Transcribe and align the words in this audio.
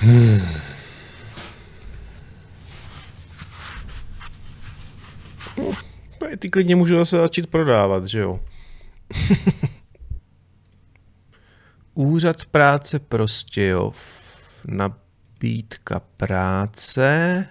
Hmm. 0.00 0.40
Ty 6.38 6.50
klidně 6.50 6.76
můžu 6.76 6.96
zase 6.96 7.18
začít 7.18 7.46
prodávat, 7.46 8.06
že 8.06 8.20
jo? 8.20 8.40
Úřad 11.94 12.44
práce 12.44 12.98
Prostějov. 12.98 14.20
Nabídka 14.64 16.00
práce. 16.16 17.46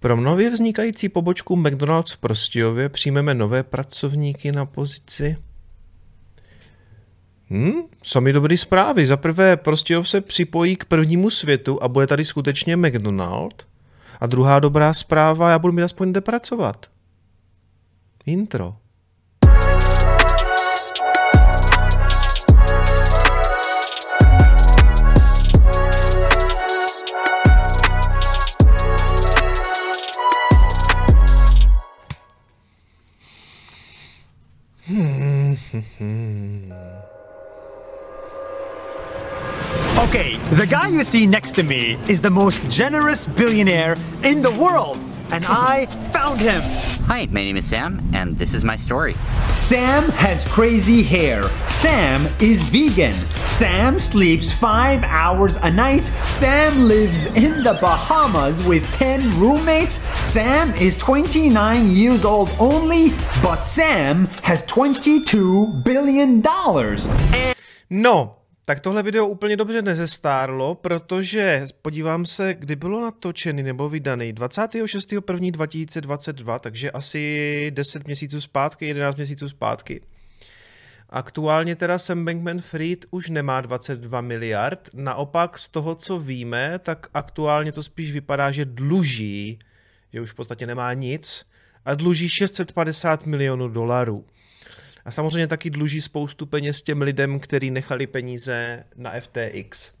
Pro 0.00 0.16
nově 0.16 0.50
vznikající 0.50 1.08
pobočku 1.08 1.56
McDonald's 1.56 2.12
v 2.12 2.18
Prostějově 2.18 2.88
přijmeme 2.88 3.34
nové 3.34 3.62
pracovníky 3.62 4.52
na 4.52 4.66
pozici. 4.66 5.36
Hmm, 7.50 7.72
sami 8.02 8.32
dobrý 8.32 8.56
zprávy. 8.56 9.06
Za 9.06 9.16
prvé, 9.16 9.56
Prostějov 9.56 10.08
se 10.08 10.20
připojí 10.20 10.76
k 10.76 10.84
prvnímu 10.84 11.30
světu 11.30 11.82
a 11.82 11.88
bude 11.88 12.06
tady 12.06 12.24
skutečně 12.24 12.76
McDonald. 12.76 13.66
A 14.20 14.26
druhá 14.26 14.60
dobrá 14.60 14.94
zpráva, 14.94 15.50
já 15.50 15.58
budu 15.58 15.72
mít 15.72 15.82
aspoň 15.82 16.10
kde 16.10 16.20
pracovat. 16.20 16.86
Intro. 18.26 18.76
Okay, 39.98 40.36
the 40.52 40.66
guy 40.66 40.88
you 40.88 41.02
see 41.02 41.26
next 41.26 41.52
to 41.52 41.62
me 41.62 41.94
is 42.06 42.20
the 42.20 42.30
most 42.30 42.62
generous 42.68 43.26
billionaire 43.26 43.96
in 44.22 44.42
the 44.42 44.50
world, 44.50 44.98
and 45.32 45.42
I 45.46 45.86
found 46.12 46.38
him. 46.38 46.60
Hi, 47.06 47.26
my 47.30 47.42
name 47.42 47.56
is 47.56 47.64
Sam, 47.64 48.06
and 48.12 48.36
this 48.36 48.52
is 48.52 48.62
my 48.62 48.76
story. 48.76 49.14
Sam 49.54 50.02
has 50.10 50.44
crazy 50.48 51.02
hair. 51.02 51.48
Sam 51.66 52.26
is 52.40 52.60
vegan. 52.62 53.14
Sam 53.46 53.98
sleeps 53.98 54.52
five 54.52 55.02
hours 55.02 55.56
a 55.56 55.70
night. 55.70 56.06
Sam 56.28 56.84
lives 56.84 57.26
in 57.34 57.62
the 57.62 57.78
Bahamas 57.80 58.62
with 58.64 58.84
10 58.92 59.40
roommates. 59.40 59.94
Sam 60.22 60.74
is 60.74 60.94
29 60.96 61.88
years 61.88 62.26
old 62.26 62.50
only, 62.60 63.12
but 63.42 63.62
Sam 63.62 64.26
has 64.42 64.62
$22 64.66 65.82
billion. 65.82 66.46
And 66.46 67.56
No, 67.88 68.36
tak 68.68 68.80
tohle 68.80 69.02
video 69.02 69.26
úplně 69.26 69.56
dobře 69.56 69.82
nezestárlo, 69.82 70.74
protože 70.74 71.66
podívám 71.82 72.26
se, 72.26 72.54
kdy 72.54 72.76
bylo 72.76 73.00
natočený 73.00 73.62
nebo 73.62 73.88
vydaný 73.88 74.34
26.1.2022, 74.34 76.58
takže 76.58 76.90
asi 76.90 77.72
10 77.74 78.06
měsíců 78.06 78.40
zpátky, 78.40 78.86
11 78.86 79.16
měsíců 79.16 79.48
zpátky. 79.48 80.00
Aktuálně 81.10 81.76
teda 81.76 81.98
Sam 81.98 82.24
Bankman-Fried 82.24 82.98
už 83.10 83.30
nemá 83.30 83.60
22 83.60 84.20
miliard, 84.20 84.88
naopak 84.94 85.58
z 85.58 85.68
toho, 85.68 85.94
co 85.94 86.18
víme, 86.18 86.78
tak 86.78 87.06
aktuálně 87.14 87.72
to 87.72 87.82
spíš 87.82 88.12
vypadá, 88.12 88.50
že 88.50 88.64
dluží, 88.64 89.58
že 90.12 90.20
už 90.20 90.30
v 90.30 90.34
podstatě 90.34 90.66
nemá 90.66 90.92
nic 90.92 91.46
a 91.84 91.94
dluží 91.94 92.28
650 92.28 93.26
milionů 93.26 93.68
dolarů. 93.68 94.24
A 95.06 95.10
samozřejmě 95.10 95.46
taky 95.46 95.70
dluží 95.70 96.02
spoustu 96.02 96.46
peněz 96.46 96.82
těm 96.82 97.02
lidem, 97.02 97.40
kteří 97.40 97.70
nechali 97.70 98.06
peníze 98.06 98.84
na 98.96 99.12
FTX. 99.20 99.92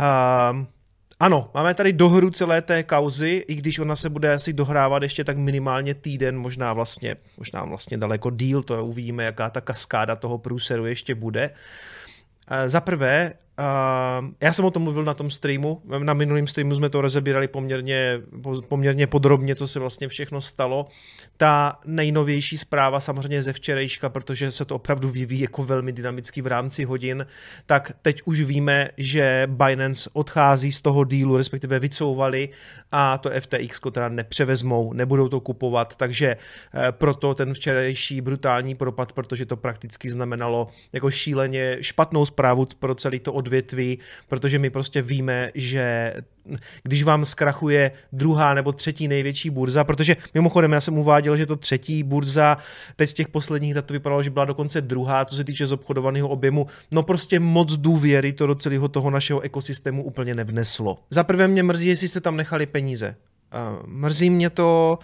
Um, 0.00 0.66
ano, 1.20 1.50
máme 1.54 1.74
tady 1.74 1.92
dohru 1.92 2.30
celé 2.30 2.62
té 2.62 2.82
kauzy, 2.82 3.44
i 3.48 3.54
když 3.54 3.78
ona 3.78 3.96
se 3.96 4.08
bude 4.08 4.32
asi 4.32 4.52
dohrávat 4.52 5.02
ještě 5.02 5.24
tak 5.24 5.36
minimálně 5.36 5.94
týden, 5.94 6.38
možná 6.38 6.72
vlastně, 6.72 7.16
možná 7.38 7.64
vlastně 7.64 7.98
daleko 7.98 8.30
díl, 8.30 8.62
to 8.62 8.84
uvidíme, 8.84 9.24
jaká 9.24 9.50
ta 9.50 9.60
kaskáda 9.60 10.16
toho 10.16 10.38
průseru 10.38 10.86
ještě 10.86 11.14
bude. 11.14 11.50
Za 12.66 12.80
prvé, 12.80 13.32
Uh, 13.60 14.26
já 14.40 14.52
jsem 14.52 14.64
o 14.64 14.70
tom 14.70 14.82
mluvil 14.82 15.04
na 15.04 15.14
tom 15.14 15.30
streamu, 15.30 15.82
na 15.98 16.14
minulém 16.14 16.46
streamu 16.46 16.74
jsme 16.74 16.90
to 16.90 17.00
rozebírali 17.00 17.48
poměrně, 17.48 18.20
poměrně 18.68 19.06
podrobně, 19.06 19.54
co 19.54 19.66
se 19.66 19.78
vlastně 19.78 20.08
všechno 20.08 20.40
stalo. 20.40 20.86
Ta 21.36 21.78
nejnovější 21.84 22.58
zpráva 22.58 23.00
samozřejmě 23.00 23.42
ze 23.42 23.52
včerejška, 23.52 24.08
protože 24.08 24.50
se 24.50 24.64
to 24.64 24.74
opravdu 24.74 25.08
vyvíjí 25.08 25.40
jako 25.40 25.62
velmi 25.62 25.92
dynamicky 25.92 26.42
v 26.42 26.46
rámci 26.46 26.84
hodin, 26.84 27.26
tak 27.66 27.92
teď 28.02 28.22
už 28.24 28.40
víme, 28.40 28.88
že 28.96 29.48
Binance 29.50 30.10
odchází 30.12 30.72
z 30.72 30.80
toho 30.80 31.04
dílu, 31.04 31.36
respektive 31.36 31.78
vycouvali 31.78 32.48
a 32.92 33.18
to 33.18 33.30
FTX 33.40 33.80
teda 33.92 34.08
nepřevezmou, 34.08 34.92
nebudou 34.92 35.28
to 35.28 35.40
kupovat, 35.40 35.96
takže 35.96 36.36
eh, 36.36 36.92
proto 36.92 37.34
ten 37.34 37.54
včerejší 37.54 38.20
brutální 38.20 38.74
propad, 38.74 39.12
protože 39.12 39.46
to 39.46 39.56
prakticky 39.56 40.10
znamenalo 40.10 40.68
jako 40.92 41.10
šíleně 41.10 41.78
špatnou 41.80 42.26
zprávu 42.26 42.66
pro 42.78 42.94
celý 42.94 43.20
to 43.20 43.32
odvětví, 43.32 43.49
protože 44.28 44.58
my 44.58 44.70
prostě 44.70 45.02
víme, 45.02 45.50
že 45.54 46.14
když 46.82 47.02
vám 47.02 47.24
zkrachuje 47.24 47.90
druhá 48.12 48.54
nebo 48.54 48.72
třetí 48.72 49.08
největší 49.08 49.50
burza, 49.50 49.84
protože 49.84 50.16
mimochodem 50.34 50.72
já 50.72 50.80
jsem 50.80 50.98
uváděl, 50.98 51.36
že 51.36 51.46
to 51.46 51.56
třetí 51.56 52.02
burza, 52.02 52.56
teď 52.96 53.10
z 53.10 53.14
těch 53.14 53.28
posledních 53.28 53.74
dat 53.74 53.86
to 53.86 53.94
vypadalo, 53.94 54.22
že 54.22 54.30
byla 54.30 54.44
dokonce 54.44 54.80
druhá, 54.80 55.24
co 55.24 55.36
se 55.36 55.44
týče 55.44 55.66
zobchodovaného 55.66 56.28
objemu, 56.28 56.66
no 56.92 57.02
prostě 57.02 57.40
moc 57.40 57.76
důvěry 57.76 58.32
to 58.32 58.46
do 58.46 58.54
celého 58.54 58.88
toho 58.88 59.10
našeho 59.10 59.40
ekosystému 59.40 60.02
úplně 60.02 60.34
nevneslo. 60.34 60.98
Za 61.10 61.24
prvé 61.24 61.48
mě 61.48 61.62
mrzí, 61.62 61.88
jestli 61.88 62.08
jste 62.08 62.20
tam 62.20 62.36
nechali 62.36 62.66
peníze. 62.66 63.16
Mrzí 63.86 64.30
mě 64.30 64.50
to, 64.50 64.98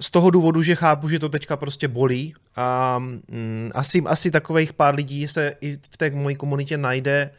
z 0.00 0.10
toho 0.10 0.30
důvodu, 0.30 0.62
že 0.62 0.74
chápu, 0.74 1.08
že 1.08 1.18
to 1.18 1.28
teďka 1.28 1.56
prostě 1.56 1.88
bolí 1.88 2.34
a 2.56 2.98
mm, 2.98 3.70
asi, 3.74 4.02
asi 4.06 4.30
takových 4.30 4.72
pár 4.72 4.94
lidí 4.94 5.28
se 5.28 5.52
i 5.60 5.78
v 5.90 5.96
té 5.96 6.10
mojí 6.10 6.36
komunitě 6.36 6.76
najde, 6.76 7.30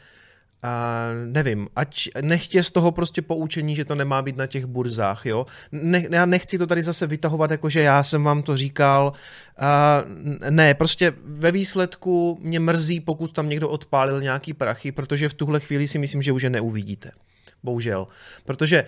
a 0.63 1.05
nevím, 1.25 1.67
ať 1.75 2.09
nechtě 2.21 2.63
z 2.63 2.71
toho 2.71 2.91
prostě 2.91 3.21
poučení, 3.21 3.75
že 3.75 3.85
to 3.85 3.95
nemá 3.95 4.21
být 4.21 4.37
na 4.37 4.47
těch 4.47 4.65
burzách, 4.65 5.25
jo. 5.25 5.45
Ne, 5.71 6.03
já 6.11 6.25
nechci 6.25 6.57
to 6.57 6.67
tady 6.67 6.83
zase 6.83 7.07
vytahovat, 7.07 7.51
jako 7.51 7.69
že 7.69 7.81
já 7.81 8.03
jsem 8.03 8.23
vám 8.23 8.43
to 8.43 8.57
říkal. 8.57 9.13
A 9.57 10.01
ne, 10.49 10.73
prostě 10.73 11.13
ve 11.23 11.51
výsledku 11.51 12.39
mě 12.41 12.59
mrzí, 12.59 12.99
pokud 12.99 13.33
tam 13.33 13.49
někdo 13.49 13.69
odpálil 13.69 14.21
nějaký 14.21 14.53
prachy, 14.53 14.91
protože 14.91 15.29
v 15.29 15.33
tuhle 15.33 15.59
chvíli 15.59 15.87
si 15.87 15.99
myslím, 15.99 16.21
že 16.21 16.31
už 16.31 16.43
je 16.43 16.49
neuvidíte. 16.49 17.11
Bohužel. 17.63 18.07
Protože 18.45 18.85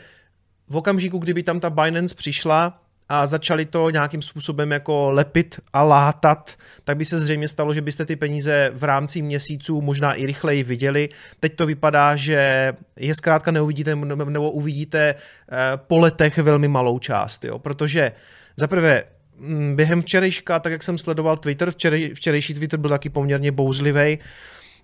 v 0.67 0.75
okamžiku, 0.75 1.17
kdyby 1.17 1.43
tam 1.43 1.59
ta 1.59 1.69
Binance 1.69 2.15
přišla, 2.15 2.82
a 3.13 3.25
začali 3.25 3.65
to 3.65 3.89
nějakým 3.89 4.21
způsobem 4.21 4.71
jako 4.71 5.11
lepit 5.11 5.59
a 5.73 5.83
látat, 5.83 6.55
tak 6.83 6.97
by 6.97 7.05
se 7.05 7.19
zřejmě 7.19 7.47
stalo, 7.47 7.73
že 7.73 7.81
byste 7.81 8.05
ty 8.05 8.15
peníze 8.15 8.71
v 8.73 8.83
rámci 8.83 9.21
měsíců 9.21 9.81
možná 9.81 10.13
i 10.13 10.25
rychleji 10.25 10.63
viděli. 10.63 11.09
Teď 11.39 11.55
to 11.55 11.65
vypadá, 11.65 12.15
že 12.15 12.73
je 12.97 13.15
zkrátka 13.15 13.51
neuvidíte 13.51 13.95
nebo 13.95 14.51
uvidíte 14.51 15.15
eh, 15.15 15.15
po 15.75 15.99
letech 15.99 16.37
velmi 16.37 16.67
malou 16.67 16.99
část, 16.99 17.45
jo? 17.45 17.59
protože 17.59 18.11
za 18.57 18.67
prvé 18.67 19.03
během 19.75 20.01
včerejška, 20.01 20.59
tak 20.59 20.71
jak 20.71 20.83
jsem 20.83 20.97
sledoval 20.97 21.37
Twitter, 21.37 21.71
včerej, 21.71 22.13
včerejší 22.13 22.53
Twitter 22.53 22.79
byl 22.79 22.89
taky 22.89 23.09
poměrně 23.09 23.51
bouřlivý, 23.51 24.19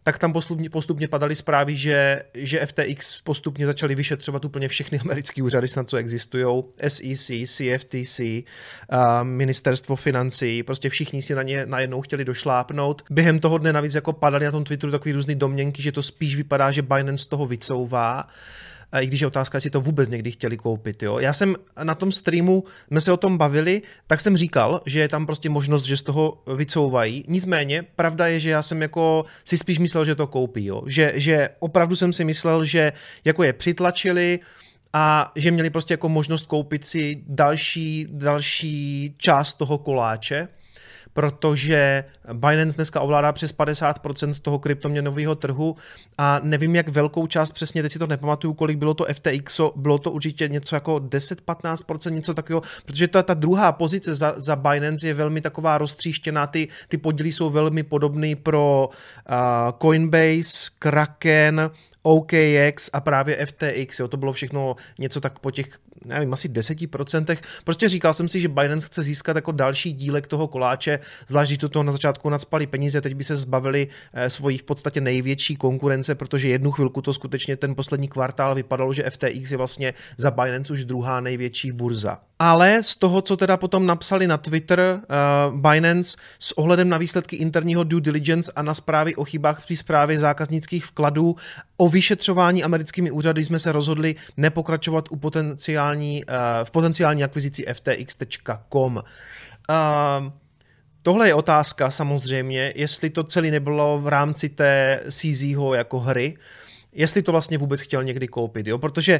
tak 0.09 0.19
tam 0.19 0.33
postupně, 0.33 0.69
postupně 0.69 1.07
padaly 1.07 1.35
zprávy, 1.35 1.77
že, 1.77 2.21
že 2.33 2.65
FTX 2.65 3.21
postupně 3.21 3.65
začaly 3.65 3.95
vyšetřovat 3.95 4.45
úplně 4.45 4.67
všechny 4.67 4.99
americké 4.99 5.43
úřady, 5.43 5.67
snad 5.67 5.89
co 5.89 5.97
existují, 5.97 6.63
SEC, 6.87 7.31
CFTC, 7.45 8.19
ministerstvo 9.23 9.95
financí, 9.95 10.63
prostě 10.63 10.89
všichni 10.89 11.21
si 11.21 11.35
na 11.35 11.43
ně 11.43 11.65
najednou 11.65 12.01
chtěli 12.01 12.25
došlápnout. 12.25 13.01
Během 13.09 13.39
toho 13.39 13.57
dne 13.57 13.73
navíc 13.73 13.95
jako 13.95 14.13
padaly 14.13 14.45
na 14.45 14.51
tom 14.51 14.63
Twitteru 14.63 14.91
takový 14.91 15.11
různý 15.11 15.35
domněnky, 15.35 15.81
že 15.81 15.91
to 15.91 16.01
spíš 16.01 16.35
vypadá, 16.35 16.71
že 16.71 16.81
Binance 16.81 17.29
toho 17.29 17.45
vycouvá 17.45 18.23
i 18.93 19.07
když 19.07 19.21
je 19.21 19.27
otázka, 19.27 19.55
jestli 19.55 19.69
to 19.69 19.81
vůbec 19.81 20.09
někdy 20.09 20.31
chtěli 20.31 20.57
koupit. 20.57 21.03
Jo. 21.03 21.19
Já 21.19 21.33
jsem 21.33 21.55
na 21.83 21.95
tom 21.95 22.11
streamu, 22.11 22.63
jsme 22.87 23.01
se 23.01 23.11
o 23.11 23.17
tom 23.17 23.37
bavili, 23.37 23.81
tak 24.07 24.19
jsem 24.19 24.37
říkal, 24.37 24.81
že 24.85 24.99
je 24.99 25.07
tam 25.07 25.25
prostě 25.25 25.49
možnost, 25.49 25.85
že 25.85 25.97
z 25.97 26.01
toho 26.01 26.43
vycouvají. 26.55 27.23
Nicméně, 27.27 27.83
pravda 27.95 28.27
je, 28.27 28.39
že 28.39 28.49
já 28.49 28.61
jsem 28.61 28.81
jako 28.81 29.25
si 29.43 29.57
spíš 29.57 29.79
myslel, 29.79 30.05
že 30.05 30.15
to 30.15 30.27
koupí. 30.27 30.65
Jo. 30.65 30.83
Že, 30.87 31.13
že 31.15 31.49
opravdu 31.59 31.95
jsem 31.95 32.13
si 32.13 32.23
myslel, 32.23 32.65
že 32.65 32.93
jako 33.25 33.43
je 33.43 33.53
přitlačili, 33.53 34.39
a 34.93 35.31
že 35.35 35.51
měli 35.51 35.69
prostě 35.69 35.93
jako 35.93 36.09
možnost 36.09 36.47
koupit 36.47 36.87
si 36.87 37.23
další, 37.27 38.07
další 38.11 39.15
část 39.17 39.53
toho 39.53 39.77
koláče, 39.77 40.47
protože 41.13 42.03
Binance 42.33 42.75
dneska 42.75 43.01
ovládá 43.01 43.31
přes 43.31 43.55
50% 43.55 44.33
toho 44.41 44.59
kryptoměnového 44.59 45.35
trhu 45.35 45.75
a 46.17 46.39
nevím, 46.43 46.75
jak 46.75 46.89
velkou 46.89 47.27
část 47.27 47.51
přesně, 47.51 47.81
teď 47.81 47.91
si 47.91 47.99
to 47.99 48.07
nepamatuju, 48.07 48.53
kolik 48.53 48.77
bylo 48.77 48.93
to 48.93 49.05
FTX, 49.13 49.61
bylo 49.75 49.97
to 49.97 50.11
určitě 50.11 50.47
něco 50.47 50.75
jako 50.75 50.95
10-15%, 50.95 52.11
něco 52.11 52.33
takového, 52.33 52.61
protože 52.85 53.07
ta, 53.07 53.23
ta 53.23 53.33
druhá 53.33 53.71
pozice 53.71 54.13
za, 54.13 54.33
za 54.37 54.55
Binance 54.55 55.07
je 55.07 55.13
velmi 55.13 55.41
taková 55.41 55.77
roztříštěná, 55.77 56.47
ty, 56.47 56.67
ty 56.87 56.97
podíly 56.97 57.31
jsou 57.31 57.49
velmi 57.49 57.83
podobné 57.83 58.35
pro 58.35 58.89
uh, 58.89 59.35
Coinbase, 59.81 60.69
Kraken, 60.79 61.71
OKX 62.01 62.89
a 62.93 63.01
právě 63.01 63.45
FTX, 63.45 63.99
jo, 63.99 64.07
to 64.07 64.17
bylo 64.17 64.33
všechno 64.33 64.75
něco 64.99 65.21
tak 65.21 65.39
po 65.39 65.51
těch, 65.51 65.79
nevím, 66.05 66.33
asi 66.33 66.49
10%. 66.49 67.37
Prostě 67.63 67.89
říkal 67.89 68.13
jsem 68.13 68.27
si, 68.27 68.39
že 68.39 68.47
Binance 68.47 68.87
chce 68.87 69.03
získat 69.03 69.35
jako 69.35 69.51
další 69.51 69.93
dílek 69.93 70.27
toho 70.27 70.47
koláče, 70.47 70.99
zvlášť 71.27 71.49
když 71.49 71.57
do 71.57 71.69
toho 71.69 71.83
na 71.83 71.91
začátku 71.91 72.29
nadspali 72.29 72.67
peníze, 72.67 73.01
teď 73.01 73.13
by 73.13 73.23
se 73.23 73.35
zbavili 73.35 73.87
eh, 74.13 74.29
svojí 74.29 74.57
v 74.57 74.63
podstatě 74.63 75.01
největší 75.01 75.55
konkurence, 75.55 76.15
protože 76.15 76.47
jednu 76.47 76.71
chvilku 76.71 77.01
to 77.01 77.13
skutečně 77.13 77.57
ten 77.57 77.75
poslední 77.75 78.07
kvartál 78.07 78.55
vypadalo, 78.55 78.93
že 78.93 79.09
FTX 79.09 79.51
je 79.51 79.57
vlastně 79.57 79.93
za 80.17 80.31
Binance 80.31 80.73
už 80.73 80.85
druhá 80.85 81.21
největší 81.21 81.71
burza. 81.71 82.17
Ale 82.41 82.83
z 82.83 82.95
toho, 82.95 83.21
co 83.21 83.37
teda 83.37 83.57
potom 83.57 83.85
napsali 83.85 84.27
na 84.27 84.37
Twitter 84.37 84.79
uh, 84.79 85.59
Binance 85.59 86.17
s 86.39 86.57
ohledem 86.57 86.89
na 86.89 86.97
výsledky 86.97 87.35
interního 87.35 87.83
due 87.83 88.01
diligence 88.01 88.51
a 88.55 88.61
na 88.61 88.73
zprávy 88.73 89.15
o 89.15 89.25
chybách 89.25 89.63
při 89.63 89.77
zprávě 89.77 90.19
zákaznických 90.19 90.85
vkladů 90.85 91.35
o 91.77 91.89
vyšetřování 91.89 92.63
americkými 92.63 93.11
úřady 93.11 93.45
jsme 93.45 93.59
se 93.59 93.71
rozhodli 93.71 94.15
nepokračovat 94.37 95.05
u 95.09 95.15
potenciální, 95.15 95.88
uh, 95.97 96.35
v 96.63 96.71
potenciální 96.71 97.23
akvizici 97.23 97.65
ftx.com. 97.73 98.95
Uh, 98.95 99.03
Tohle 101.03 101.27
je 101.27 101.33
otázka 101.33 101.89
samozřejmě, 101.89 102.73
jestli 102.75 103.09
to 103.09 103.23
celé 103.23 103.51
nebylo 103.51 103.99
v 103.99 104.07
rámci 104.07 104.49
té 104.49 104.99
CZho 105.09 105.73
jako 105.73 105.99
hry, 105.99 106.33
jestli 106.93 107.21
to 107.21 107.31
vlastně 107.31 107.57
vůbec 107.57 107.81
chtěl 107.81 108.03
někdy 108.03 108.27
koupit, 108.27 108.67
jo? 108.67 108.77
protože 108.77 109.19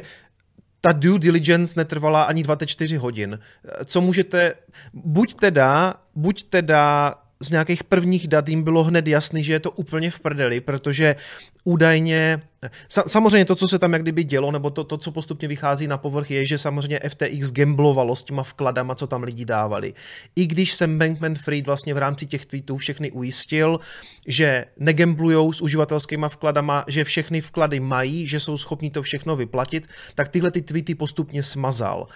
ta 0.80 0.92
due 0.92 1.18
diligence 1.18 1.74
netrvala 1.76 2.22
ani 2.22 2.42
24 2.42 2.96
hodin. 2.96 3.38
Co 3.84 4.00
můžete, 4.00 4.54
buď 4.92 5.34
teda, 5.34 5.94
buď 6.14 6.42
teda 6.42 7.14
z 7.42 7.50
nějakých 7.50 7.84
prvních 7.84 8.28
dat 8.28 8.48
jim 8.48 8.62
bylo 8.62 8.84
hned 8.84 9.06
jasný, 9.06 9.44
že 9.44 9.52
je 9.52 9.60
to 9.60 9.70
úplně 9.70 10.10
v 10.10 10.20
prdeli, 10.20 10.60
protože 10.60 11.16
údajně, 11.64 12.40
samozřejmě 12.88 13.44
to, 13.44 13.54
co 13.54 13.68
se 13.68 13.78
tam 13.78 13.92
jak 13.92 14.02
kdyby 14.02 14.24
dělo, 14.24 14.50
nebo 14.50 14.70
to, 14.70 14.84
to, 14.84 14.98
co 14.98 15.12
postupně 15.12 15.48
vychází 15.48 15.86
na 15.86 15.98
povrch, 15.98 16.30
je, 16.30 16.44
že 16.44 16.58
samozřejmě 16.58 17.00
FTX 17.08 17.52
gamblovalo 17.52 18.16
s 18.16 18.24
těma 18.24 18.42
vkladama, 18.42 18.94
co 18.94 19.06
tam 19.06 19.22
lidi 19.22 19.44
dávali. 19.44 19.94
I 20.36 20.46
když 20.46 20.74
jsem 20.74 20.98
Bankman 20.98 21.34
Fried 21.34 21.66
vlastně 21.66 21.94
v 21.94 21.98
rámci 21.98 22.26
těch 22.26 22.46
tweetů 22.46 22.76
všechny 22.76 23.10
ujistil, 23.10 23.80
že 24.26 24.64
negamblujou 24.78 25.52
s 25.52 25.62
uživatelskýma 25.62 26.28
vkladama, 26.28 26.84
že 26.88 27.04
všechny 27.04 27.40
vklady 27.40 27.80
mají, 27.80 28.26
že 28.26 28.40
jsou 28.40 28.56
schopni 28.56 28.90
to 28.90 29.02
všechno 29.02 29.36
vyplatit, 29.36 29.86
tak 30.14 30.28
tyhle 30.28 30.50
ty 30.50 30.62
tweety 30.62 30.94
postupně 30.94 31.42
smazal 31.42 32.06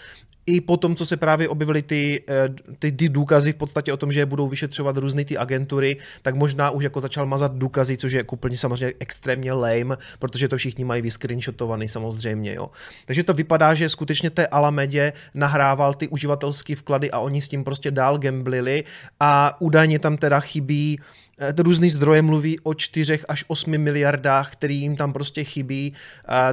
i 0.46 0.60
po 0.60 0.76
tom, 0.76 0.96
co 0.96 1.06
se 1.06 1.16
právě 1.16 1.48
objevily 1.48 1.82
ty, 1.82 2.22
eh, 2.28 2.48
ty, 2.78 2.92
ty 2.92 3.08
důkazy 3.08 3.52
v 3.52 3.56
podstatě 3.56 3.92
o 3.92 3.96
tom, 3.96 4.12
že 4.12 4.20
je 4.20 4.26
budou 4.26 4.48
vyšetřovat 4.48 4.96
různé 4.96 5.24
ty 5.24 5.38
agentury, 5.38 5.96
tak 6.22 6.34
možná 6.34 6.70
už 6.70 6.84
jako 6.84 7.00
začal 7.00 7.26
mazat 7.26 7.54
důkazy, 7.54 7.96
což 7.96 8.12
je 8.12 8.18
jako 8.18 8.36
úplně 8.36 8.58
samozřejmě 8.58 8.94
extrémně 8.98 9.52
lame, 9.52 9.96
protože 10.18 10.48
to 10.48 10.56
všichni 10.56 10.84
mají 10.84 11.02
vyscreenshotovaný 11.02 11.88
samozřejmě. 11.88 12.54
Jo. 12.54 12.70
Takže 13.06 13.22
to 13.24 13.32
vypadá, 13.32 13.74
že 13.74 13.88
skutečně 13.88 14.30
té 14.30 14.46
Alamedě 14.46 15.12
nahrával 15.34 15.94
ty 15.94 16.08
uživatelské 16.08 16.74
vklady 16.74 17.10
a 17.10 17.18
oni 17.18 17.40
s 17.40 17.48
tím 17.48 17.64
prostě 17.64 17.90
dál 17.90 18.18
gamblili 18.18 18.84
a 19.20 19.60
údajně 19.60 19.98
tam 19.98 20.16
teda 20.16 20.40
chybí 20.40 20.98
Eh, 20.98 21.23
různý 21.58 21.90
zdroje 21.90 22.22
mluví 22.22 22.60
o 22.60 22.74
4 22.74 23.18
až 23.28 23.44
8 23.48 23.78
miliardách, 23.78 24.52
který 24.52 24.80
jim 24.80 24.96
tam 24.96 25.12
prostě 25.12 25.44
chybí. 25.44 25.92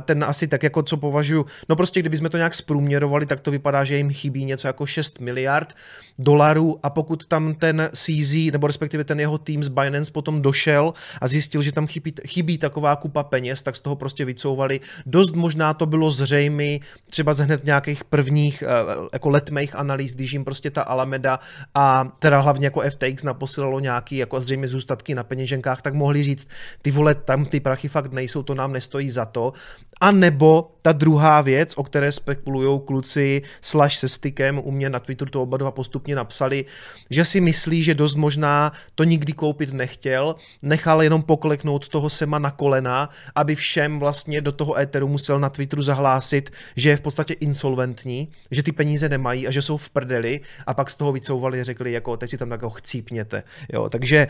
Ten 0.06 0.24
asi 0.24 0.48
tak 0.48 0.63
jako 0.63 0.83
co 0.83 0.98
považuji, 0.98 1.45
no 1.69 1.75
prostě 1.75 2.00
kdybychom 2.00 2.30
to 2.30 2.38
nějak 2.38 2.54
zprůměrovali, 2.54 3.25
tak 3.25 3.39
to 3.39 3.51
vypadá, 3.51 3.83
že 3.83 3.98
jim 3.98 4.13
chybí 4.13 4.45
něco 4.45 4.68
jako 4.68 4.86
6 4.86 5.19
miliard 5.19 5.74
dolarů 6.19 6.80
a 6.83 6.89
pokud 6.89 7.25
tam 7.25 7.54
ten 7.54 7.89
CZ, 7.94 8.33
nebo 8.51 8.68
respektive 8.68 9.04
ten 9.04 9.19
jeho 9.19 9.38
tým 9.38 9.63
z 9.63 9.68
Binance 9.68 10.12
potom 10.12 10.42
došel 10.42 10.94
a 11.22 11.27
zjistil, 11.27 11.62
že 11.62 11.72
tam 11.72 11.88
chybí, 11.88 12.13
chybí 12.27 12.57
taková 12.57 12.95
kupa 12.95 13.24
peněz, 13.24 13.62
tak 13.62 13.75
z 13.75 13.80
toho 13.80 13.95
prostě 13.95 14.25
vycouvali. 14.25 14.80
Dost 15.06 15.36
možná 15.36 15.74
to 15.74 15.86
bylo 15.86 16.12
zřejmé, 16.12 16.77
třeba 17.10 17.34
z 17.34 17.39
hned 17.39 17.66
nějakých 17.66 18.04
prvních 18.04 18.63
eh, 18.63 18.68
jako 19.13 19.30
letmých 19.30 19.75
analýz, 19.75 20.16
když 20.16 20.34
jim 20.34 20.45
prostě 20.45 20.72
ta 20.72 20.81
Alameda 20.81 21.39
a 21.75 22.06
teda 22.19 22.39
hlavně 22.39 22.66
jako 22.66 22.81
FTX 22.81 23.24
naposílalo 23.24 23.80
nějaký 23.80 24.18
jako 24.18 24.39
zřejmě 24.39 24.68
zůstatky 24.71 25.15
na 25.15 25.23
peněženkách, 25.23 25.81
tak 25.81 25.94
mohli 25.94 26.23
říct, 26.23 26.47
ty 26.81 26.91
vole, 26.91 27.15
tam 27.15 27.45
ty 27.45 27.59
prachy 27.59 27.88
fakt 27.88 28.12
nejsou, 28.12 28.44
to 28.44 28.56
nám 28.56 28.73
nestojí 28.73 29.09
za 29.09 29.25
to. 29.25 29.53
A 30.01 30.12
nebo 30.12 30.71
ta 30.81 30.91
druhá 30.91 31.41
věc, 31.41 31.73
o 31.77 31.83
které 31.83 32.12
spekulují 32.12 32.81
kluci 32.85 33.41
slash 33.62 33.97
se 33.97 34.09
stykem, 34.09 34.62
u 34.63 34.71
mě 34.71 34.89
na 34.89 35.00
Twitteru 35.00 35.31
to 35.31 35.41
oba 35.41 35.57
dva 35.57 35.71
postupně 35.71 36.15
napsali, 36.15 36.65
že 37.09 37.25
si 37.25 37.41
myslí, 37.41 37.83
že 37.83 37.94
dost 37.95 38.15
možná 38.15 38.71
to 38.95 39.03
nikdy 39.03 39.33
koupit 39.33 39.73
nechtěl, 39.73 40.35
nechal 40.62 41.03
jenom 41.03 41.24
pokleknout 41.24 41.89
toho 41.89 42.09
Sema 42.09 42.39
na 42.39 42.51
kolena, 42.51 43.09
aby 43.35 43.56
všem 43.56 44.00
vlastně 44.00 44.41
do 44.41 44.51
toho 44.51 44.79
éteru 44.79 45.07
musel 45.07 45.39
na 45.39 45.50
Twitteru 45.50 45.81
zahlásit, 45.81 46.50
že 46.75 46.89
je 46.89 46.97
v 46.97 47.01
podstatě 47.01 47.33
insolventní, 47.33 48.31
že 48.51 48.63
ty 48.63 48.71
peníze 48.71 49.09
nemají 49.09 49.47
a 49.47 49.51
že 49.51 49.62
jsou 49.62 49.77
v 49.77 49.89
prdeli 49.89 50.41
a 50.67 50.74
pak 50.74 50.89
z 50.89 50.95
toho 50.95 51.12
vycouvali 51.12 51.59
a 51.59 51.63
řekli, 51.63 51.91
jako 51.91 52.17
teď 52.17 52.29
si 52.29 52.38
tam 52.38 52.50
tak 52.50 52.62
chcípněte. 52.74 53.44
Jo, 53.74 53.89
takže 53.89 54.27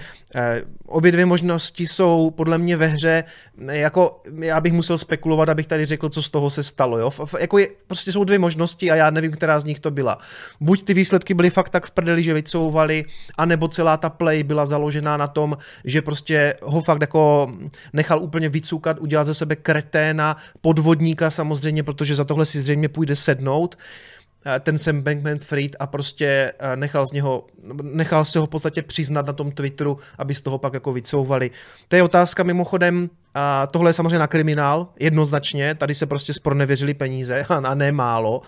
obě 0.88 1.12
dvě 1.12 1.26
možnosti 1.26 1.88
jsou 1.88 2.32
podle 2.32 2.58
mě 2.58 2.78
ve 2.78 2.88
hře, 2.88 3.24
jako 3.72 4.22
já 4.40 4.62
bych 4.62 4.74
musel 4.74 4.98
spekulovat, 4.98 5.50
abych 5.50 5.68
tady 5.68 5.86
řekl, 5.86 6.10
co 6.10 6.22
z 6.22 6.30
toho 6.30 6.50
se 6.50 6.64
stalo. 6.64 6.98
Jo? 6.98 7.12
Jako 7.40 7.58
je, 7.58 7.68
prostě 7.88 8.12
jsou 8.12 8.24
dvě 8.24 8.40
možnosti 8.40 8.92
a 8.92 8.96
já 8.96 9.10
nevím, 9.10 9.32
která 9.32 9.60
z 9.60 9.64
nich 9.64 9.80
to 9.80 9.92
byla. 9.92 10.18
Buď 10.60 10.84
ty 10.84 10.94
výsledky 10.94 11.34
byly 11.34 11.50
fakt 11.50 11.70
tak 11.70 11.86
v 11.86 11.92
prdeli, 11.92 12.24
že 12.24 12.34
vycouvali, 12.34 13.06
anebo 13.38 13.68
celá 13.68 13.98
ta 13.98 14.10
play 14.10 14.44
byla 14.44 14.66
založená 14.66 15.18
na 15.18 15.28
tom, 15.28 15.58
že 15.86 16.02
prostě 16.02 16.54
ho 16.64 16.82
fakt 16.82 17.02
jako 17.02 17.52
nechal 17.94 18.24
úplně 18.24 18.50
vycukat, 18.50 19.00
udělat 19.00 19.28
ze 19.28 19.34
sebe 19.34 19.56
kreténa, 19.56 20.38
podvodníka 20.62 21.30
samozřejmě, 21.30 21.84
protože 21.84 22.16
za 22.16 22.24
tohle 22.24 22.46
si 22.46 22.60
zřejmě 22.60 22.90
půjde 22.90 23.16
sednout 23.16 23.76
eh, 23.76 24.21
ten 24.60 24.78
Sam 24.78 25.02
Bankman 25.02 25.40
Fried 25.40 25.76
a 25.80 25.88
prostě 25.88 26.54
eh, 26.60 26.76
nechal 26.76 27.06
z 27.06 27.12
něho, 27.12 27.48
nechal 27.82 28.26
se 28.26 28.40
ho 28.40 28.46
v 28.46 28.50
podstatě 28.50 28.82
přiznat 28.82 29.28
na 29.28 29.34
tom 29.34 29.52
Twitteru, 29.52 29.98
aby 30.18 30.36
z 30.36 30.42
toho 30.42 30.58
pak 30.58 30.74
jako 30.74 30.94
vycouvali. 30.94 31.52
To 31.88 31.96
je 31.96 32.04
otázka 32.04 32.44
mimochodem, 32.44 33.10
a 33.34 33.68
tohle 33.68 33.90
je 33.90 33.94
samozřejmě 33.94 34.20
na 34.20 34.28
kriminál, 34.28 34.88
jednoznačně, 35.00 35.76
tady 35.76 35.96
se 35.96 36.06
prostě 36.06 36.34
spronevěřili 36.34 36.94
peníze 36.94 37.46
a, 37.50 37.56
a 37.68 37.74
ne 37.74 37.92
málo, 37.92 38.42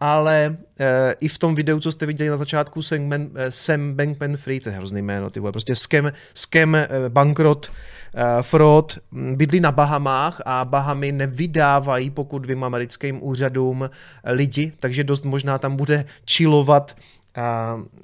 ale 0.00 0.56
e, 0.80 1.14
i 1.20 1.28
v 1.28 1.38
tom 1.38 1.54
videu, 1.54 1.80
co 1.80 1.92
jste 1.92 2.06
viděli 2.06 2.30
na 2.30 2.36
začátku, 2.36 2.82
Sam, 2.82 3.08
Man, 3.08 3.28
e, 3.34 3.52
Sam 3.52 3.94
Bankman 3.94 4.36
Free, 4.36 4.60
to 4.60 4.68
je 4.68 4.74
hrozný 4.74 5.02
jméno, 5.02 5.30
ty 5.30 5.40
vole, 5.40 5.52
prostě 5.52 5.74
scam, 5.74 6.12
scam 6.34 6.74
e, 6.74 6.88
bankrot, 7.08 7.72
e, 8.14 8.42
fraud, 8.42 8.98
bydlí 9.12 9.60
na 9.60 9.72
Bahamách 9.72 10.40
a 10.46 10.64
Bahamy 10.64 11.12
nevydávají, 11.12 12.10
pokud 12.10 12.46
vím, 12.46 12.64
americkým 12.64 13.22
úřadům 13.22 13.90
lidi, 14.24 14.72
takže 14.78 15.04
dost 15.04 15.24
možná 15.24 15.58
tam 15.58 15.76
bude 15.76 16.04
chillovat 16.30 16.96
e, 17.36 17.42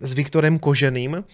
s 0.07 0.13
Viktorem 0.13 0.59
Koženým, 0.59 1.25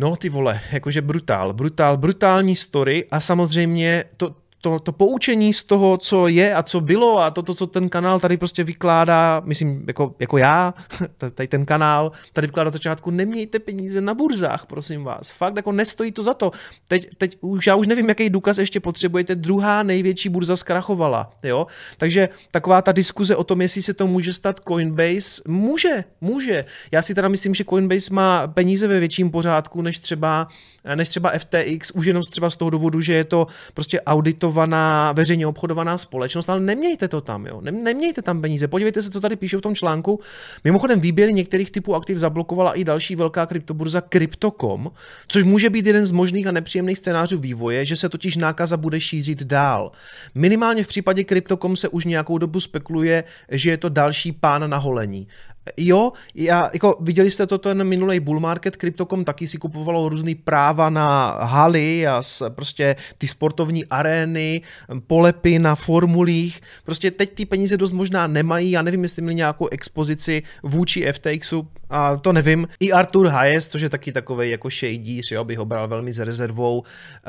No 0.00 0.16
ty 0.16 0.28
vole, 0.28 0.60
jakože 0.72 1.02
brutál, 1.02 1.52
brutál, 1.52 1.96
brutální 1.96 2.56
story 2.56 3.06
a 3.10 3.20
samozřejmě 3.20 4.04
to, 4.16 4.34
to, 4.60 4.78
to 4.78 4.92
poučení 4.92 5.52
z 5.52 5.62
toho, 5.62 5.96
co 5.96 6.28
je 6.28 6.54
a 6.54 6.62
co 6.62 6.80
bylo 6.80 7.18
a 7.18 7.30
to, 7.30 7.42
to, 7.42 7.54
co 7.54 7.66
ten 7.66 7.88
kanál 7.88 8.20
tady 8.20 8.36
prostě 8.36 8.64
vykládá, 8.64 9.42
myslím, 9.44 9.84
jako, 9.86 10.14
jako 10.18 10.38
já, 10.38 10.74
tady 11.34 11.48
ten 11.48 11.66
kanál, 11.66 12.12
tady 12.32 12.46
vykládá 12.46 12.70
začátku, 12.70 13.10
nemějte 13.10 13.58
peníze 13.58 14.00
na 14.00 14.14
burzách, 14.14 14.66
prosím 14.66 15.04
vás. 15.04 15.30
Fakt 15.30 15.56
jako 15.56 15.72
nestojí 15.72 16.12
to 16.12 16.22
za 16.22 16.34
to. 16.34 16.50
Teď, 16.88 17.08
teď 17.18 17.36
už 17.40 17.66
já 17.66 17.74
už 17.74 17.86
nevím, 17.86 18.08
jaký 18.08 18.30
důkaz 18.30 18.58
ještě 18.58 18.80
potřebujete. 18.80 19.34
Druhá 19.34 19.82
největší 19.82 20.28
burza 20.28 20.56
zkrachovala, 20.56 21.32
jo? 21.42 21.66
Takže 21.96 22.28
taková 22.50 22.82
ta 22.82 22.92
diskuze 22.92 23.36
o 23.36 23.44
tom, 23.44 23.60
jestli 23.60 23.82
se 23.82 23.94
to 23.94 24.06
může 24.06 24.32
stát 24.32 24.60
Coinbase, 24.68 25.42
může, 25.48 26.04
může. 26.20 26.64
Já 26.92 27.02
si 27.02 27.14
teda 27.14 27.28
myslím, 27.28 27.54
že 27.54 27.64
Coinbase 27.64 28.14
má 28.14 28.46
peníze 28.46 28.88
ve 28.88 28.98
větším 28.98 29.30
pořádku, 29.30 29.82
než 29.82 29.98
třeba, 29.98 30.48
než 30.94 31.08
třeba 31.08 31.32
FTX, 31.38 31.90
už 31.90 32.06
jenom 32.06 32.22
třeba 32.22 32.50
z 32.50 32.56
toho 32.56 32.70
důvodu, 32.70 33.00
že 33.00 33.14
je 33.14 33.24
to 33.24 33.46
prostě 33.74 34.00
audito 34.00 34.49
obchodovaná, 34.50 35.12
veřejně 35.12 35.46
obchodovaná 35.46 35.98
společnost, 35.98 36.50
ale 36.50 36.60
nemějte 36.60 37.08
to 37.08 37.20
tam, 37.20 37.46
jo. 37.46 37.60
nemějte 37.60 38.22
tam 38.22 38.40
peníze. 38.40 38.68
Podívejte 38.68 39.02
se, 39.02 39.10
co 39.10 39.20
tady 39.20 39.36
píšu 39.36 39.58
v 39.58 39.62
tom 39.62 39.74
článku. 39.74 40.20
Mimochodem 40.64 41.00
výběry 41.00 41.32
některých 41.32 41.70
typů 41.70 41.94
aktiv 41.94 42.18
zablokovala 42.18 42.74
i 42.74 42.84
další 42.84 43.16
velká 43.16 43.46
kryptoburza 43.46 44.00
Crypto.com, 44.00 44.90
což 45.28 45.44
může 45.44 45.70
být 45.70 45.86
jeden 45.86 46.06
z 46.06 46.12
možných 46.12 46.46
a 46.46 46.52
nepříjemných 46.52 46.98
scénářů 46.98 47.38
vývoje, 47.38 47.84
že 47.84 47.96
se 47.96 48.08
totiž 48.08 48.36
nákaza 48.36 48.76
bude 48.76 49.00
šířit 49.00 49.42
dál. 49.42 49.92
Minimálně 50.34 50.84
v 50.84 50.86
případě 50.86 51.24
Crypto.com 51.24 51.76
se 51.76 51.88
už 51.88 52.04
nějakou 52.04 52.38
dobu 52.38 52.60
spekuluje, 52.60 53.24
že 53.50 53.70
je 53.70 53.76
to 53.76 53.88
další 53.88 54.32
pán 54.32 54.70
na 54.70 54.76
holení. 54.76 55.28
Jo, 55.76 56.12
já, 56.34 56.70
jako 56.72 56.96
viděli 57.00 57.30
jste 57.30 57.46
to 57.46 57.58
ten 57.58 57.84
minulý 57.84 58.20
bull 58.20 58.40
market, 58.40 58.76
Crypto.com 58.76 59.24
taky 59.24 59.46
si 59.46 59.58
kupovalo 59.58 60.08
různý 60.08 60.34
práva 60.34 60.90
na 60.90 61.38
haly 61.42 62.06
a 62.06 62.22
prostě 62.48 62.96
ty 63.18 63.28
sportovní 63.28 63.84
arény, 63.84 64.62
polepy 65.06 65.58
na 65.58 65.74
formulích. 65.74 66.60
Prostě 66.84 67.10
teď 67.10 67.34
ty 67.34 67.46
peníze 67.46 67.76
dost 67.76 67.92
možná 67.92 68.26
nemají, 68.26 68.70
já 68.70 68.82
nevím, 68.82 69.02
jestli 69.02 69.22
měli 69.22 69.34
nějakou 69.34 69.68
expozici 69.68 70.42
vůči 70.62 71.12
FTXu, 71.12 71.68
a 71.90 72.16
to 72.16 72.32
nevím. 72.32 72.68
I 72.80 72.92
Arthur 72.92 73.26
Hayes, 73.26 73.66
což 73.66 73.82
je 73.82 73.88
taky 73.88 74.12
takový 74.12 74.50
jako 74.50 74.70
shadíř, 74.70 75.30
jo, 75.32 75.44
bych 75.44 75.58
ho 75.58 75.64
bral 75.64 75.88
velmi 75.88 76.12
s 76.12 76.18
rezervou, 76.18 76.82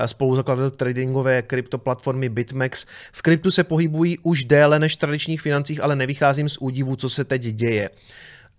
spoluzakladatel 0.06 0.72
tradingové 0.72 1.42
kryptoplatformy 1.42 2.30
BitMEX. 2.30 2.86
V 3.12 3.22
kryptu 3.22 3.52
se 3.52 3.64
pohybují 3.64 4.18
už 4.18 4.46
déle 4.46 4.80
než 4.80 4.94
v 4.96 5.00
tradičních 5.00 5.42
financích, 5.42 5.84
ale 5.84 5.96
nevycházím 5.96 6.50
z 6.50 6.58
údivu, 6.60 6.96
co 6.96 7.10
se 7.10 7.24
teď 7.24 7.42
děje. 7.42 7.90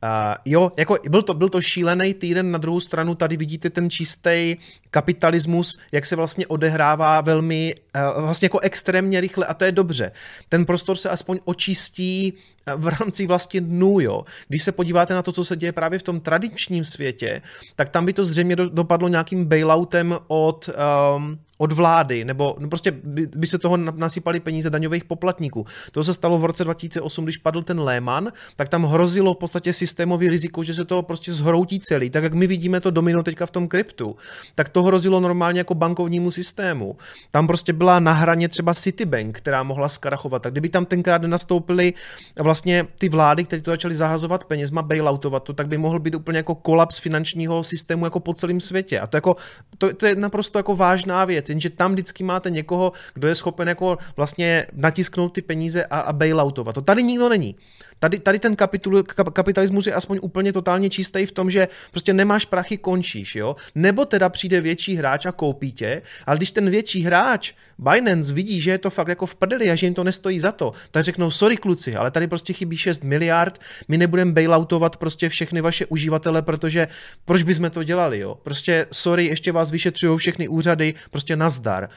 Uh, 0.04 0.34
jo, 0.44 0.72
jako 0.76 0.96
byl 1.08 1.22
to, 1.22 1.34
byl 1.34 1.48
to 1.48 1.60
šílený 1.60 2.14
týden, 2.14 2.50
na 2.50 2.58
druhou 2.58 2.80
stranu 2.80 3.14
tady 3.14 3.36
vidíte 3.36 3.70
ten 3.70 3.90
čistý 3.90 4.56
kapitalismus, 4.90 5.78
jak 5.92 6.06
se 6.06 6.16
vlastně 6.16 6.46
odehrává 6.46 7.20
velmi, 7.20 7.74
uh, 8.16 8.22
vlastně 8.22 8.46
jako 8.46 8.60
extrémně 8.60 9.20
rychle 9.20 9.46
a 9.46 9.54
to 9.54 9.64
je 9.64 9.72
dobře. 9.72 10.12
Ten 10.48 10.64
prostor 10.64 10.96
se 10.96 11.08
aspoň 11.08 11.38
očistí 11.44 12.34
v 12.76 12.88
rámci 12.88 13.26
vlastně 13.26 13.60
dnů, 13.60 14.00
jo. 14.00 14.22
Když 14.48 14.62
se 14.62 14.72
podíváte 14.72 15.14
na 15.14 15.22
to, 15.22 15.32
co 15.32 15.44
se 15.44 15.56
děje 15.56 15.72
právě 15.72 15.98
v 15.98 16.02
tom 16.02 16.20
tradičním 16.20 16.84
světě, 16.84 17.42
tak 17.76 17.88
tam 17.88 18.06
by 18.06 18.12
to 18.12 18.24
zřejmě 18.24 18.56
do, 18.56 18.68
dopadlo 18.68 19.08
nějakým 19.08 19.44
bailoutem 19.44 20.18
od, 20.26 20.70
um, 21.16 21.38
od 21.62 21.72
vlády, 21.72 22.24
nebo 22.24 22.56
no 22.58 22.68
prostě 22.68 22.90
by, 22.90 23.26
by 23.36 23.46
se 23.46 23.58
toho 23.58 23.76
nasypali 23.76 24.40
peníze 24.40 24.70
daňových 24.70 25.04
poplatníků. 25.04 25.66
To 25.92 26.04
se 26.04 26.14
stalo 26.14 26.38
v 26.38 26.44
roce 26.44 26.64
2008, 26.64 27.24
když 27.24 27.38
padl 27.38 27.62
ten 27.62 27.80
Lehman, 27.80 28.32
tak 28.56 28.68
tam 28.68 28.84
hrozilo 28.84 29.34
v 29.34 29.36
podstatě 29.36 29.72
systémový 29.72 30.28
riziko, 30.28 30.62
že 30.62 30.74
se 30.74 30.84
to 30.84 31.02
prostě 31.02 31.32
zhroutí 31.32 31.80
celý. 31.80 32.10
Tak 32.10 32.22
jak 32.22 32.34
my 32.34 32.46
vidíme 32.46 32.80
to 32.80 32.90
domino 32.90 33.22
teďka 33.22 33.46
v 33.46 33.50
tom 33.50 33.68
kryptu, 33.68 34.16
tak 34.54 34.68
to 34.68 34.82
hrozilo 34.82 35.20
normálně 35.20 35.60
jako 35.60 35.74
bankovnímu 35.74 36.30
systému. 36.30 36.96
Tam 37.30 37.46
prostě 37.46 37.72
byla 37.72 38.00
na 38.00 38.12
hraně 38.12 38.48
třeba 38.48 38.74
Citibank, 38.74 39.36
která 39.36 39.62
mohla 39.62 39.88
skrachovat. 39.88 40.42
Tak 40.42 40.52
kdyby 40.52 40.68
tam 40.68 40.86
tenkrát 40.86 41.22
nastoupili 41.22 41.94
vlastně 42.38 42.51
ty 42.98 43.08
vlády, 43.08 43.44
které 43.44 43.62
to 43.62 43.70
začaly 43.70 43.94
zahazovat 43.94 44.44
penězma, 44.44 44.82
bailoutovat 44.82 45.42
to, 45.42 45.52
tak 45.52 45.68
by 45.68 45.78
mohl 45.78 45.98
být 45.98 46.14
úplně 46.14 46.38
jako 46.38 46.54
kolaps 46.54 46.98
finančního 46.98 47.64
systému 47.64 48.04
jako 48.04 48.20
po 48.20 48.34
celém 48.34 48.60
světě. 48.60 49.00
A 49.00 49.06
to, 49.06 49.16
jako, 49.16 49.36
to, 49.78 49.94
to 49.94 50.06
je 50.06 50.16
naprosto 50.16 50.58
jako 50.58 50.76
vážná 50.76 51.24
věc 51.24 51.48
jenže 51.48 51.70
tam 51.70 51.92
vždycky 51.92 52.24
máte 52.24 52.50
někoho, 52.50 52.92
kdo 53.14 53.28
je 53.28 53.34
schopen 53.34 53.68
jako 53.68 53.98
vlastně 54.16 54.66
natisknout 54.72 55.32
ty 55.32 55.42
peníze 55.42 55.84
a, 55.84 56.00
a 56.00 56.12
bailoutovat. 56.12 56.74
To 56.74 56.82
tady 56.82 57.02
nikdo 57.02 57.28
není. 57.28 57.56
Tady, 58.02 58.18
tady 58.18 58.38
ten 58.38 58.56
kapitul, 58.56 59.02
kapitalismus 59.32 59.86
je 59.86 59.94
aspoň 59.94 60.18
úplně 60.22 60.52
totálně 60.52 60.90
čistý 60.90 61.26
v 61.26 61.32
tom, 61.32 61.50
že 61.50 61.68
prostě 61.90 62.12
nemáš 62.12 62.44
prachy, 62.44 62.78
končíš, 62.78 63.36
jo? 63.36 63.56
Nebo 63.74 64.04
teda 64.04 64.28
přijde 64.28 64.60
větší 64.60 64.96
hráč 64.96 65.26
a 65.26 65.32
koupí 65.32 65.72
tě, 65.72 66.02
ale 66.26 66.36
když 66.36 66.52
ten 66.52 66.70
větší 66.70 67.02
hráč, 67.02 67.52
Binance, 67.78 68.32
vidí, 68.32 68.60
že 68.60 68.70
je 68.70 68.78
to 68.78 68.90
fakt 68.90 69.08
jako 69.08 69.26
v 69.26 69.34
prdeli 69.34 69.70
a 69.70 69.74
že 69.74 69.86
jim 69.86 69.94
to 69.94 70.04
nestojí 70.04 70.40
za 70.40 70.52
to, 70.52 70.72
tak 70.90 71.02
řeknou, 71.02 71.30
sorry 71.30 71.56
kluci, 71.56 71.96
ale 71.96 72.10
tady 72.10 72.26
prostě 72.26 72.52
chybí 72.52 72.76
6 72.76 73.04
miliard, 73.04 73.60
my 73.88 73.98
nebudeme 73.98 74.32
bailoutovat 74.32 74.96
prostě 74.96 75.28
všechny 75.28 75.60
vaše 75.60 75.86
uživatele, 75.86 76.42
protože 76.42 76.88
proč 77.24 77.42
bychom 77.42 77.70
to 77.70 77.82
dělali, 77.82 78.18
jo? 78.18 78.34
Prostě 78.42 78.86
sorry, 78.92 79.24
ještě 79.26 79.52
vás 79.52 79.70
vyšetřují 79.70 80.18
všechny 80.18 80.48
úřady, 80.48 80.94
prostě 81.10 81.36
nazdar. 81.36 81.88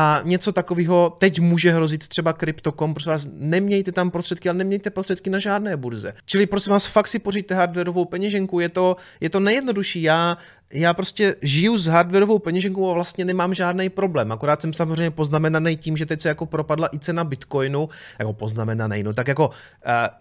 A 0.00 0.20
něco 0.24 0.52
takového 0.52 1.16
teď 1.18 1.40
může 1.40 1.70
hrozit 1.70 2.08
třeba 2.08 2.32
Crypto.com, 2.32 2.94
prosím 2.94 3.12
vás, 3.12 3.28
nemějte 3.32 3.92
tam 3.92 4.10
prostředky, 4.10 4.48
ale 4.48 4.58
nemějte 4.58 4.90
prostředky 4.90 5.30
na 5.30 5.38
žádné 5.38 5.76
burze. 5.76 6.14
Čili 6.24 6.46
prosím 6.46 6.70
vás, 6.70 6.86
fakt 6.86 7.08
si 7.08 7.18
pořiďte 7.18 7.54
hardwareovou 7.54 8.04
peněženku, 8.04 8.60
je 8.60 8.68
to, 8.68 8.96
je 9.20 9.30
to 9.30 9.40
nejjednodušší. 9.40 10.02
Já 10.02 10.38
já 10.72 10.94
prostě 10.94 11.36
žiju 11.42 11.78
s 11.78 11.86
hardwareovou 11.86 12.38
peněženkou 12.38 12.90
a 12.90 12.92
vlastně 12.92 13.24
nemám 13.24 13.54
žádný 13.54 13.88
problém. 13.88 14.32
Akorát 14.32 14.62
jsem 14.62 14.72
samozřejmě 14.72 15.10
poznamenaný 15.10 15.76
tím, 15.76 15.96
že 15.96 16.06
teď 16.06 16.20
se 16.20 16.28
jako 16.28 16.46
propadla 16.46 16.88
i 16.94 16.98
cena 16.98 17.24
Bitcoinu, 17.24 17.88
jako 18.18 18.32
poznamenaný, 18.32 19.02
no 19.02 19.12
tak 19.12 19.28
jako 19.28 19.48
uh, 19.48 19.54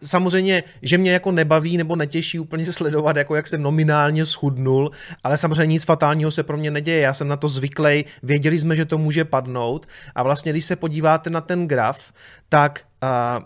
samozřejmě, 0.04 0.64
že 0.82 0.98
mě 0.98 1.12
jako 1.12 1.32
nebaví 1.32 1.78
nebo 1.78 1.96
netěší 1.96 2.40
úplně 2.40 2.66
sledovat, 2.74 3.18
jako 3.18 3.36
jak 3.36 3.48
jsem 3.48 3.62
nominálně 3.62 4.26
schudnul, 4.26 4.92
ale 5.24 5.38
samozřejmě 5.38 5.68
nic 5.74 5.84
fatálního 5.84 6.32
se 6.32 6.44
pro 6.44 6.58
mě 6.58 6.72
neděje. 6.72 7.00
Já 7.00 7.14
jsem 7.14 7.28
na 7.28 7.38
to 7.38 7.48
zvyklý, 7.48 8.06
věděli 8.24 8.60
jsme, 8.60 8.76
že 8.76 8.86
to 8.86 8.98
může 8.98 9.26
padnout 9.26 9.88
a 10.16 10.24
vlastně, 10.24 10.52
když 10.52 10.66
se 10.66 10.76
podíváte 10.76 11.30
na 11.30 11.42
ten 11.42 11.68
graf, 11.68 12.12
tak 12.50 12.87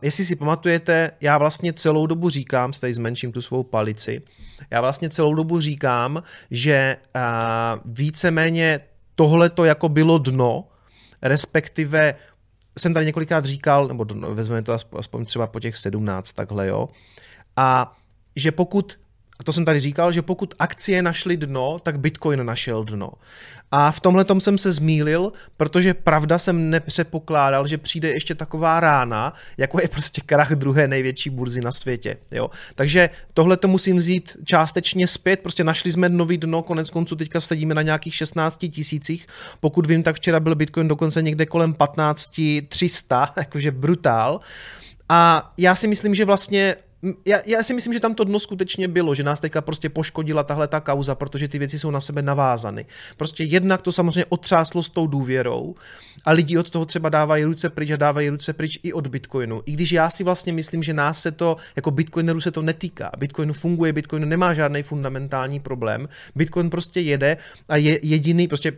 jestli 0.01 0.25
si 0.25 0.35
pamatujete, 0.35 1.11
já 1.21 1.37
vlastně 1.37 1.73
celou 1.73 2.07
dobu 2.07 2.29
říkám, 2.29 2.73
tady 2.73 2.93
zmenším 2.93 3.31
tu 3.31 3.41
svou 3.41 3.63
palici, 3.63 4.21
já 4.71 4.81
vlastně 4.81 5.09
celou 5.09 5.35
dobu 5.35 5.59
říkám, 5.59 6.23
že 6.51 6.97
uh, 7.15 7.21
víceméně 7.85 8.79
tohle 9.15 9.49
to 9.49 9.65
jako 9.65 9.89
bylo 9.89 10.17
dno, 10.17 10.67
respektive 11.21 12.15
jsem 12.79 12.93
tady 12.93 13.05
několikrát 13.05 13.45
říkal, 13.45 13.87
nebo 13.87 14.05
vezmeme 14.33 14.63
to 14.63 14.77
aspoň 14.97 15.25
třeba 15.25 15.47
po 15.47 15.59
těch 15.59 15.77
17 15.77 16.31
takhle, 16.31 16.67
jo, 16.67 16.89
a 17.57 17.97
že 18.35 18.51
pokud 18.51 18.99
a 19.41 19.43
to 19.43 19.53
jsem 19.53 19.65
tady 19.65 19.79
říkal, 19.79 20.11
že 20.11 20.21
pokud 20.21 20.53
akcie 20.59 21.01
našly 21.01 21.37
dno, 21.37 21.79
tak 21.79 21.99
Bitcoin 21.99 22.45
našel 22.45 22.83
dno. 22.83 23.11
A 23.71 23.91
v 23.91 23.99
tomhle 23.99 24.25
tom 24.25 24.41
jsem 24.41 24.57
se 24.57 24.71
zmílil, 24.71 25.31
protože 25.57 25.93
pravda 25.93 26.39
jsem 26.39 26.69
nepředpokládal, 26.69 27.67
že 27.67 27.77
přijde 27.77 28.09
ještě 28.09 28.35
taková 28.35 28.79
rána, 28.79 29.33
jako 29.57 29.81
je 29.81 29.87
prostě 29.87 30.21
krach 30.25 30.51
druhé 30.51 30.87
největší 30.87 31.29
burzy 31.29 31.61
na 31.61 31.71
světě. 31.71 32.17
Jo? 32.31 32.49
Takže 32.75 33.09
tohle 33.33 33.57
to 33.57 33.67
musím 33.67 33.97
vzít 33.97 34.37
částečně 34.45 35.07
zpět, 35.07 35.39
prostě 35.39 35.63
našli 35.63 35.91
jsme 35.91 36.09
nový 36.09 36.37
dno, 36.37 36.63
konec 36.63 36.89
konců 36.89 37.15
teďka 37.15 37.39
sedíme 37.39 37.73
na 37.73 37.81
nějakých 37.81 38.15
16 38.15 38.65
tisících, 38.69 39.27
pokud 39.59 39.87
vím, 39.87 40.03
tak 40.03 40.15
včera 40.15 40.39
byl 40.39 40.55
Bitcoin 40.55 40.87
dokonce 40.87 41.21
někde 41.21 41.45
kolem 41.45 41.73
15 41.73 42.41
300, 42.67 43.33
jakože 43.37 43.71
brutál. 43.71 44.39
A 45.09 45.51
já 45.57 45.75
si 45.75 45.87
myslím, 45.87 46.15
že 46.15 46.25
vlastně 46.25 46.75
já, 47.25 47.39
já 47.45 47.63
si 47.63 47.73
myslím, 47.73 47.93
že 47.93 47.99
tam 47.99 48.15
to 48.15 48.23
dno 48.23 48.39
skutečně 48.39 48.87
bylo, 48.87 49.15
že 49.15 49.23
nás 49.23 49.39
teďka 49.39 49.61
prostě 49.61 49.89
poškodila 49.89 50.43
tahle 50.43 50.67
ta 50.67 50.79
kauza, 50.79 51.15
protože 51.15 51.47
ty 51.47 51.59
věci 51.59 51.79
jsou 51.79 51.91
na 51.91 52.01
sebe 52.01 52.21
navázány. 52.21 52.85
Prostě 53.17 53.43
jednak 53.43 53.81
to 53.81 53.91
samozřejmě 53.91 54.25
otřáslo 54.29 54.83
s 54.83 54.89
tou 54.89 55.07
důvěrou 55.07 55.75
a 56.25 56.31
lidi 56.31 56.57
od 56.57 56.69
toho 56.69 56.85
třeba 56.85 57.09
dávají 57.09 57.43
ruce 57.43 57.69
pryč 57.69 57.91
a 57.91 57.95
dávají 57.95 58.29
ruce 58.29 58.53
pryč 58.53 58.79
i 58.83 58.93
od 58.93 59.07
Bitcoinu. 59.07 59.61
I 59.65 59.71
když 59.71 59.91
já 59.91 60.09
si 60.09 60.23
vlastně 60.23 60.53
myslím, 60.53 60.83
že 60.83 60.93
nás 60.93 61.21
se 61.21 61.31
to, 61.31 61.57
jako 61.75 61.91
Bitcoinerů 61.91 62.41
se 62.41 62.51
to 62.51 62.61
netýká. 62.61 63.11
Bitcoin 63.17 63.53
funguje, 63.53 63.93
Bitcoin 63.93 64.29
nemá 64.29 64.53
žádný 64.53 64.83
fundamentální 64.83 65.59
problém. 65.59 66.09
Bitcoin 66.35 66.69
prostě 66.69 66.99
jede 66.99 67.37
a 67.69 67.75
je 67.75 67.99
jediný, 68.03 68.47
prostě 68.47 68.73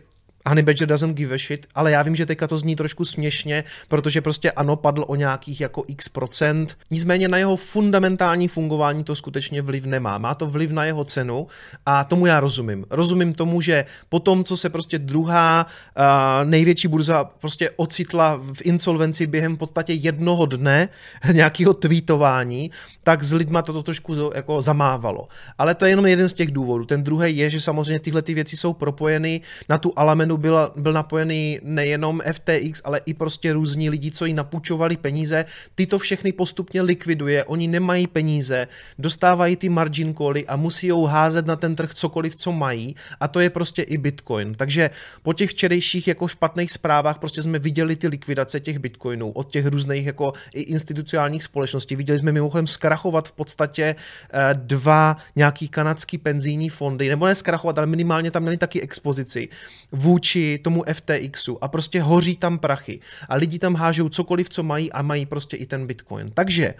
Honey 0.48 0.62
Badger 0.62 0.88
doesn't 0.88 1.16
give 1.16 1.34
a 1.34 1.38
shit, 1.38 1.66
ale 1.74 1.90
já 1.90 2.02
vím, 2.02 2.16
že 2.16 2.26
teďka 2.26 2.46
to 2.46 2.58
zní 2.58 2.76
trošku 2.76 3.04
směšně, 3.04 3.64
protože 3.88 4.20
prostě 4.20 4.50
ano, 4.50 4.76
padl 4.76 5.04
o 5.08 5.14
nějakých 5.14 5.60
jako 5.60 5.84
x 5.88 6.08
procent, 6.08 6.78
nicméně 6.90 7.28
na 7.28 7.38
jeho 7.38 7.56
fundamentální 7.56 8.48
fungování 8.48 9.04
to 9.04 9.16
skutečně 9.16 9.62
vliv 9.62 9.84
nemá. 9.84 10.18
Má 10.18 10.34
to 10.34 10.46
vliv 10.46 10.70
na 10.70 10.84
jeho 10.84 11.04
cenu 11.04 11.46
a 11.86 12.04
tomu 12.04 12.26
já 12.26 12.40
rozumím. 12.40 12.86
Rozumím 12.90 13.34
tomu, 13.34 13.60
že 13.60 13.84
po 14.08 14.20
tom, 14.20 14.44
co 14.44 14.56
se 14.56 14.70
prostě 14.70 14.98
druhá 14.98 15.66
uh, 15.66 16.48
největší 16.48 16.88
burza 16.88 17.24
prostě 17.24 17.70
ocitla 17.76 18.40
v 18.54 18.62
insolvenci 18.62 19.26
během 19.26 19.54
v 19.54 19.58
podstatě 19.58 19.92
jednoho 19.92 20.46
dne 20.46 20.88
nějakého 21.32 21.74
tweetování, 21.74 22.70
tak 23.04 23.24
s 23.24 23.32
lidma 23.32 23.62
to 23.62 23.82
trošku 23.82 24.30
jako 24.34 24.60
zamávalo. 24.60 25.28
Ale 25.58 25.74
to 25.74 25.84
je 25.84 25.90
jenom 25.90 26.06
jeden 26.06 26.28
z 26.28 26.32
těch 26.32 26.50
důvodů. 26.50 26.84
Ten 26.84 27.02
druhý 27.02 27.36
je, 27.36 27.50
že 27.50 27.60
samozřejmě 27.60 28.00
tyhle 28.00 28.22
ty 28.22 28.34
věci 28.34 28.56
jsou 28.56 28.72
propojeny 28.72 29.40
na 29.68 29.78
tu 29.78 29.92
Alamenu 29.96 30.33
opravdu 30.34 30.72
byl, 30.74 30.82
byl 30.82 30.92
napojený 30.92 31.58
nejenom 31.62 32.20
FTX, 32.32 32.82
ale 32.84 33.00
i 33.06 33.14
prostě 33.14 33.52
různí 33.52 33.90
lidi, 33.90 34.10
co 34.10 34.24
jí 34.24 34.34
napůjčovali 34.34 34.96
peníze. 34.96 35.44
Ty 35.74 35.86
to 35.86 35.98
všechny 35.98 36.32
postupně 36.32 36.82
likviduje, 36.82 37.44
oni 37.44 37.68
nemají 37.68 38.06
peníze, 38.06 38.68
dostávají 38.98 39.56
ty 39.56 39.68
margin 39.68 40.14
cally 40.14 40.46
a 40.46 40.56
musí 40.56 40.86
jou 40.86 41.06
házet 41.06 41.46
na 41.46 41.56
ten 41.56 41.74
trh 41.74 41.94
cokoliv, 41.94 42.36
co 42.36 42.52
mají 42.52 42.96
a 43.20 43.28
to 43.28 43.40
je 43.40 43.50
prostě 43.50 43.82
i 43.82 43.98
Bitcoin. 43.98 44.54
Takže 44.54 44.90
po 45.22 45.32
těch 45.32 45.50
včerejších 45.50 46.08
jako 46.08 46.28
špatných 46.28 46.72
zprávách 46.72 47.18
prostě 47.18 47.42
jsme 47.42 47.58
viděli 47.58 47.96
ty 47.96 48.08
likvidace 48.08 48.60
těch 48.60 48.78
Bitcoinů 48.78 49.30
od 49.30 49.50
těch 49.50 49.66
různých 49.66 50.06
jako 50.06 50.32
i 50.54 50.62
institucionálních 50.62 51.42
společností. 51.42 51.96
Viděli 51.96 52.18
jsme 52.18 52.32
mimochodem 52.32 52.66
zkrachovat 52.66 53.28
v 53.28 53.32
podstatě 53.32 53.94
eh, 53.94 54.54
dva 54.54 55.16
nějaký 55.36 55.68
kanadský 55.68 56.18
penzijní 56.18 56.68
fondy, 56.68 57.08
nebo 57.08 57.26
ne 57.26 57.34
zkrachovat, 57.34 57.78
ale 57.78 57.86
minimálně 57.86 58.30
tam 58.30 58.42
měli 58.42 58.56
taky 58.56 58.80
expozici 58.80 59.48
vůči 59.92 60.23
vůči 60.24 60.58
tomu 60.58 60.84
FTXu 60.92 61.64
a 61.64 61.68
prostě 61.68 62.02
hoří 62.02 62.36
tam 62.36 62.58
prachy 62.58 63.00
a 63.28 63.34
lidi 63.34 63.58
tam 63.58 63.74
hážou 63.74 64.08
cokoliv, 64.08 64.48
co 64.48 64.62
mají 64.62 64.92
a 64.92 65.02
mají 65.02 65.26
prostě 65.26 65.56
i 65.56 65.66
ten 65.66 65.86
Bitcoin. 65.86 66.30
Takže 66.34 66.74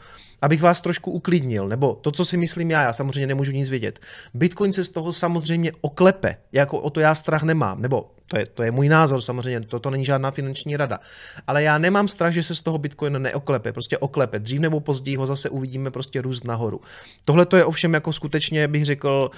abych 0.45 0.63
vás 0.63 0.81
trošku 0.81 1.11
uklidnil, 1.11 1.69
nebo 1.69 1.95
to, 1.95 2.11
co 2.11 2.25
si 2.25 2.37
myslím 2.37 2.71
já, 2.71 2.83
já 2.83 2.93
samozřejmě 2.93 3.27
nemůžu 3.27 3.53
nic 3.53 3.71
vědět. 3.71 4.01
Bitcoin 4.35 4.73
se 4.73 4.85
z 4.85 4.89
toho 4.89 5.13
samozřejmě 5.13 5.73
oklepe, 5.81 6.37
jako 6.53 6.81
o 6.81 6.91
to 6.91 7.01
já 7.01 7.15
strach 7.15 7.43
nemám, 7.43 7.83
nebo 7.83 8.11
to 8.27 8.39
je, 8.39 8.47
to 8.47 8.63
je 8.63 8.71
můj 8.71 8.89
názor 8.89 9.21
samozřejmě, 9.21 9.61
to, 9.61 9.79
to 9.79 9.91
není 9.91 10.05
žádná 10.05 10.31
finanční 10.31 10.77
rada. 10.77 11.01
Ale 11.47 11.63
já 11.63 11.79
nemám 11.79 12.09
strach, 12.09 12.33
že 12.33 12.43
se 12.43 12.55
z 12.55 12.61
toho 12.61 12.79
Bitcoin 12.79 13.23
neoklepe, 13.23 13.73
prostě 13.73 13.99
oklepe. 13.99 14.39
Dřív 14.39 14.61
nebo 14.61 14.81
později 14.81 15.17
ho 15.17 15.27
zase 15.27 15.51
uvidíme 15.51 15.91
prostě 15.91 16.23
růst 16.23 16.45
nahoru. 16.45 16.81
Tohle 17.25 17.47
to 17.47 17.57
je 17.57 17.65
ovšem 17.65 17.95
jako 17.95 18.13
skutečně, 18.13 18.69
bych 18.69 18.85
řekl, 18.85 19.31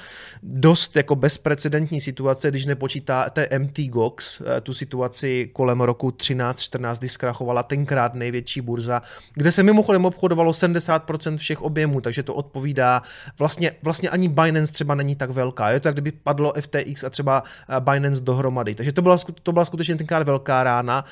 dost 0.42 0.96
jako 0.96 1.16
bezprecedentní 1.16 2.00
situace, 2.00 2.50
když 2.50 2.66
nepočítáte 2.66 3.48
MT 3.58 3.78
Gox, 3.88 4.40
eh, 4.40 4.60
tu 4.60 4.74
situaci 4.74 5.50
kolem 5.52 5.80
roku 5.80 6.10
13-14, 6.10 6.98
kdy 6.98 7.08
zkrachovala 7.08 7.62
tenkrát 7.62 8.14
největší 8.14 8.60
burza, 8.60 9.02
kde 9.34 9.52
se 9.52 9.62
mimochodem 9.62 10.06
obchodovalo 10.06 10.52
70% 10.52 10.95
všech 11.36 11.62
objemů, 11.62 12.00
takže 12.00 12.22
to 12.22 12.34
odpovídá, 12.34 13.02
vlastně, 13.38 13.72
vlastně 13.82 14.10
ani 14.10 14.28
Binance 14.28 14.72
třeba 14.72 14.94
není 14.94 15.16
tak 15.16 15.30
velká. 15.30 15.70
Je 15.70 15.80
to, 15.80 15.88
jak 15.88 15.94
kdyby 15.94 16.12
padlo 16.12 16.52
FTX 16.60 17.04
a 17.04 17.10
třeba 17.10 17.42
eh, 17.68 17.80
Binance 17.80 18.22
dohromady. 18.22 18.74
Takže 18.74 18.92
to 18.92 19.02
byla, 19.02 19.16
to 19.42 19.52
byla 19.52 19.64
skutečně 19.64 19.96
tenkrát 19.96 20.22
velká 20.22 20.64
rána. 20.64 21.04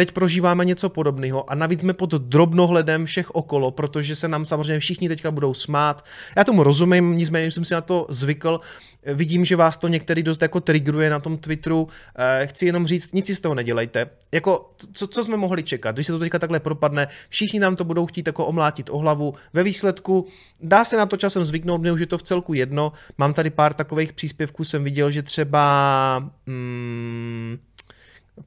Teď 0.00 0.12
prožíváme 0.12 0.64
něco 0.64 0.88
podobného 0.88 1.50
a 1.50 1.54
navíc 1.54 1.80
jsme 1.80 1.92
pod 1.92 2.10
drobnohledem 2.10 3.06
všech 3.06 3.30
okolo, 3.30 3.70
protože 3.70 4.16
se 4.16 4.28
nám 4.28 4.44
samozřejmě 4.44 4.80
všichni 4.80 5.08
teďka 5.08 5.30
budou 5.30 5.54
smát. 5.54 6.04
Já 6.36 6.44
tomu 6.44 6.62
rozumím, 6.62 7.16
nicméně 7.16 7.50
jsem 7.50 7.64
si 7.64 7.74
na 7.74 7.80
to 7.80 8.06
zvykl. 8.08 8.60
Vidím, 9.06 9.44
že 9.44 9.56
vás 9.56 9.76
to 9.76 9.88
některý 9.88 10.22
dost 10.22 10.42
jako 10.42 10.60
triggeruje 10.60 11.10
na 11.10 11.20
tom 11.20 11.38
Twitteru. 11.38 11.88
Eh, 12.16 12.46
chci 12.46 12.66
jenom 12.66 12.86
říct, 12.86 13.12
nic 13.12 13.26
si 13.26 13.34
z 13.34 13.40
toho 13.40 13.54
nedělejte. 13.54 14.10
Jako, 14.32 14.70
co, 14.92 15.06
co 15.06 15.24
jsme 15.24 15.36
mohli 15.36 15.62
čekat? 15.62 15.96
Když 15.96 16.06
se 16.06 16.12
to 16.12 16.18
teďka 16.18 16.38
takhle 16.38 16.60
propadne, 16.60 17.08
všichni 17.28 17.60
nám 17.60 17.76
to 17.76 17.84
budou 17.84 18.06
chtít 18.06 18.26
jako 18.26 18.46
omlátit 18.46 18.90
o 18.90 18.98
hlavu. 18.98 19.34
Ve 19.52 19.62
výsledku 19.62 20.26
dá 20.60 20.84
se 20.84 20.96
na 20.96 21.06
to 21.06 21.16
časem 21.16 21.44
zvyknout, 21.44 21.80
mě 21.80 21.92
už 21.92 22.00
je 22.00 22.06
to 22.06 22.18
v 22.18 22.22
celku 22.22 22.54
jedno. 22.54 22.92
Mám 23.18 23.34
tady 23.34 23.50
pár 23.50 23.74
takových 23.74 24.12
příspěvků, 24.12 24.64
jsem 24.64 24.84
viděl, 24.84 25.10
že 25.10 25.22
třeba... 25.22 26.30
Hmm, 26.46 27.58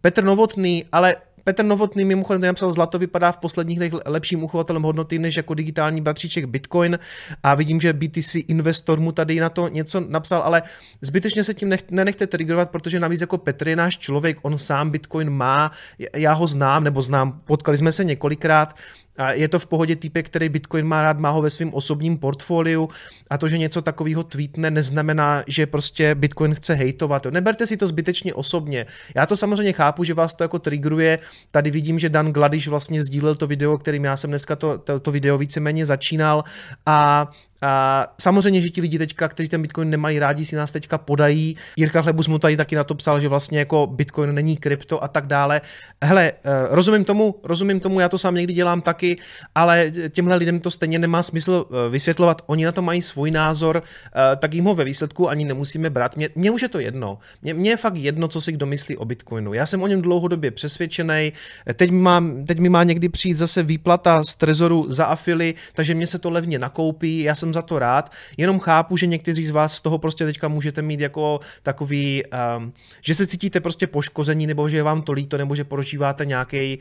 Petr 0.02 0.24
Novotný, 0.24 0.86
ale 0.92 1.16
Petr 1.44 1.66
Novotný 1.66 2.06
mimochodem 2.06 2.42
napsal, 2.42 2.72
zlato 2.72 3.00
vypadá 3.00 3.32
v 3.32 3.38
posledních 3.38 3.80
letech 3.80 4.00
lepším 4.06 4.44
uchovatelem 4.44 4.84
hodnoty 4.84 5.20
než 5.20 5.38
jako 5.38 5.54
digitální 5.54 6.02
batříček 6.02 6.46
Bitcoin 6.46 7.00
a 7.44 7.56
vidím, 7.56 7.82
že 7.82 7.94
BTC 7.94 8.36
investor 8.48 9.00
mu 9.00 9.12
tady 9.12 9.40
na 9.40 9.50
to 9.50 9.68
něco 9.68 10.00
napsal, 10.00 10.42
ale 10.42 10.62
zbytečně 11.02 11.44
se 11.44 11.54
tím 11.54 11.70
nech, 11.70 11.92
nenechte 11.92 12.28
triggerovat, 12.28 12.72
protože 12.72 13.00
navíc 13.00 13.22
jako 13.22 13.38
Petr 13.38 13.68
je 13.68 13.76
náš 13.76 13.98
člověk, 13.98 14.38
on 14.42 14.58
sám 14.58 14.90
Bitcoin 14.90 15.30
má, 15.30 15.72
já 16.16 16.34
ho 16.34 16.48
znám, 16.48 16.84
nebo 16.84 17.02
znám, 17.02 17.42
potkali 17.46 17.78
jsme 17.78 17.92
se 17.92 18.04
několikrát, 18.04 18.76
a 19.18 19.32
je 19.32 19.48
to 19.48 19.60
v 19.60 19.66
pohodě 19.66 19.96
týpek, 19.96 20.26
který 20.26 20.50
Bitcoin 20.50 20.86
má 20.86 21.04
rád, 21.04 21.20
má 21.20 21.30
ho 21.30 21.42
ve 21.42 21.50
svém 21.50 21.74
osobním 21.74 22.18
portfoliu 22.18 22.90
a 23.30 23.38
to, 23.38 23.48
že 23.48 23.58
něco 23.58 23.82
takového 23.82 24.24
tweetne, 24.24 24.72
neznamená, 24.72 25.44
že 25.48 25.66
prostě 25.66 26.16
Bitcoin 26.16 26.56
chce 26.56 26.74
hejtovat. 26.74 27.26
Neberte 27.26 27.68
si 27.68 27.78
to 27.78 27.88
zbytečně 27.88 28.34
osobně. 28.34 28.86
Já 29.16 29.26
to 29.26 29.36
samozřejmě 29.38 29.74
chápu, 29.74 30.04
že 30.04 30.14
vás 30.14 30.36
to 30.36 30.44
jako 30.44 30.60
triggeruje. 30.60 31.20
Tady 31.52 31.72
vidím, 31.72 32.00
že 32.00 32.10
Dan 32.10 32.34
Gladiš 32.34 32.68
vlastně 32.68 33.00
sdílel 33.04 33.36
to 33.36 33.48
video, 33.48 33.78
kterým 33.78 34.04
já 34.04 34.18
jsem 34.18 34.30
dneska 34.30 34.56
to, 34.56 34.78
to, 34.78 35.00
to 35.00 35.12
video 35.12 35.38
víceméně 35.38 35.86
začínal. 35.86 36.44
A 36.86 37.28
a 37.64 38.08
samozřejmě, 38.22 38.62
že 38.62 38.70
ti 38.70 38.82
lidi 38.82 38.98
teďka, 38.98 39.28
kteří 39.28 39.50
ten 39.50 39.62
Bitcoin 39.62 39.90
nemají 39.90 40.20
rádi, 40.20 40.46
si 40.46 40.56
nás 40.56 40.72
teďka 40.72 40.98
podají. 40.98 41.58
Jirka 41.78 42.02
Chlebus 42.02 42.28
mu 42.28 42.40
tady 42.40 42.58
taky 42.58 42.76
na 42.76 42.84
to 42.84 42.96
psal, 42.96 43.20
že 43.20 43.28
vlastně 43.28 43.60
jako 43.60 43.88
Bitcoin 43.88 44.36
není 44.36 44.58
krypto 44.58 45.04
a 45.04 45.08
tak 45.08 45.28
dále. 45.28 45.62
Hele, 46.04 46.32
eh, 46.32 46.52
rozumím 46.70 47.06
tomu, 47.06 47.36
rozumím 47.44 47.80
tomu, 47.80 48.00
já 48.00 48.10
to 48.10 48.18
sám 48.18 48.36
někdy 48.36 48.54
dělám 48.54 48.82
taky, 48.82 49.18
ale 49.56 49.92
těmhle 50.10 50.36
lidem 50.36 50.60
to 50.60 50.72
stejně 50.72 51.00
nemá 51.00 51.24
smysl 51.24 51.66
eh, 51.66 51.90
vysvětlovat. 51.90 52.42
Oni 52.46 52.66
na 52.66 52.72
to 52.72 52.82
mají 52.82 53.02
svůj 53.02 53.32
názor, 53.32 53.84
eh, 53.84 54.36
tak 54.36 54.54
jim 54.54 54.66
ho 54.66 54.76
ve 54.76 54.84
výsledku 54.84 55.30
ani 55.30 55.46
nemusíme 55.46 55.90
brát. 55.90 56.18
Mně, 56.18 56.30
mně 56.36 56.52
už 56.52 56.62
je 56.62 56.70
to 56.70 56.80
jedno. 56.80 57.18
Mně, 57.42 57.54
mně 57.54 57.70
je 57.70 57.78
fakt 57.78 57.96
jedno, 57.96 58.28
co 58.28 58.42
si 58.42 58.52
kdo 58.52 58.66
myslí 58.66 58.98
o 58.98 59.06
Bitcoinu. 59.06 59.54
Já 59.54 59.66
jsem 59.66 59.84
o 59.84 59.88
něm 59.88 60.02
dlouhodobě 60.02 60.52
přesvědčený. 60.52 61.34
Teď 61.74 61.90
mi 61.90 62.02
má, 62.02 62.24
teď 62.48 62.60
mi 62.60 62.70
má 62.70 62.84
někdy 62.84 63.10
přijít 63.10 63.38
zase 63.38 63.64
výplata 63.64 64.24
z 64.24 64.36
trezoru 64.36 64.86
za 64.88 65.06
afily, 65.06 65.54
takže 65.74 65.96
mě 65.96 66.08
se 66.08 66.20
to 66.20 66.30
levně 66.30 66.60
nakoupí. 66.60 67.24
Já 67.24 67.36
jsem 67.36 67.53
za 67.54 67.62
to 67.62 67.80
rád, 67.80 68.12
jenom 68.38 68.60
chápu, 68.60 68.98
že 68.98 69.08
někteří 69.08 69.46
z 69.46 69.52
vás 69.52 69.76
z 69.76 69.82
toho 69.82 69.98
prostě 69.98 70.26
teďka 70.26 70.48
můžete 70.48 70.82
mít 70.82 71.00
jako 71.00 71.40
takový, 71.64 72.24
um, 72.58 72.74
že 73.02 73.16
se 73.16 73.28
cítíte 73.28 73.60
prostě 73.60 73.88
poškození, 73.88 74.48
nebo 74.48 74.70
že 74.70 74.78
je 74.78 74.84
vám 74.84 75.02
to 75.02 75.12
líto, 75.12 75.38
nebo 75.38 75.56
že 75.56 75.64
prožíváte 75.64 76.26
nějaký, 76.26 76.80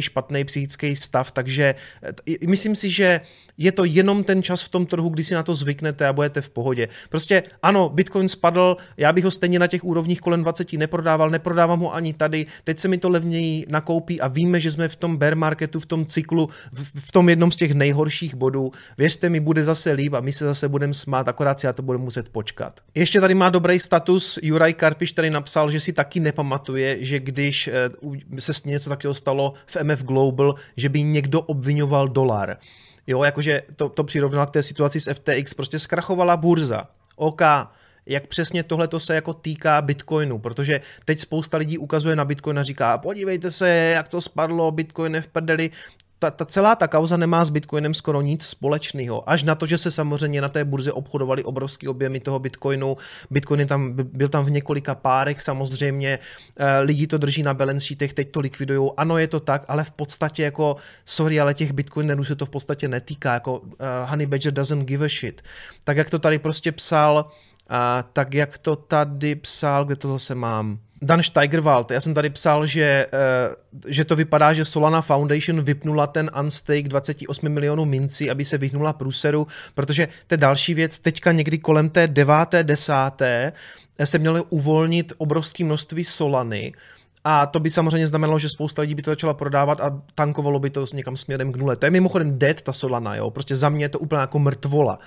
špatný 0.00 0.44
psychický 0.44 0.96
stav, 0.96 1.30
takže 1.30 1.74
myslím 2.46 2.76
si, 2.76 2.90
že 2.90 3.20
je 3.58 3.72
to 3.72 3.84
jenom 3.84 4.24
ten 4.24 4.42
čas 4.42 4.62
v 4.62 4.68
tom 4.68 4.86
trhu, 4.86 5.08
kdy 5.08 5.24
si 5.24 5.34
na 5.34 5.42
to 5.42 5.54
zvyknete 5.54 6.06
a 6.06 6.12
budete 6.12 6.40
v 6.40 6.50
pohodě. 6.50 6.88
Prostě 7.08 7.42
ano, 7.62 7.88
Bitcoin 7.88 8.28
spadl, 8.28 8.76
já 8.96 9.12
bych 9.12 9.24
ho 9.24 9.30
stejně 9.30 9.58
na 9.58 9.66
těch 9.66 9.84
úrovních 9.84 10.20
kolem 10.20 10.42
20 10.42 10.72
neprodával, 10.72 11.30
neprodávám 11.30 11.80
ho 11.80 11.94
ani 11.94 12.12
tady, 12.12 12.46
teď 12.64 12.78
se 12.78 12.88
mi 12.88 12.98
to 12.98 13.08
levněji 13.08 13.66
nakoupí 13.68 14.20
a 14.20 14.28
víme, 14.28 14.60
že 14.60 14.70
jsme 14.70 14.88
v 14.88 14.96
tom 14.96 15.16
bear 15.16 15.36
marketu, 15.36 15.80
v 15.80 15.86
tom 15.86 16.06
cyklu, 16.06 16.48
v, 16.72 17.08
v 17.08 17.12
tom 17.12 17.28
jednom 17.28 17.52
z 17.52 17.56
těch 17.56 17.74
nejhorších 17.74 18.34
bodů. 18.34 18.72
Věřte 18.98 19.30
mi, 19.30 19.40
bude 19.40 19.64
zase 19.64 19.92
líp 19.92 20.03
a 20.12 20.20
my 20.20 20.32
se 20.32 20.44
zase 20.44 20.68
budeme 20.68 20.94
smát, 20.94 21.28
akorát 21.28 21.60
si 21.60 21.66
já 21.66 21.72
to 21.72 21.82
budu 21.82 21.98
muset 21.98 22.28
počkat. 22.28 22.80
Ještě 22.94 23.20
tady 23.20 23.34
má 23.34 23.48
dobrý 23.48 23.80
status 23.80 24.38
Juraj 24.42 24.74
Karpiš, 24.74 25.12
který 25.12 25.30
napsal, 25.30 25.70
že 25.70 25.80
si 25.80 25.92
taky 25.92 26.20
nepamatuje, 26.20 27.04
že 27.04 27.20
když 27.20 27.68
eh, 27.68 28.40
se 28.40 28.52
něco 28.64 28.90
takového 28.90 29.14
stalo 29.14 29.54
v 29.66 29.76
MF 29.82 30.02
Global, 30.02 30.54
že 30.76 30.88
by 30.88 31.02
někdo 31.02 31.40
obvinoval 31.40 32.08
dolar. 32.08 32.56
Jo, 33.06 33.22
jakože 33.22 33.62
to, 33.76 33.88
to 33.88 34.04
přirovnal 34.04 34.46
k 34.46 34.50
té 34.50 34.62
situaci 34.62 35.00
s 35.00 35.12
FTX, 35.12 35.54
prostě 35.54 35.78
zkrachovala 35.78 36.36
burza. 36.36 36.88
OK, 37.16 37.42
jak 38.06 38.26
přesně 38.26 38.62
tohle 38.62 38.88
to 38.88 39.00
se 39.00 39.14
jako 39.14 39.34
týká 39.34 39.82
Bitcoinu, 39.82 40.38
protože 40.38 40.80
teď 41.04 41.18
spousta 41.18 41.56
lidí 41.56 41.78
ukazuje 41.78 42.16
na 42.16 42.24
Bitcoin 42.24 42.58
a 42.58 42.62
říká, 42.62 42.98
podívejte 42.98 43.50
se, 43.50 43.68
jak 43.68 44.08
to 44.08 44.20
spadlo, 44.20 44.70
Bitcoin 44.70 45.14
je 45.14 45.20
v 45.20 45.26
prdeli 45.26 45.70
ta, 46.24 46.30
ta 46.30 46.44
celá 46.44 46.76
ta 46.76 46.88
kauza 46.88 47.16
nemá 47.16 47.44
s 47.44 47.50
Bitcoinem 47.50 47.94
skoro 47.94 48.20
nic 48.20 48.44
společného. 48.44 49.30
Až 49.30 49.42
na 49.42 49.54
to, 49.54 49.66
že 49.66 49.78
se 49.78 49.90
samozřejmě 49.90 50.40
na 50.40 50.48
té 50.48 50.64
burze 50.64 50.92
obchodovali 50.92 51.44
obrovský 51.44 51.88
objemy 51.88 52.20
toho 52.20 52.38
Bitcoinu. 52.38 52.96
Bitcoin 53.30 53.60
je 53.60 53.66
tam, 53.66 53.92
byl 53.92 54.28
tam 54.28 54.44
v 54.44 54.50
několika 54.50 54.94
párech 54.94 55.42
samozřejmě. 55.42 56.18
Eh, 56.56 56.80
lidi 56.80 57.06
to 57.06 57.18
drží 57.18 57.42
na 57.42 57.54
balance 57.54 57.86
sheetech, 57.86 58.12
teď 58.12 58.30
to 58.30 58.40
likvidují. 58.40 58.90
Ano, 58.96 59.18
je 59.18 59.28
to 59.28 59.40
tak, 59.40 59.64
ale 59.68 59.84
v 59.84 59.90
podstatě 59.90 60.42
jako, 60.42 60.76
sorry, 61.04 61.40
ale 61.40 61.54
těch 61.54 61.72
Bitcoinerů 61.72 62.24
se 62.24 62.36
to 62.36 62.46
v 62.46 62.50
podstatě 62.50 62.88
netýká. 62.88 63.34
Jako 63.34 63.58
uh, 63.58 63.68
Honey 64.04 64.26
Badger 64.26 64.52
doesn't 64.52 64.84
give 64.84 65.06
a 65.06 65.08
shit. 65.08 65.42
Tak 65.84 65.96
jak 65.96 66.10
to 66.10 66.18
tady 66.18 66.38
prostě 66.38 66.72
psal, 66.72 67.24
uh, 67.24 67.76
tak 68.12 68.34
jak 68.34 68.58
to 68.58 68.76
tady 68.76 69.34
psal, 69.34 69.84
kde 69.84 69.96
to 69.96 70.08
zase 70.08 70.34
mám? 70.34 70.78
Dan 71.04 71.22
Steigerwald, 71.22 71.90
já 71.90 72.00
jsem 72.00 72.14
tady 72.14 72.30
psal, 72.30 72.66
že, 72.66 73.06
uh, 73.12 73.54
že 73.86 74.04
to 74.04 74.16
vypadá, 74.16 74.52
že 74.52 74.64
Solana 74.64 75.00
Foundation 75.00 75.62
vypnula 75.62 76.06
ten 76.06 76.30
unstake 76.40 76.88
28 76.88 77.48
milionů 77.48 77.84
mincí, 77.84 78.30
aby 78.30 78.44
se 78.44 78.58
vyhnula 78.58 78.92
průseru, 78.92 79.46
protože 79.74 80.08
to 80.26 80.34
je 80.34 80.38
další 80.38 80.74
věc, 80.74 80.98
teďka 80.98 81.32
někdy 81.32 81.58
kolem 81.58 81.88
té 81.90 82.08
deváté, 82.08 82.64
desáté 82.64 83.52
se 84.04 84.18
mělo 84.18 84.44
uvolnit 84.44 85.12
obrovské 85.18 85.64
množství 85.64 86.04
Solany, 86.04 86.72
a 87.26 87.46
to 87.46 87.60
by 87.60 87.70
samozřejmě 87.70 88.06
znamenalo, 88.06 88.38
že 88.38 88.48
spousta 88.48 88.82
lidí 88.82 88.94
by 88.94 89.02
to 89.02 89.10
začala 89.10 89.34
prodávat 89.34 89.80
a 89.80 90.02
tankovalo 90.14 90.58
by 90.58 90.70
to 90.70 90.84
někam 90.94 91.16
směrem 91.16 91.52
k 91.52 91.56
nule. 91.56 91.76
To 91.76 91.86
je 91.86 91.90
mimochodem 91.90 92.38
dead 92.38 92.62
ta 92.62 92.72
Solana, 92.72 93.16
jo. 93.16 93.30
Prostě 93.30 93.56
za 93.56 93.68
mě 93.68 93.84
je 93.84 93.88
to 93.88 93.98
úplně 93.98 94.20
jako 94.20 94.38
mrtvola. 94.38 94.98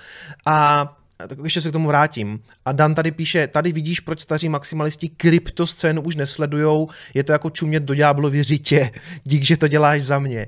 A 0.46 0.97
tak 1.26 1.38
ještě 1.44 1.60
se 1.60 1.68
k 1.68 1.72
tomu 1.72 1.88
vrátím. 1.88 2.42
A 2.64 2.72
Dan 2.72 2.94
tady 2.94 3.10
píše, 3.10 3.46
tady 3.46 3.72
vidíš, 3.72 4.00
proč 4.00 4.20
staří 4.20 4.48
maximalisti 4.48 5.08
kryptoscénu 5.08 6.02
už 6.02 6.16
nesledujou, 6.16 6.88
je 7.14 7.24
to 7.24 7.32
jako 7.32 7.50
čumět 7.50 7.82
do 7.82 7.94
ďáblovy 7.94 8.42
řitě, 8.42 8.90
dík, 9.24 9.44
že 9.44 9.56
to 9.56 9.68
děláš 9.68 10.02
za 10.02 10.18
mě. 10.18 10.46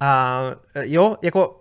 A 0.00 0.40
jo, 0.82 1.16
jako 1.22 1.60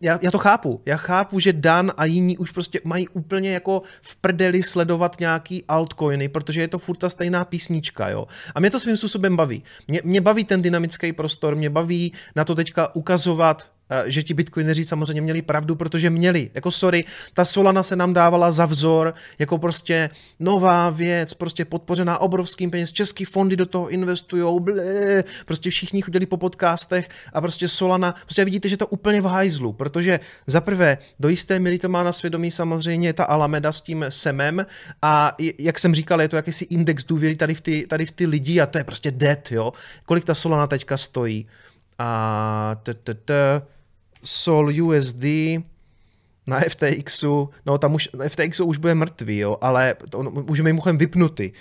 já, 0.00 0.18
já 0.22 0.30
to 0.30 0.38
chápu. 0.38 0.82
Já 0.86 0.96
chápu, 0.96 1.38
že 1.38 1.52
Dan 1.52 1.92
a 1.96 2.04
jiní 2.04 2.38
už 2.38 2.50
prostě 2.50 2.80
mají 2.84 3.08
úplně 3.08 3.52
jako 3.52 3.82
v 4.02 4.16
prdeli 4.16 4.62
sledovat 4.62 5.20
nějaký 5.20 5.64
altcoiny, 5.68 6.28
protože 6.28 6.60
je 6.60 6.68
to 6.68 6.78
furt 6.78 6.96
ta 6.96 7.10
stejná 7.10 7.44
písnička, 7.44 8.08
jo. 8.08 8.26
A 8.54 8.60
mě 8.60 8.70
to 8.70 8.80
svým 8.80 8.96
způsobem 8.96 9.36
baví. 9.36 9.64
Mě, 9.88 10.00
mě 10.04 10.20
baví 10.20 10.44
ten 10.44 10.62
dynamický 10.62 11.12
prostor, 11.12 11.56
mě 11.56 11.70
baví 11.70 12.12
na 12.36 12.44
to 12.44 12.54
teďka 12.54 12.94
ukazovat 12.94 13.70
že 14.04 14.22
ti 14.22 14.34
bitcoineři 14.34 14.84
samozřejmě 14.84 15.20
měli 15.20 15.42
pravdu, 15.42 15.76
protože 15.76 16.10
měli. 16.10 16.50
Jako 16.54 16.70
sorry, 16.70 17.04
ta 17.34 17.44
Solana 17.44 17.82
se 17.82 17.96
nám 17.96 18.12
dávala 18.12 18.50
za 18.50 18.66
vzor, 18.66 19.14
jako 19.38 19.58
prostě 19.58 20.10
nová 20.40 20.90
věc, 20.90 21.34
prostě 21.34 21.64
podpořená 21.64 22.18
obrovským 22.18 22.70
peněz, 22.70 22.92
český 22.92 23.24
fondy 23.24 23.56
do 23.56 23.66
toho 23.66 23.88
investují, 23.88 24.60
prostě 25.44 25.70
všichni 25.70 26.02
chodili 26.02 26.26
po 26.26 26.36
podcastech 26.36 27.08
a 27.32 27.40
prostě 27.40 27.68
Solana, 27.68 28.14
prostě 28.22 28.44
vidíte, 28.44 28.68
že 28.68 28.76
to 28.76 28.86
úplně 28.86 29.20
v 29.20 29.24
hajzlu, 29.24 29.72
protože 29.72 30.20
za 30.46 30.60
prvé, 30.60 30.98
do 31.20 31.28
jisté 31.28 31.58
míry 31.58 31.78
to 31.78 31.88
má 31.88 32.02
na 32.02 32.12
svědomí 32.12 32.50
samozřejmě 32.50 33.12
ta 33.12 33.24
Alameda 33.24 33.72
s 33.72 33.80
tím 33.80 34.04
semem 34.08 34.66
a 35.02 35.36
jak 35.58 35.78
jsem 35.78 35.94
říkal, 35.94 36.22
je 36.22 36.28
to 36.28 36.36
jakýsi 36.36 36.64
index 36.64 37.04
důvěry 37.04 37.36
tady 37.36 37.54
v 37.54 37.60
ty, 37.60 37.86
tady 37.88 38.06
v 38.06 38.12
ty 38.12 38.26
lidi 38.26 38.60
a 38.60 38.66
to 38.66 38.78
je 38.78 38.84
prostě 38.84 39.10
dead, 39.10 39.52
jo. 39.52 39.72
Kolik 40.04 40.24
ta 40.24 40.34
Solana 40.34 40.66
teďka 40.66 40.96
stojí? 40.96 41.46
A 41.98 42.76
Sol 44.24 44.70
USD 44.82 45.24
na 46.48 46.60
FTXu, 46.60 47.50
no 47.66 47.78
tam 47.78 47.94
už, 47.94 48.08
na 48.18 48.28
FTXu 48.28 48.64
už 48.64 48.76
bude 48.76 48.94
mrtvý, 48.94 49.38
jo, 49.38 49.58
ale 49.60 49.94
to, 50.10 50.18
už 50.20 50.58
je 50.58 50.64
mimochodem 50.64 50.98
vypnutý. 50.98 51.52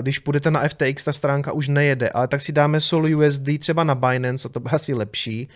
Když 0.00 0.18
půjdete 0.18 0.50
na 0.50 0.68
FTX, 0.68 1.04
ta 1.04 1.12
stránka 1.12 1.52
už 1.52 1.68
nejede, 1.68 2.08
ale 2.08 2.28
tak 2.28 2.40
si 2.40 2.52
dáme 2.52 2.80
Sol 2.80 3.16
USD 3.16 3.48
třeba 3.58 3.84
na 3.84 3.94
Binance, 3.94 4.48
a 4.48 4.52
to 4.52 4.60
bude 4.60 4.70
asi 4.74 4.94
lepší. 4.94 5.48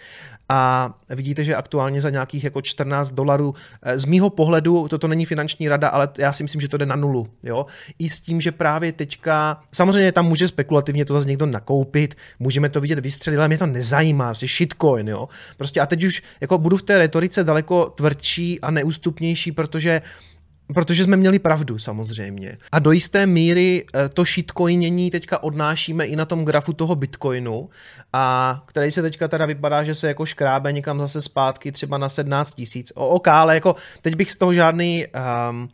A 0.49 0.95
vidíte, 1.11 1.45
že 1.45 1.55
aktuálně 1.55 2.01
za 2.01 2.11
nějakých 2.11 2.45
jako 2.45 2.63
14 2.63 3.11
dolarů, 3.11 3.55
eh, 3.83 3.99
z 3.99 4.05
mýho 4.05 4.31
pohledu, 4.31 4.89
toto 4.89 5.09
není 5.09 5.27
finanční 5.27 5.69
rada, 5.69 5.89
ale 5.89 6.09
já 6.19 6.33
si 6.33 6.43
myslím, 6.43 6.61
že 6.61 6.69
to 6.69 6.77
jde 6.77 6.87
na 6.87 6.97
nulu, 6.97 7.27
jo, 7.43 7.67
i 7.99 8.09
s 8.09 8.21
tím, 8.21 8.41
že 8.41 8.53
právě 8.53 8.93
teďka, 8.93 9.61
samozřejmě 9.73 10.13
tam 10.13 10.27
může 10.27 10.49
spekulativně 10.49 11.05
to 11.05 11.13
zase 11.13 11.29
někdo 11.29 11.47
nakoupit, 11.47 12.15
můžeme 12.39 12.69
to 12.69 12.81
vidět 12.81 12.99
vystřelit, 12.99 13.39
ale 13.39 13.49
mě 13.49 13.59
to 13.59 13.67
nezajímá, 13.67 14.27
prostě 14.27 14.47
shitcoin, 14.47 15.09
jo, 15.09 15.29
prostě 15.57 15.81
a 15.81 15.87
teď 15.87 16.05
už 16.05 16.23
jako 16.41 16.59
budu 16.59 16.77
v 16.77 16.83
té 16.83 16.99
retorice 16.99 17.45
daleko 17.45 17.91
tvrdší 17.91 18.61
a 18.61 18.71
neústupnější, 18.71 19.53
protože 19.53 20.03
Protože 20.75 21.05
jsme 21.05 21.17
měli 21.17 21.39
pravdu 21.39 21.79
samozřejmě. 21.79 22.59
A 22.73 22.79
do 22.79 22.93
jisté 22.93 23.27
míry 23.27 23.85
eh, 23.95 24.09
to 24.09 24.25
shitcoinění 24.25 25.11
teďka 25.11 25.43
odnášíme 25.43 26.07
i 26.07 26.17
na 26.17 26.25
tom 26.25 26.45
grafu 26.45 26.73
toho 26.73 26.95
bitcoinu, 26.95 27.69
a 28.13 28.63
který 28.67 28.93
se 28.93 29.03
teďka 29.03 29.29
teda 29.29 29.47
vypadá, 29.47 29.85
že 29.85 29.95
se 29.95 30.09
jako 30.09 30.27
škrábe 30.27 30.73
někam 30.73 30.99
zase 30.99 31.23
zpátky 31.23 31.73
třeba 31.73 31.99
na 31.99 32.09
17 32.09 32.55
tisíc. 32.55 32.93
OK, 32.95 33.29
ale 33.29 33.55
jako 33.55 33.75
teď 34.03 34.17
bych 34.17 34.31
z 34.31 34.37
toho 34.37 34.55
žádný 34.55 35.07
um, 35.51 35.69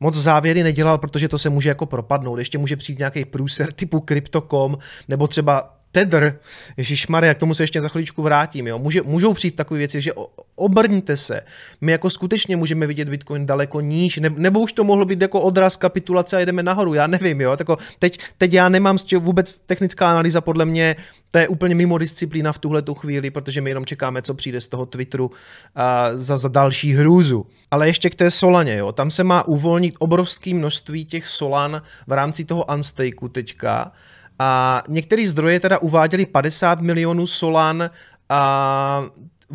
moc 0.00 0.14
závěry 0.14 0.62
nedělal, 0.62 0.98
protože 0.98 1.28
to 1.28 1.38
se 1.38 1.50
může 1.50 1.68
jako 1.68 1.86
propadnout. 1.86 2.38
Ještě 2.38 2.58
může 2.58 2.76
přijít 2.76 2.98
nějaký 2.98 3.24
průser 3.24 3.72
typu 3.72 4.04
Crypto.com 4.08 4.78
nebo 5.08 5.26
třeba 5.26 5.75
Tether, 5.92 6.38
Ježíš 6.76 7.06
Maria, 7.06 7.34
k 7.34 7.38
tomu 7.38 7.54
se 7.54 7.62
ještě 7.62 7.80
za 7.80 7.88
chviličku 7.88 8.22
vrátím, 8.22 8.66
jo. 8.66 8.78
Může, 8.78 9.02
můžou 9.02 9.34
přijít 9.34 9.56
takové 9.56 9.78
věci, 9.78 10.00
že 10.00 10.12
obrňte 10.54 11.16
se. 11.16 11.40
My 11.80 11.92
jako 11.92 12.10
skutečně 12.10 12.56
můžeme 12.56 12.86
vidět 12.86 13.08
Bitcoin 13.08 13.46
daleko 13.46 13.80
níž, 13.80 14.16
ne, 14.16 14.30
nebo 14.36 14.60
už 14.60 14.72
to 14.72 14.84
mohlo 14.84 15.04
být 15.04 15.22
jako 15.22 15.40
odraz 15.40 15.76
kapitulace 15.76 16.36
a 16.36 16.40
jdeme 16.40 16.62
nahoru, 16.62 16.94
já 16.94 17.06
nevím, 17.06 17.40
jo. 17.40 17.56
Tako, 17.56 17.78
teď, 17.98 18.18
teď 18.38 18.52
já 18.52 18.68
nemám 18.68 18.98
z 18.98 19.04
čeho 19.04 19.20
vůbec 19.20 19.58
technická 19.58 20.10
analýza, 20.10 20.40
podle 20.40 20.64
mě 20.64 20.96
to 21.30 21.38
je 21.38 21.48
úplně 21.48 21.74
mimo 21.74 21.98
disciplína 21.98 22.52
v 22.52 22.58
tuhle 22.58 22.82
tu 22.82 22.94
chvíli, 22.94 23.30
protože 23.30 23.60
my 23.60 23.70
jenom 23.70 23.84
čekáme, 23.84 24.22
co 24.22 24.34
přijde 24.34 24.60
z 24.60 24.66
toho 24.66 24.86
Twitteru 24.86 25.30
a 25.74 26.10
za, 26.14 26.36
za 26.36 26.48
další 26.48 26.92
hrůzu. 26.92 27.46
Ale 27.70 27.88
ještě 27.88 28.10
k 28.10 28.14
té 28.14 28.30
Solaně, 28.30 28.76
jo. 28.76 28.92
Tam 28.92 29.10
se 29.10 29.24
má 29.24 29.46
uvolnit 29.48 29.94
obrovské 29.98 30.54
množství 30.54 31.04
těch 31.04 31.26
Solan 31.26 31.82
v 32.06 32.12
rámci 32.12 32.44
toho 32.44 32.64
Unstakeu 32.64 33.28
teďka, 33.28 33.92
a 34.38 34.82
některé 34.88 35.28
zdroje 35.28 35.60
teda 35.60 35.78
uváděli 35.78 36.26
50 36.26 36.80
milionů 36.80 37.26
Solan 37.26 37.90
a 38.28 39.02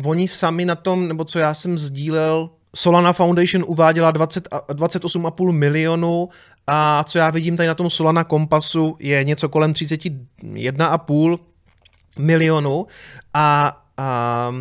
oni 0.04 0.28
sami 0.28 0.64
na 0.64 0.74
tom, 0.74 1.08
nebo 1.08 1.24
co 1.24 1.38
já 1.38 1.54
jsem 1.54 1.78
sdílel, 1.78 2.50
Solana 2.76 3.12
Foundation 3.12 3.64
uváděla 3.66 4.10
20, 4.10 4.48
28,5 4.50 5.52
milionů 5.52 6.28
a 6.66 7.04
co 7.04 7.18
já 7.18 7.30
vidím 7.30 7.56
tady 7.56 7.66
na 7.66 7.74
tom 7.74 7.90
Solana 7.90 8.24
Kompasu 8.24 8.96
je 8.98 9.24
něco 9.24 9.48
kolem 9.48 9.72
31,5 9.72 11.38
milionů. 12.18 12.86
A, 13.34 13.78
a 13.96 14.54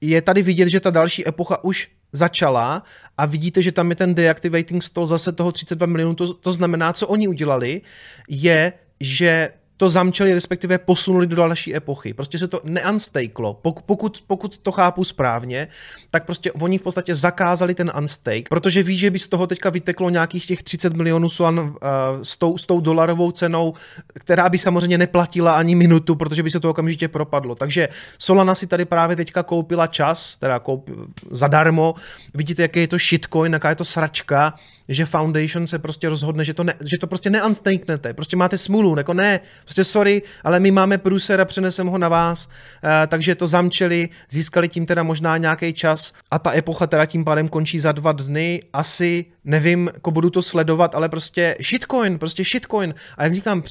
je 0.00 0.22
tady 0.22 0.42
vidět, 0.42 0.68
že 0.68 0.80
ta 0.80 0.90
další 0.90 1.28
epocha 1.28 1.64
už 1.64 1.90
začala 2.12 2.82
a 3.18 3.26
vidíte, 3.26 3.62
že 3.62 3.72
tam 3.72 3.90
je 3.90 3.96
ten 3.96 4.14
deactivating 4.14 4.82
stall 4.82 5.06
zase 5.06 5.32
toho 5.32 5.52
32 5.52 5.86
milionů, 5.86 6.14
to, 6.14 6.34
to 6.34 6.52
znamená, 6.52 6.92
co 6.92 7.08
oni 7.08 7.28
udělali, 7.28 7.80
je, 8.28 8.72
že 9.02 9.50
to 9.82 9.88
zamčeli, 9.88 10.34
respektive 10.34 10.78
posunuli 10.78 11.26
do 11.26 11.36
další 11.36 11.76
epochy. 11.76 12.14
Prostě 12.14 12.38
se 12.38 12.48
to 12.48 12.60
neunstakelo. 12.64 13.54
Pokud, 13.54 14.24
pokud 14.26 14.58
to 14.58 14.72
chápu 14.72 15.04
správně, 15.04 15.68
tak 16.10 16.24
prostě 16.24 16.52
oni 16.52 16.78
v 16.78 16.82
podstatě 16.82 17.14
zakázali 17.14 17.74
ten 17.74 17.92
unstake, 17.98 18.48
protože 18.48 18.82
ví, 18.82 18.98
že 18.98 19.10
by 19.10 19.18
z 19.18 19.26
toho 19.26 19.46
teďka 19.46 19.70
vyteklo 19.70 20.10
nějakých 20.10 20.46
těch 20.46 20.62
30 20.62 20.92
milionů 20.92 21.30
suan 21.30 21.58
uh, 21.58 21.76
s, 22.22 22.36
tou, 22.36 22.58
s 22.58 22.66
tou 22.66 22.80
dolarovou 22.80 23.30
cenou, 23.30 23.74
která 24.14 24.48
by 24.48 24.58
samozřejmě 24.58 24.98
neplatila 24.98 25.52
ani 25.52 25.74
minutu, 25.74 26.16
protože 26.16 26.42
by 26.42 26.50
se 26.50 26.60
to 26.60 26.70
okamžitě 26.70 27.08
propadlo. 27.08 27.54
Takže 27.54 27.88
Solana 28.18 28.54
si 28.54 28.66
tady 28.66 28.84
právě 28.84 29.16
teďka 29.16 29.42
koupila 29.42 29.86
čas, 29.86 30.36
teda 30.36 30.58
koup, 30.58 30.90
zadarmo. 31.30 31.94
Vidíte, 32.34 32.62
jaký 32.62 32.80
je 32.80 32.88
to 32.88 32.98
shitcoin, 32.98 33.52
jaká 33.52 33.68
je 33.68 33.76
to 33.76 33.84
sračka, 33.84 34.54
že 34.94 35.04
Foundation 35.04 35.66
se 35.66 35.78
prostě 35.78 36.08
rozhodne, 36.08 36.44
že 36.44 36.54
to, 36.54 36.64
ne, 36.64 36.74
že 36.90 36.98
to 36.98 37.06
prostě 37.06 37.30
neunstakenete, 37.30 38.14
prostě 38.14 38.36
máte 38.36 38.58
smůlu, 38.58 38.98
jako 38.98 39.14
ne, 39.14 39.40
prostě 39.64 39.84
sorry, 39.84 40.22
ale 40.44 40.60
my 40.60 40.70
máme 40.70 40.98
průser 40.98 41.40
a 41.40 41.44
přeneseme 41.44 41.90
ho 41.90 41.98
na 41.98 42.08
vás, 42.08 42.46
uh, 42.46 42.90
takže 43.06 43.34
to 43.34 43.46
zamčeli, 43.46 44.08
získali 44.30 44.68
tím 44.68 44.86
teda 44.86 45.02
možná 45.02 45.36
nějaký 45.36 45.72
čas 45.72 46.12
a 46.30 46.38
ta 46.38 46.52
epocha 46.52 46.86
teda 46.86 47.06
tím 47.06 47.24
pádem 47.24 47.48
končí 47.48 47.80
za 47.80 47.92
dva 47.92 48.12
dny, 48.12 48.60
asi 48.72 49.24
nevím, 49.44 49.90
jako 49.94 50.10
budu 50.10 50.30
to 50.30 50.42
sledovat, 50.42 50.94
ale 50.94 51.08
prostě 51.08 51.56
shitcoin, 51.62 52.18
prostě 52.18 52.44
shitcoin. 52.44 52.94
A 53.16 53.24
jak 53.24 53.34
říkám, 53.34 53.62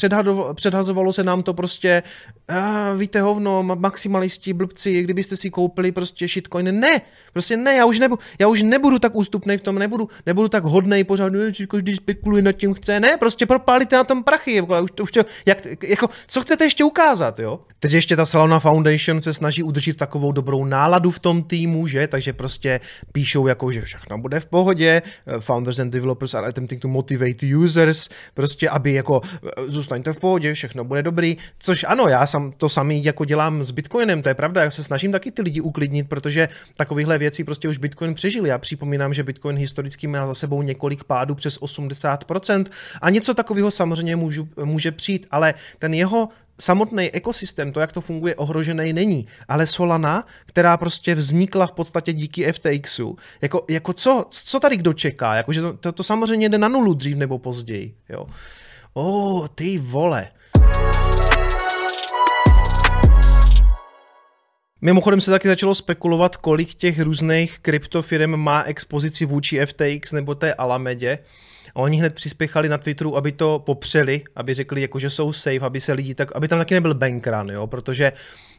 předhazovalo 0.53 1.13
se 1.13 1.23
nám 1.23 1.43
to 1.43 1.53
prostě, 1.53 2.03
uh, 2.49 2.99
víte 2.99 3.21
hovno, 3.21 3.63
maximalisti, 3.63 4.53
blbci, 4.53 5.03
kdybyste 5.03 5.37
si 5.37 5.49
koupili 5.49 5.91
prostě 5.91 6.27
shitcoin. 6.27 6.79
Ne, 6.79 7.01
prostě 7.33 7.57
ne, 7.57 7.75
já 7.75 7.85
už 7.85 7.99
nebudu, 7.99 8.21
já 8.39 8.47
už 8.47 8.61
nebudu 8.61 8.99
tak 8.99 9.15
ústupný 9.15 9.57
v 9.57 9.61
tom, 9.61 9.79
nebudu, 9.79 10.09
nebudu 10.25 10.47
tak 10.47 10.63
hodnej 10.63 11.03
pořád, 11.03 11.33
každý 11.69 11.95
spekuluje 11.95 12.43
nad 12.43 12.51
tím 12.51 12.73
chce, 12.73 12.99
ne, 12.99 13.17
prostě 13.17 13.45
propálíte 13.45 13.95
na 13.95 14.03
tom 14.03 14.23
prachy, 14.23 14.53
jako, 14.53 14.83
už, 14.83 14.89
už 15.01 15.11
to, 15.11 15.21
jak, 15.45 15.57
jako, 15.83 16.09
co 16.27 16.41
chcete 16.41 16.63
ještě 16.63 16.83
ukázat, 16.83 17.39
jo? 17.39 17.59
Teď 17.79 17.93
ještě 17.93 18.15
ta 18.15 18.25
Salona 18.25 18.59
Foundation 18.59 19.21
se 19.21 19.33
snaží 19.33 19.63
udržet 19.63 19.97
takovou 19.97 20.31
dobrou 20.31 20.65
náladu 20.65 21.11
v 21.11 21.19
tom 21.19 21.43
týmu, 21.43 21.87
že, 21.87 22.07
takže 22.07 22.33
prostě 22.33 22.79
píšou 23.11 23.47
jako, 23.47 23.71
že 23.71 23.81
všechno 23.81 24.17
bude 24.17 24.39
v 24.39 24.45
pohodě, 24.45 25.01
founders 25.61 25.79
and 25.79 25.89
developers 25.89 26.33
are 26.33 26.47
attempting 26.47 26.81
to 26.81 26.87
motivate 26.87 27.45
users, 27.45 28.09
prostě 28.33 28.69
aby 28.69 28.93
jako 28.93 29.21
zůstaňte 29.67 30.13
v 30.13 30.19
pohodě, 30.19 30.53
všechno 30.53 30.83
bude 30.83 31.03
dobrý, 31.03 31.37
což 31.59 31.85
ano, 31.87 32.07
já 32.07 32.27
sam 32.27 32.51
to 32.51 32.69
samý 32.69 33.03
jako 33.03 33.25
dělám 33.25 33.63
s 33.63 33.71
Bitcoinem, 33.71 34.21
to 34.21 34.29
je 34.29 34.35
pravda, 34.35 34.63
já 34.63 34.71
se 34.71 34.83
snažím 34.83 35.11
taky 35.11 35.31
ty 35.31 35.41
lidi 35.41 35.61
uklidnit, 35.61 36.09
protože 36.09 36.49
takovýchhle 36.77 37.17
věcí 37.17 37.43
prostě 37.43 37.69
už 37.69 37.77
Bitcoin 37.77 38.13
přežil. 38.13 38.45
Já 38.45 38.57
připomínám, 38.57 39.13
že 39.13 39.23
Bitcoin 39.23 39.57
historicky 39.57 40.07
má 40.07 40.27
za 40.27 40.33
sebou 40.33 40.61
několik 40.61 41.03
pádů 41.03 41.35
přes 41.35 41.59
80% 41.59 42.65
a 43.01 43.09
něco 43.09 43.33
takového 43.33 43.71
samozřejmě 43.71 44.15
můžu, 44.15 44.49
může 44.63 44.91
přijít, 44.91 45.27
ale 45.31 45.53
ten 45.79 45.93
jeho 45.93 46.29
samotný 46.61 47.11
ekosystém, 47.11 47.71
to, 47.71 47.79
jak 47.79 47.91
to 47.91 48.01
funguje, 48.01 48.35
ohrožený 48.35 48.93
není. 48.93 49.27
Ale 49.47 49.67
Solana, 49.67 50.25
která 50.45 50.77
prostě 50.77 51.15
vznikla 51.15 51.67
v 51.67 51.71
podstatě 51.71 52.13
díky 52.13 52.51
FTXu, 52.51 53.17
jako, 53.41 53.65
jako 53.69 53.93
co, 53.93 54.25
co 54.29 54.59
tady 54.59 54.77
kdo 54.77 54.93
čeká? 54.93 55.35
Jako, 55.35 55.53
že 55.53 55.61
to, 55.61 55.73
to, 55.73 55.91
to 55.91 56.03
samozřejmě 56.03 56.49
jde 56.49 56.57
na 56.57 56.67
nulu 56.67 56.93
dřív 56.93 57.17
nebo 57.17 57.39
později. 57.39 57.95
Jo. 58.09 58.25
O, 58.93 59.03
oh, 59.03 59.47
ty 59.55 59.77
vole. 59.77 60.27
Mimochodem 64.81 65.21
se 65.21 65.31
taky 65.31 65.47
začalo 65.47 65.75
spekulovat, 65.75 66.37
kolik 66.37 66.73
těch 66.73 66.99
různých 66.99 67.59
kryptofirm 67.59 68.35
má 68.35 68.63
expozici 68.63 69.25
vůči 69.25 69.65
FTX 69.65 70.11
nebo 70.11 70.35
té 70.35 70.53
Alamedě. 70.53 71.19
Oni 71.73 71.97
hned 71.97 72.13
přispěchali 72.13 72.69
na 72.69 72.77
Twitteru, 72.77 73.17
aby 73.17 73.31
to 73.31 73.59
popřeli, 73.59 74.21
aby 74.35 74.53
řekli, 74.53 74.81
jako, 74.81 74.99
že 74.99 75.09
jsou 75.09 75.33
safe, 75.33 75.59
aby 75.59 75.81
se 75.81 75.93
lidi 75.93 76.15
tak, 76.15 76.35
aby 76.35 76.47
tam 76.47 76.59
taky 76.59 76.73
nebyl 76.73 76.93
bankrun, 76.93 77.49
jo, 77.51 77.67
protože 77.67 78.11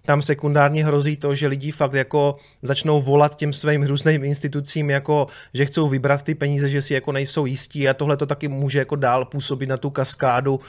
tam 0.04 0.22
sekundárně 0.22 0.84
hrozí 0.84 1.16
to, 1.16 1.34
že 1.34 1.46
lidi 1.46 1.70
fakt 1.70 1.94
jako 1.94 2.36
začnou 2.62 3.00
volat 3.00 3.34
těm 3.36 3.52
svým 3.52 3.82
různým 3.82 4.24
institucím, 4.24 4.90
jako 4.90 5.26
že 5.54 5.66
chcou 5.66 5.88
vybrat 5.88 6.22
ty 6.22 6.34
peníze, 6.34 6.68
že 6.68 6.82
si 6.82 6.94
jako 6.94 7.12
nejsou 7.12 7.46
jistí 7.46 7.88
a 7.88 7.94
tohle 7.94 8.16
to 8.16 8.26
taky 8.26 8.48
může 8.48 8.78
jako 8.78 8.96
dál 8.96 9.24
působit 9.24 9.68
na 9.68 9.76
tu 9.76 9.90
kaskádu 9.90 10.60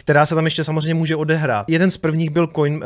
která 0.00 0.26
se 0.26 0.34
tam 0.34 0.44
ještě 0.44 0.64
samozřejmě 0.64 0.94
může 0.94 1.16
odehrát. 1.16 1.68
Jeden 1.68 1.90
z 1.90 1.98
prvních 1.98 2.30
byl 2.30 2.46
coin, 2.46 2.74
uh, 2.74 2.82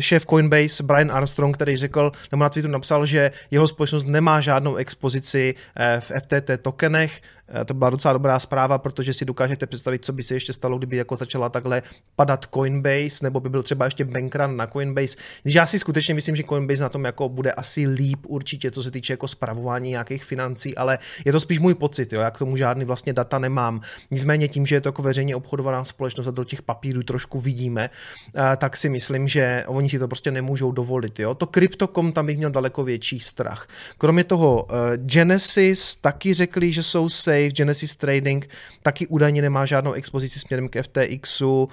šéf 0.00 0.26
Coinbase 0.26 0.82
Brian 0.82 1.12
Armstrong, 1.12 1.56
který 1.56 1.76
řekl, 1.76 2.12
nebo 2.32 2.42
na 2.42 2.48
Twitteru 2.48 2.72
napsal, 2.72 3.06
že 3.06 3.30
jeho 3.50 3.66
společnost 3.66 4.06
nemá 4.06 4.40
žádnou 4.40 4.76
expozici 4.76 5.54
uh, 5.54 6.00
v 6.00 6.12
FTT 6.20 6.50
tokenech, 6.62 7.20
to 7.64 7.74
byla 7.74 7.90
docela 7.90 8.12
dobrá 8.12 8.38
zpráva, 8.38 8.78
protože 8.78 9.12
si 9.12 9.24
dokážete 9.24 9.66
představit, 9.66 10.04
co 10.04 10.12
by 10.12 10.22
se 10.22 10.34
ještě 10.34 10.52
stalo, 10.52 10.78
kdyby 10.78 10.96
jako 10.96 11.16
začala 11.16 11.48
takhle 11.48 11.82
padat 12.16 12.46
Coinbase, 12.54 13.18
nebo 13.22 13.40
by 13.40 13.48
byl 13.48 13.62
třeba 13.62 13.84
ještě 13.84 14.04
bankrun 14.04 14.56
na 14.56 14.66
Coinbase. 14.66 15.16
Když 15.42 15.54
já 15.54 15.66
si 15.66 15.78
skutečně 15.78 16.14
myslím, 16.14 16.36
že 16.36 16.42
Coinbase 16.42 16.82
na 16.82 16.88
tom 16.88 17.04
jako 17.04 17.28
bude 17.28 17.52
asi 17.52 17.86
líp 17.86 18.18
určitě, 18.28 18.70
co 18.70 18.82
se 18.82 18.90
týče 18.90 19.12
jako 19.12 19.28
spravování 19.28 19.90
nějakých 19.90 20.24
financí, 20.24 20.76
ale 20.76 20.98
je 21.24 21.32
to 21.32 21.40
spíš 21.40 21.58
můj 21.58 21.74
pocit, 21.74 22.12
jo, 22.12 22.20
já 22.20 22.30
k 22.30 22.38
tomu 22.38 22.56
žádný 22.56 22.84
vlastně 22.84 23.12
data 23.12 23.38
nemám. 23.38 23.80
Nicméně 24.10 24.48
tím, 24.48 24.66
že 24.66 24.76
je 24.76 24.80
to 24.80 24.88
jako 24.88 25.02
veřejně 25.02 25.36
obchodovaná 25.36 25.84
společnost 25.84 26.26
a 26.26 26.30
do 26.30 26.44
těch 26.44 26.62
papírů 26.62 27.02
trošku 27.02 27.40
vidíme, 27.40 27.90
eh, 28.36 28.56
tak 28.56 28.76
si 28.76 28.88
myslím, 28.88 29.28
že 29.28 29.64
oni 29.66 29.88
si 29.88 29.98
to 29.98 30.08
prostě 30.08 30.30
nemůžou 30.30 30.72
dovolit. 30.72 31.18
Jo. 31.18 31.34
To 31.34 31.46
Crypto.com 31.46 32.12
tam 32.12 32.26
bych 32.26 32.36
měl 32.36 32.50
daleko 32.50 32.84
větší 32.84 33.20
strach. 33.20 33.68
Kromě 33.98 34.24
toho 34.24 34.66
eh, 34.70 34.96
Genesis 34.96 35.96
taky 35.96 36.34
řekli, 36.34 36.72
že 36.72 36.82
jsou 36.82 37.08
safe, 37.08 37.43
Genesis 37.50 37.94
Trading 37.94 38.48
taky 38.82 39.06
údajně 39.06 39.42
nemá 39.42 39.66
žádnou 39.66 39.92
expozici 39.92 40.38
směrem 40.38 40.68
k 40.68 40.82
FTXu, 40.82 41.68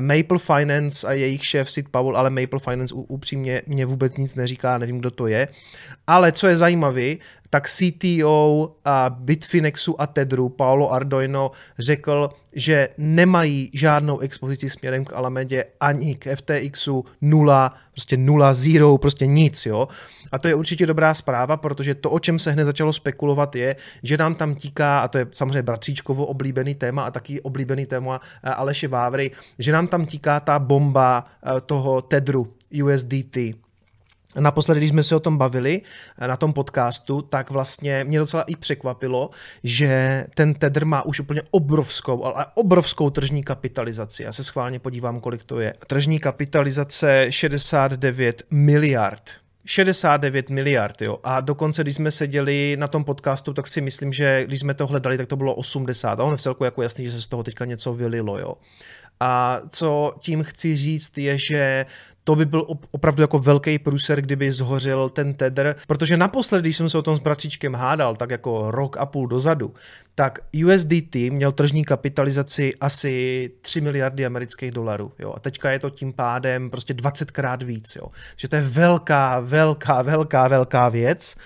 Maple 0.00 0.38
Finance 0.38 1.06
a 1.06 1.12
jejich 1.12 1.46
šéf 1.46 1.70
Sid 1.70 1.88
Powell, 1.88 2.16
ale 2.16 2.30
Maple 2.30 2.58
Finance 2.58 2.94
upřímně 2.94 3.62
mě 3.66 3.86
vůbec 3.86 4.16
nic 4.16 4.34
neříká, 4.34 4.78
nevím, 4.78 4.98
kdo 4.98 5.10
to 5.10 5.26
je. 5.26 5.48
Ale 6.06 6.32
co 6.32 6.46
je 6.46 6.56
zajímavé, 6.56 7.16
tak 7.50 7.68
CTO 7.68 8.76
a 8.84 9.10
Bitfinexu 9.10 10.00
a 10.00 10.06
Tedru 10.06 10.48
Paolo 10.48 10.92
Ardoino 10.92 11.50
řekl, 11.78 12.30
že 12.54 12.88
nemají 12.98 13.70
žádnou 13.74 14.18
expozici 14.18 14.70
směrem 14.70 15.04
k 15.04 15.12
Alamedě 15.12 15.64
ani 15.80 16.14
k 16.14 16.36
FTXu, 16.36 17.04
nula, 17.20 17.74
prostě 17.92 18.16
nula, 18.16 18.54
zero, 18.54 18.98
prostě 18.98 19.26
nic, 19.26 19.66
jo. 19.66 19.88
A 20.32 20.38
to 20.38 20.48
je 20.48 20.54
určitě 20.54 20.86
dobrá 20.86 21.14
zpráva, 21.14 21.56
protože 21.56 21.94
to, 21.94 22.10
o 22.10 22.18
čem 22.18 22.38
se 22.38 22.50
hned 22.50 22.64
začalo 22.64 22.92
spekulovat, 22.92 23.56
je, 23.56 23.76
že 24.02 24.16
nám 24.16 24.34
tam 24.34 24.54
tíká, 24.54 25.00
a 25.00 25.08
to 25.08 25.18
je 25.18 25.26
samozřejmě 25.32 25.62
bratříčkovo 25.62 26.26
oblíbený 26.26 26.74
téma 26.74 27.04
a 27.04 27.10
taky 27.10 27.40
oblíbený 27.40 27.86
téma 27.86 28.20
eh, 28.44 28.50
Aleše 28.50 28.88
Vávry, 28.88 29.30
že 29.58 29.71
nám 29.72 29.86
tam 29.86 30.06
tíká 30.06 30.40
ta 30.40 30.58
bomba 30.58 31.24
eh, 31.24 31.60
toho 31.60 32.02
Tedru, 32.02 32.54
USDT. 32.84 33.36
Naposledy, 34.40 34.80
když 34.80 34.90
jsme 34.90 35.02
se 35.02 35.16
o 35.16 35.20
tom 35.20 35.38
bavili 35.38 35.82
eh, 36.18 36.28
na 36.28 36.36
tom 36.36 36.52
podcastu, 36.52 37.22
tak 37.22 37.50
vlastně 37.50 38.04
mě 38.04 38.18
docela 38.18 38.42
i 38.42 38.56
překvapilo, 38.56 39.30
že 39.64 40.24
ten 40.34 40.54
Tether 40.54 40.86
má 40.86 41.02
už 41.02 41.20
úplně 41.20 41.42
obrovskou, 41.50 42.24
ale 42.24 42.46
obrovskou 42.54 43.10
tržní 43.10 43.42
kapitalizaci. 43.44 44.22
Já 44.22 44.32
se 44.32 44.44
schválně 44.44 44.78
podívám, 44.78 45.20
kolik 45.20 45.44
to 45.44 45.60
je. 45.60 45.74
Tržní 45.86 46.18
kapitalizace 46.18 47.26
69 47.30 48.42
miliard. 48.50 49.42
69 49.64 50.50
miliard, 50.50 51.02
jo. 51.02 51.18
A 51.24 51.40
dokonce, 51.40 51.82
když 51.82 51.96
jsme 51.96 52.10
seděli 52.10 52.76
na 52.78 52.88
tom 52.88 53.04
podcastu, 53.04 53.52
tak 53.52 53.66
si 53.66 53.80
myslím, 53.80 54.12
že 54.12 54.44
když 54.46 54.60
jsme 54.60 54.74
to 54.74 54.86
hledali, 54.86 55.18
tak 55.18 55.26
to 55.26 55.36
bylo 55.36 55.54
80. 55.54 56.20
A 56.20 56.24
on 56.24 56.36
v 56.36 56.42
celku 56.42 56.64
jako 56.64 56.82
jasný, 56.82 57.06
že 57.06 57.12
se 57.12 57.22
z 57.22 57.26
toho 57.26 57.42
teďka 57.42 57.64
něco 57.64 57.94
vylilo, 57.94 58.38
jo. 58.38 58.54
A 59.24 59.60
co 59.70 60.14
tím 60.18 60.42
chci 60.42 60.76
říct, 60.76 61.18
je, 61.18 61.38
že 61.38 61.86
to 62.24 62.36
by 62.36 62.46
byl 62.46 62.66
opravdu 62.90 63.22
jako 63.22 63.38
velký 63.38 63.78
průser, 63.78 64.20
kdyby 64.20 64.50
zhořel 64.50 65.08
ten 65.08 65.34
tedr, 65.34 65.76
protože 65.86 66.16
naposledy, 66.16 66.62
když 66.62 66.76
jsem 66.76 66.88
se 66.88 66.98
o 66.98 67.02
tom 67.02 67.16
s 67.16 67.18
bratříčkem 67.18 67.74
hádal, 67.74 68.16
tak 68.16 68.30
jako 68.30 68.70
rok 68.70 68.96
a 68.96 69.06
půl 69.06 69.26
dozadu, 69.26 69.74
tak 70.14 70.38
USDT 70.66 71.14
měl 71.14 71.52
tržní 71.52 71.84
kapitalizaci 71.84 72.74
asi 72.80 73.50
3 73.60 73.80
miliardy 73.80 74.26
amerických 74.26 74.70
dolarů, 74.70 75.12
jo, 75.18 75.32
a 75.36 75.40
teďka 75.40 75.70
je 75.70 75.78
to 75.78 75.90
tím 75.90 76.12
pádem 76.12 76.70
prostě 76.70 76.94
20 76.94 77.30
krát 77.30 77.62
víc, 77.62 77.96
jo, 77.96 78.06
že 78.36 78.48
to 78.48 78.56
je 78.56 78.62
velká, 78.62 79.40
velká, 79.40 80.02
velká, 80.02 80.48
velká 80.48 80.88
věc. 80.88 81.36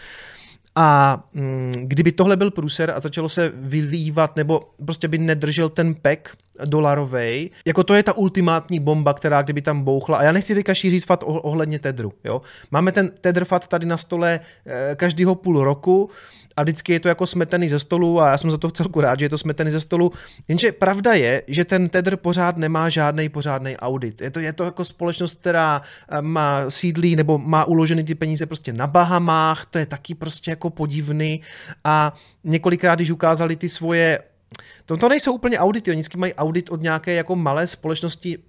A 0.79 1.23
mm, 1.35 1.73
kdyby 1.77 2.13
tohle 2.13 2.37
byl 2.37 2.51
průser 2.51 2.91
a 2.91 3.01
začalo 3.01 3.29
se 3.29 3.53
vylívat, 3.55 4.37
nebo 4.37 4.71
prostě 4.85 5.09
by 5.09 5.19
nedržel 5.19 5.69
ten 5.69 5.95
pek 5.95 6.37
dolarovej, 6.65 7.51
jako 7.65 7.85
to 7.85 7.95
je 7.95 8.03
ta 8.03 8.17
ultimátní 8.17 8.81
bomba, 8.81 9.15
která 9.15 9.43
kdyby 9.43 9.63
tam 9.63 9.83
bouchla. 9.83 10.19
A 10.19 10.23
já 10.23 10.33
nechci 10.33 10.55
teďka 10.55 10.75
šířit 10.75 11.05
fat 11.05 11.25
ohledně 11.27 11.79
Tedru. 11.79 12.13
Jo? 12.25 12.43
Máme 12.71 12.93
ten 12.93 13.11
Tedr 13.21 13.45
fat 13.45 13.67
tady 13.67 13.87
na 13.87 13.97
stole 13.97 14.41
eh, 14.67 14.95
každýho 14.97 15.35
půl 15.35 15.65
roku 15.65 16.11
a 16.57 16.63
vždycky 16.63 16.93
je 16.93 17.01
to 17.01 17.09
jako 17.09 17.27
smetený 17.27 17.69
ze 17.69 17.79
stolu 17.79 18.21
a 18.21 18.29
já 18.29 18.39
jsem 18.39 18.51
za 18.51 18.59
to 18.59 18.69
v 18.69 18.73
celku 18.73 19.01
rád, 19.01 19.19
že 19.19 19.25
je 19.25 19.29
to 19.29 19.39
smetený 19.39 19.71
ze 19.71 19.81
stolu. 19.81 20.13
Jenže 20.49 20.73
pravda 20.73 21.13
je, 21.13 21.43
že 21.47 21.65
ten 21.65 21.89
Tether 21.89 22.17
pořád 22.17 22.57
nemá 22.57 22.89
žádný 22.89 23.29
pořádný 23.29 23.77
audit. 23.77 24.21
Je 24.21 24.31
to, 24.31 24.41
je 24.41 24.53
to 24.53 24.65
jako 24.65 24.85
společnost, 24.85 25.41
která 25.41 25.83
eh, 26.09 26.23
má 26.23 26.71
sídlí 26.71 27.17
nebo 27.17 27.39
má 27.39 27.65
uložený 27.65 28.05
ty 28.05 28.15
peníze 28.15 28.47
prostě 28.47 28.73
na 28.73 28.87
Bahamách, 28.87 29.67
to 29.67 29.79
je 29.79 29.87
taky 29.87 30.15
prostě 30.15 30.51
jako 30.51 30.71
podivný 30.71 31.41
a 31.85 32.15
několikrát, 32.45 32.95
když 32.95 33.11
ukázali 33.11 33.57
ty 33.57 33.69
svoje 33.69 34.19
to, 34.87 34.97
to 34.97 35.09
nejsou 35.09 35.33
úplně 35.33 35.59
audity, 35.59 35.91
oni 35.91 36.03
mají 36.17 36.35
audit 36.35 36.71
od 36.71 36.83
nějaké 36.83 37.13
jako 37.13 37.37
malé 37.37 37.67
společnosti, 37.67 38.39
uh, 38.39 38.43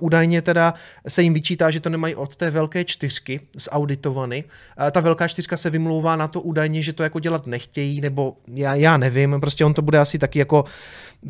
údajně 0.00 0.42
teda 0.42 0.74
se 1.08 1.22
jim 1.22 1.34
vyčítá, 1.34 1.70
že 1.70 1.80
to 1.80 1.90
nemají 1.90 2.14
od 2.14 2.36
té 2.36 2.50
velké 2.50 2.84
čtyřky 2.84 3.40
zauditovaný. 3.56 4.44
Uh, 4.44 4.90
ta 4.90 5.00
velká 5.00 5.28
čtyřka 5.28 5.56
se 5.56 5.70
vymlouvá 5.70 6.16
na 6.16 6.28
to 6.28 6.40
údajně, 6.40 6.82
že 6.82 6.92
to 6.92 7.02
jako 7.02 7.20
dělat 7.20 7.46
nechtějí, 7.46 8.00
nebo 8.00 8.36
já, 8.48 8.74
já 8.74 8.96
nevím, 8.96 9.40
prostě 9.40 9.64
on 9.64 9.74
to 9.74 9.82
bude 9.82 9.98
asi 9.98 10.18
taky 10.18 10.38
jako 10.38 10.64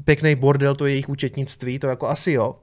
pěkný 0.04 0.35
bordel, 0.35 0.74
to 0.74 0.87
je 0.87 0.92
jejich 0.92 1.08
účetnictví, 1.08 1.78
to 1.78 1.87
jako 1.87 2.08
asi 2.08 2.32
jo. 2.32 2.56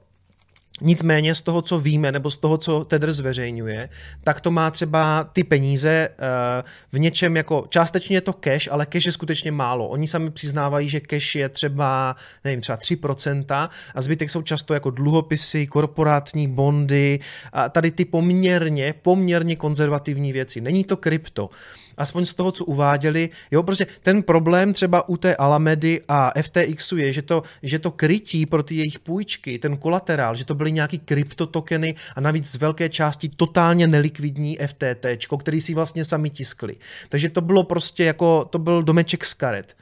Nicméně 0.82 1.34
z 1.34 1.42
toho, 1.42 1.62
co 1.62 1.78
víme, 1.78 2.12
nebo 2.12 2.30
z 2.30 2.36
toho, 2.36 2.58
co 2.58 2.84
Tether 2.84 3.12
zveřejňuje, 3.12 3.88
tak 4.24 4.40
to 4.40 4.50
má 4.50 4.70
třeba 4.70 5.24
ty 5.24 5.44
peníze 5.44 5.90
eh, 5.90 6.62
v 6.92 6.98
něčem 6.98 7.36
jako, 7.36 7.64
částečně 7.68 8.16
je 8.16 8.20
to 8.20 8.32
cash, 8.32 8.68
ale 8.70 8.86
cash 8.86 9.06
je 9.06 9.12
skutečně 9.12 9.52
málo. 9.52 9.88
Oni 9.88 10.08
sami 10.08 10.30
přiznávají, 10.30 10.88
že 10.88 11.00
cash 11.00 11.34
je 11.34 11.48
třeba, 11.48 12.16
nevím, 12.44 12.60
třeba 12.60 12.78
3% 12.78 13.68
a 13.94 14.00
zbytek 14.00 14.30
jsou 14.30 14.42
často 14.42 14.74
jako 14.74 14.90
dluhopisy, 14.90 15.66
korporátní 15.66 16.48
bondy 16.48 17.20
a 17.52 17.68
tady 17.68 17.90
ty 17.90 18.04
poměrně, 18.04 18.94
poměrně 19.02 19.56
konzervativní 19.56 20.32
věci. 20.32 20.60
Není 20.60 20.84
to 20.84 20.96
krypto 20.96 21.50
aspoň 22.00 22.26
z 22.26 22.34
toho, 22.34 22.52
co 22.52 22.64
uváděli. 22.64 23.30
Jo, 23.50 23.62
prostě 23.62 23.86
ten 24.02 24.22
problém 24.22 24.72
třeba 24.72 25.08
u 25.08 25.16
té 25.16 25.36
Alamedy 25.36 26.00
a 26.08 26.32
FTXu 26.42 26.96
je, 26.96 27.12
že 27.12 27.22
to, 27.22 27.42
že 27.62 27.78
to 27.78 27.90
krytí 27.90 28.46
pro 28.46 28.62
ty 28.62 28.74
jejich 28.74 28.98
půjčky, 28.98 29.58
ten 29.58 29.76
kolaterál, 29.76 30.34
že 30.34 30.44
to 30.44 30.54
byly 30.54 30.72
nějaký 30.72 30.98
kryptotokeny 30.98 31.94
a 32.16 32.20
navíc 32.20 32.50
z 32.50 32.56
velké 32.56 32.88
části 32.88 33.28
totálně 33.28 33.86
nelikvidní 33.86 34.58
FTT, 34.66 35.06
který 35.38 35.60
si 35.60 35.74
vlastně 35.74 36.04
sami 36.04 36.30
tiskli. 36.30 36.76
Takže 37.08 37.28
to 37.30 37.40
bylo 37.40 37.64
prostě 37.64 38.04
jako, 38.04 38.44
to 38.50 38.58
byl 38.58 38.82
domeček 38.82 39.24
z 39.24 39.34
karet. 39.34 39.76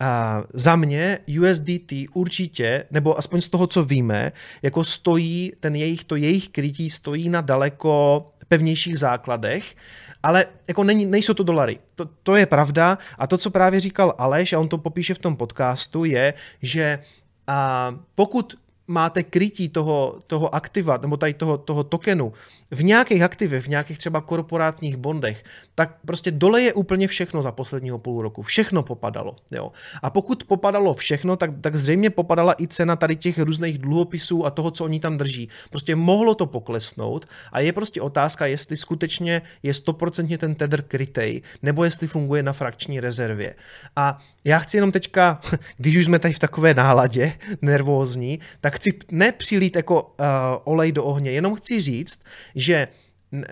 A 0.00 0.42
za 0.54 0.76
mě 0.76 1.18
USDT 1.40 1.92
určitě, 2.12 2.84
nebo 2.90 3.18
aspoň 3.18 3.40
z 3.40 3.48
toho, 3.48 3.66
co 3.66 3.84
víme, 3.84 4.32
jako 4.62 4.84
stojí, 4.84 5.52
ten 5.60 5.74
jejich, 5.74 6.04
to 6.04 6.16
jejich 6.16 6.48
krytí 6.48 6.90
stojí 6.90 7.28
na 7.28 7.40
daleko 7.40 8.26
pevnějších 8.48 8.98
základech, 8.98 9.74
ale 10.22 10.46
jako 10.68 10.84
není, 10.84 11.06
nejsou 11.06 11.34
to 11.34 11.42
dolary. 11.42 11.78
To, 11.94 12.08
to 12.22 12.36
je 12.36 12.46
pravda 12.46 12.98
a 13.18 13.26
to, 13.26 13.38
co 13.38 13.50
právě 13.50 13.80
říkal 13.80 14.14
Aleš, 14.18 14.52
a 14.52 14.58
on 14.60 14.68
to 14.68 14.78
popíše 14.78 15.14
v 15.14 15.18
tom 15.18 15.36
podcastu, 15.36 16.04
je, 16.04 16.34
že 16.62 16.98
a 17.46 17.90
pokud 18.14 18.54
máte 18.86 19.22
krytí 19.22 19.68
toho, 19.68 20.20
toho 20.26 20.54
aktiva, 20.54 20.96
nebo 20.96 21.16
tady 21.16 21.34
toho, 21.34 21.58
toho 21.58 21.84
tokenu 21.84 22.32
v 22.74 22.84
nějakých 22.84 23.22
aktivech, 23.22 23.64
v 23.64 23.68
nějakých 23.68 23.98
třeba 23.98 24.20
korporátních 24.20 24.96
bondech, 24.96 25.44
tak 25.74 25.96
prostě 26.06 26.30
dole 26.30 26.62
je 26.62 26.72
úplně 26.72 27.08
všechno 27.08 27.42
za 27.42 27.52
posledního 27.52 27.98
půl 27.98 28.22
roku. 28.22 28.42
Všechno 28.42 28.82
popadalo. 28.82 29.36
Jo. 29.50 29.72
A 30.02 30.10
pokud 30.10 30.44
popadalo 30.44 30.94
všechno, 30.94 31.36
tak, 31.36 31.50
tak 31.60 31.76
zřejmě 31.76 32.10
popadala 32.10 32.54
i 32.60 32.66
cena 32.66 32.96
tady 32.96 33.16
těch 33.16 33.38
různých 33.38 33.78
dluhopisů 33.78 34.46
a 34.46 34.50
toho, 34.50 34.70
co 34.70 34.84
oni 34.84 35.00
tam 35.00 35.16
drží. 35.16 35.48
Prostě 35.70 35.96
mohlo 35.96 36.34
to 36.34 36.46
poklesnout 36.46 37.26
a 37.52 37.60
je 37.60 37.72
prostě 37.72 38.00
otázka, 38.00 38.46
jestli 38.46 38.76
skutečně 38.76 39.42
je 39.62 39.74
stoprocentně 39.74 40.38
ten 40.38 40.54
tether 40.54 40.82
krytej, 40.82 41.42
nebo 41.62 41.84
jestli 41.84 42.06
funguje 42.06 42.42
na 42.42 42.52
frakční 42.52 43.00
rezervě. 43.00 43.54
A 43.96 44.18
já 44.44 44.58
chci 44.58 44.76
jenom 44.76 44.92
teďka, 44.92 45.40
když 45.76 45.96
už 45.96 46.04
jsme 46.04 46.18
tady 46.18 46.34
v 46.34 46.38
takové 46.38 46.74
náladě 46.74 47.32
nervózní, 47.62 48.40
tak 48.60 48.76
chci 48.76 48.92
nepřilít 49.10 49.76
jako 49.76 50.02
uh, 50.02 50.26
olej 50.64 50.92
do 50.92 51.04
ohně, 51.04 51.30
jenom 51.30 51.54
chci 51.54 51.80
říct, 51.80 52.18
že 52.64 52.88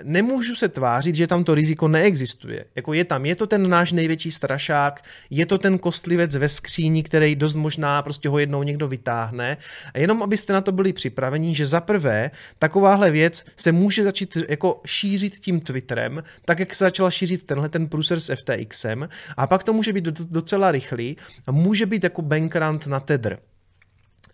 nemůžu 0.02 0.54
se 0.54 0.68
tvářit, 0.68 1.14
že 1.14 1.26
tam 1.26 1.44
to 1.44 1.54
riziko 1.54 1.88
neexistuje. 1.88 2.64
Jako 2.74 2.92
je 2.92 3.04
tam, 3.04 3.26
je 3.26 3.34
to 3.34 3.46
ten 3.46 3.70
náš 3.70 3.92
největší 3.92 4.30
strašák, 4.30 5.04
je 5.30 5.46
to 5.46 5.58
ten 5.58 5.78
kostlivec 5.78 6.36
ve 6.36 6.48
skříni, 6.48 7.02
který 7.02 7.36
dost 7.36 7.54
možná 7.54 8.02
prostě 8.02 8.28
ho 8.28 8.38
jednou 8.38 8.62
někdo 8.62 8.88
vytáhne. 8.88 9.56
A 9.94 9.98
jenom 9.98 10.22
abyste 10.22 10.52
na 10.52 10.60
to 10.60 10.72
byli 10.72 10.92
připraveni, 10.92 11.54
že 11.54 11.66
za 11.66 11.80
prvé 11.80 12.30
takováhle 12.58 13.10
věc 13.10 13.44
se 13.56 13.72
může 13.72 14.04
začít 14.04 14.38
jako 14.48 14.80
šířit 14.86 15.38
tím 15.38 15.60
Twitterem, 15.60 16.22
tak 16.44 16.58
jak 16.58 16.74
se 16.74 16.84
začala 16.84 17.10
šířit 17.10 17.44
tenhle 17.44 17.68
ten 17.68 17.88
průser 17.88 18.20
s 18.20 18.34
FTXem 18.34 19.08
a 19.36 19.46
pak 19.46 19.64
to 19.64 19.72
může 19.72 19.92
být 19.92 20.04
docela 20.04 20.72
rychlý 20.72 21.16
a 21.46 21.52
může 21.52 21.86
být 21.86 22.04
jako 22.04 22.22
bankrant 22.22 22.86
na 22.86 23.00
Tether. 23.00 23.38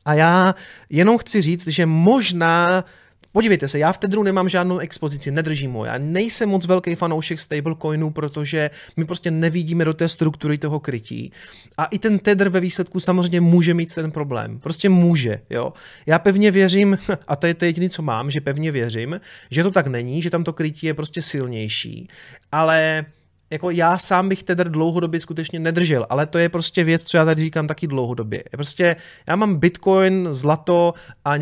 A 0.04 0.14
já 0.14 0.54
jenom 0.90 1.18
chci 1.18 1.42
říct, 1.42 1.66
že 1.66 1.86
možná 1.86 2.84
Podívejte 3.32 3.68
se, 3.68 3.78
já 3.78 3.92
v 3.92 3.98
Tedru 3.98 4.22
nemám 4.22 4.48
žádnou 4.48 4.78
expozici, 4.78 5.30
nedržím 5.30 5.72
ho. 5.72 5.84
Já 5.84 5.98
nejsem 5.98 6.48
moc 6.48 6.66
velký 6.66 6.94
fanoušek 6.94 7.40
stablecoinů, 7.40 8.10
protože 8.10 8.70
my 8.96 9.04
prostě 9.04 9.30
nevidíme 9.30 9.84
do 9.84 9.94
té 9.94 10.08
struktury 10.08 10.58
toho 10.58 10.80
krytí. 10.80 11.32
A 11.76 11.84
i 11.84 11.98
ten 11.98 12.18
Tether 12.18 12.48
ve 12.48 12.60
výsledku 12.60 13.00
samozřejmě 13.00 13.40
může 13.40 13.74
mít 13.74 13.94
ten 13.94 14.10
problém. 14.10 14.58
Prostě 14.58 14.88
může, 14.88 15.40
jo. 15.50 15.72
Já 16.06 16.18
pevně 16.18 16.50
věřím, 16.50 16.98
a 17.28 17.36
to 17.36 17.46
je 17.46 17.54
to 17.54 17.64
jediné, 17.64 17.88
co 17.88 18.02
mám, 18.02 18.30
že 18.30 18.40
pevně 18.40 18.72
věřím, 18.72 19.20
že 19.50 19.62
to 19.62 19.70
tak 19.70 19.86
není, 19.86 20.22
že 20.22 20.30
tam 20.30 20.44
to 20.44 20.52
krytí 20.52 20.86
je 20.86 20.94
prostě 20.94 21.22
silnější. 21.22 22.08
Ale 22.52 23.06
jako 23.50 23.70
já 23.70 23.98
sám 23.98 24.28
bych 24.28 24.42
Tether 24.42 24.68
dlouhodobě 24.68 25.20
skutečně 25.20 25.58
nedržel, 25.58 26.06
ale 26.10 26.26
to 26.26 26.38
je 26.38 26.48
prostě 26.48 26.84
věc, 26.84 27.04
co 27.04 27.16
já 27.16 27.24
tady 27.24 27.42
říkám 27.42 27.66
taky 27.66 27.86
dlouhodobě. 27.86 28.42
Prostě 28.50 28.96
já 29.26 29.36
mám 29.36 29.56
Bitcoin, 29.56 30.28
zlato 30.30 30.94
a 31.24 31.36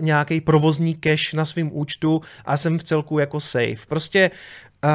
nějaký, 0.00 0.40
provozní 0.40 0.94
cash 0.94 1.32
na 1.32 1.44
svém 1.44 1.70
účtu 1.72 2.20
a 2.44 2.56
jsem 2.56 2.78
v 2.78 2.82
celku 2.82 3.18
jako 3.18 3.40
safe. 3.40 3.86
Prostě 3.88 4.30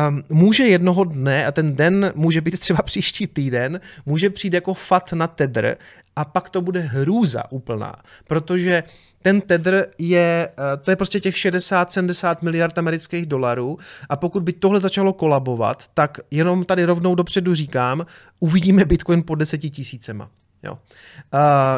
um, 0.10 0.24
může 0.30 0.64
jednoho 0.64 1.04
dne, 1.04 1.46
a 1.46 1.52
ten 1.52 1.76
den 1.76 2.12
může 2.16 2.42
být 2.42 2.60
třeba 2.60 2.82
příští 2.82 3.28
týden, 3.28 3.80
může 4.06 4.30
přijít 4.30 4.54
jako 4.54 4.74
fat 4.74 5.14
na 5.14 5.28
Tether 5.28 5.78
a 6.16 6.26
pak 6.26 6.50
to 6.50 6.62
bude 6.62 6.80
hrůza 6.80 7.52
úplná, 7.52 7.94
protože 8.28 8.84
ten 9.22 9.42
Tether 9.42 9.88
je, 9.98 10.50
eh, 10.50 10.78
to 10.78 10.92
je 10.92 10.96
prostě 10.96 11.20
těch 11.20 11.38
60-70 11.38 12.42
miliard 12.42 12.78
amerických 12.78 13.26
dolarů 13.26 13.78
a 14.10 14.16
pokud 14.16 14.44
by 14.44 14.54
tohle 14.54 14.80
začalo 14.80 15.14
kolabovat, 15.14 15.84
tak 15.94 16.18
jenom 16.32 16.66
tady 16.66 16.86
rovnou 16.86 17.16
dopředu 17.16 17.56
říkám, 17.56 18.06
uvidíme 18.40 18.86
Bitcoin 18.86 19.24
po 19.24 19.36
deseti 19.36 19.70
tisícema. 19.70 20.30
Jo. 20.64 20.74
Uh, 20.74 20.80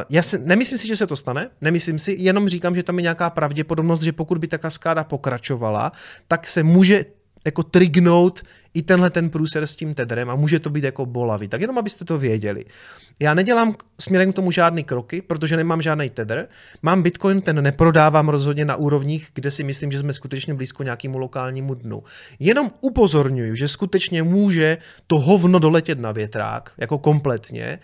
já 0.10 0.22
si, 0.22 0.40
nemyslím 0.40 0.78
si, 0.78 0.88
že 0.88 0.96
se 0.96 1.08
to 1.08 1.16
stane, 1.16 1.50
nemyslím 1.62 2.00
si, 2.00 2.16
jenom 2.20 2.50
říkám, 2.50 2.76
že 2.76 2.84
tam 2.84 3.00
je 3.00 3.02
nějaká 3.02 3.30
pravděpodobnost, 3.30 4.02
že 4.02 4.12
pokud 4.12 4.38
by 4.38 4.48
ta 4.48 4.58
kaskáda 4.58 5.04
pokračovala, 5.04 5.92
tak 6.28 6.48
se 6.48 6.64
může 6.64 7.06
jako 7.46 7.64
trignout 7.64 8.44
i 8.74 8.82
tenhle 8.82 9.10
ten 9.10 9.30
průser 9.30 9.68
s 9.68 9.76
tím 9.76 9.94
tedrem 9.94 10.30
a 10.30 10.36
může 10.36 10.60
to 10.60 10.70
být 10.70 10.84
jako 10.84 11.06
bolavý. 11.06 11.48
Tak 11.48 11.62
jenom 11.62 11.78
abyste 11.78 12.06
to 12.06 12.18
věděli. 12.18 12.66
Já 13.20 13.34
nedělám 13.34 13.76
směrem 14.00 14.32
k 14.32 14.36
tomu 14.36 14.52
žádný 14.52 14.84
kroky, 14.84 15.22
protože 15.22 15.58
nemám 15.58 15.82
žádný 15.82 16.10
tedr. 16.10 16.48
Mám 16.82 17.04
Bitcoin, 17.04 17.42
ten 17.42 17.64
neprodávám 17.64 18.30
rozhodně 18.30 18.66
na 18.66 18.76
úrovních, 18.76 19.30
kde 19.34 19.52
si 19.52 19.64
myslím, 19.64 19.92
že 19.92 20.00
jsme 20.00 20.14
skutečně 20.14 20.54
blízko 20.54 20.84
nějakému 20.84 21.18
lokálnímu 21.18 21.74
dnu. 21.74 22.04
Jenom 22.40 22.72
upozorňuji, 22.82 23.56
že 23.56 23.68
skutečně 23.68 24.24
může 24.24 24.78
to 25.08 25.20
hovno 25.20 25.60
doletět 25.60 26.00
na 26.00 26.12
větrák, 26.12 26.72
jako 26.78 26.98
kompletně. 26.98 27.80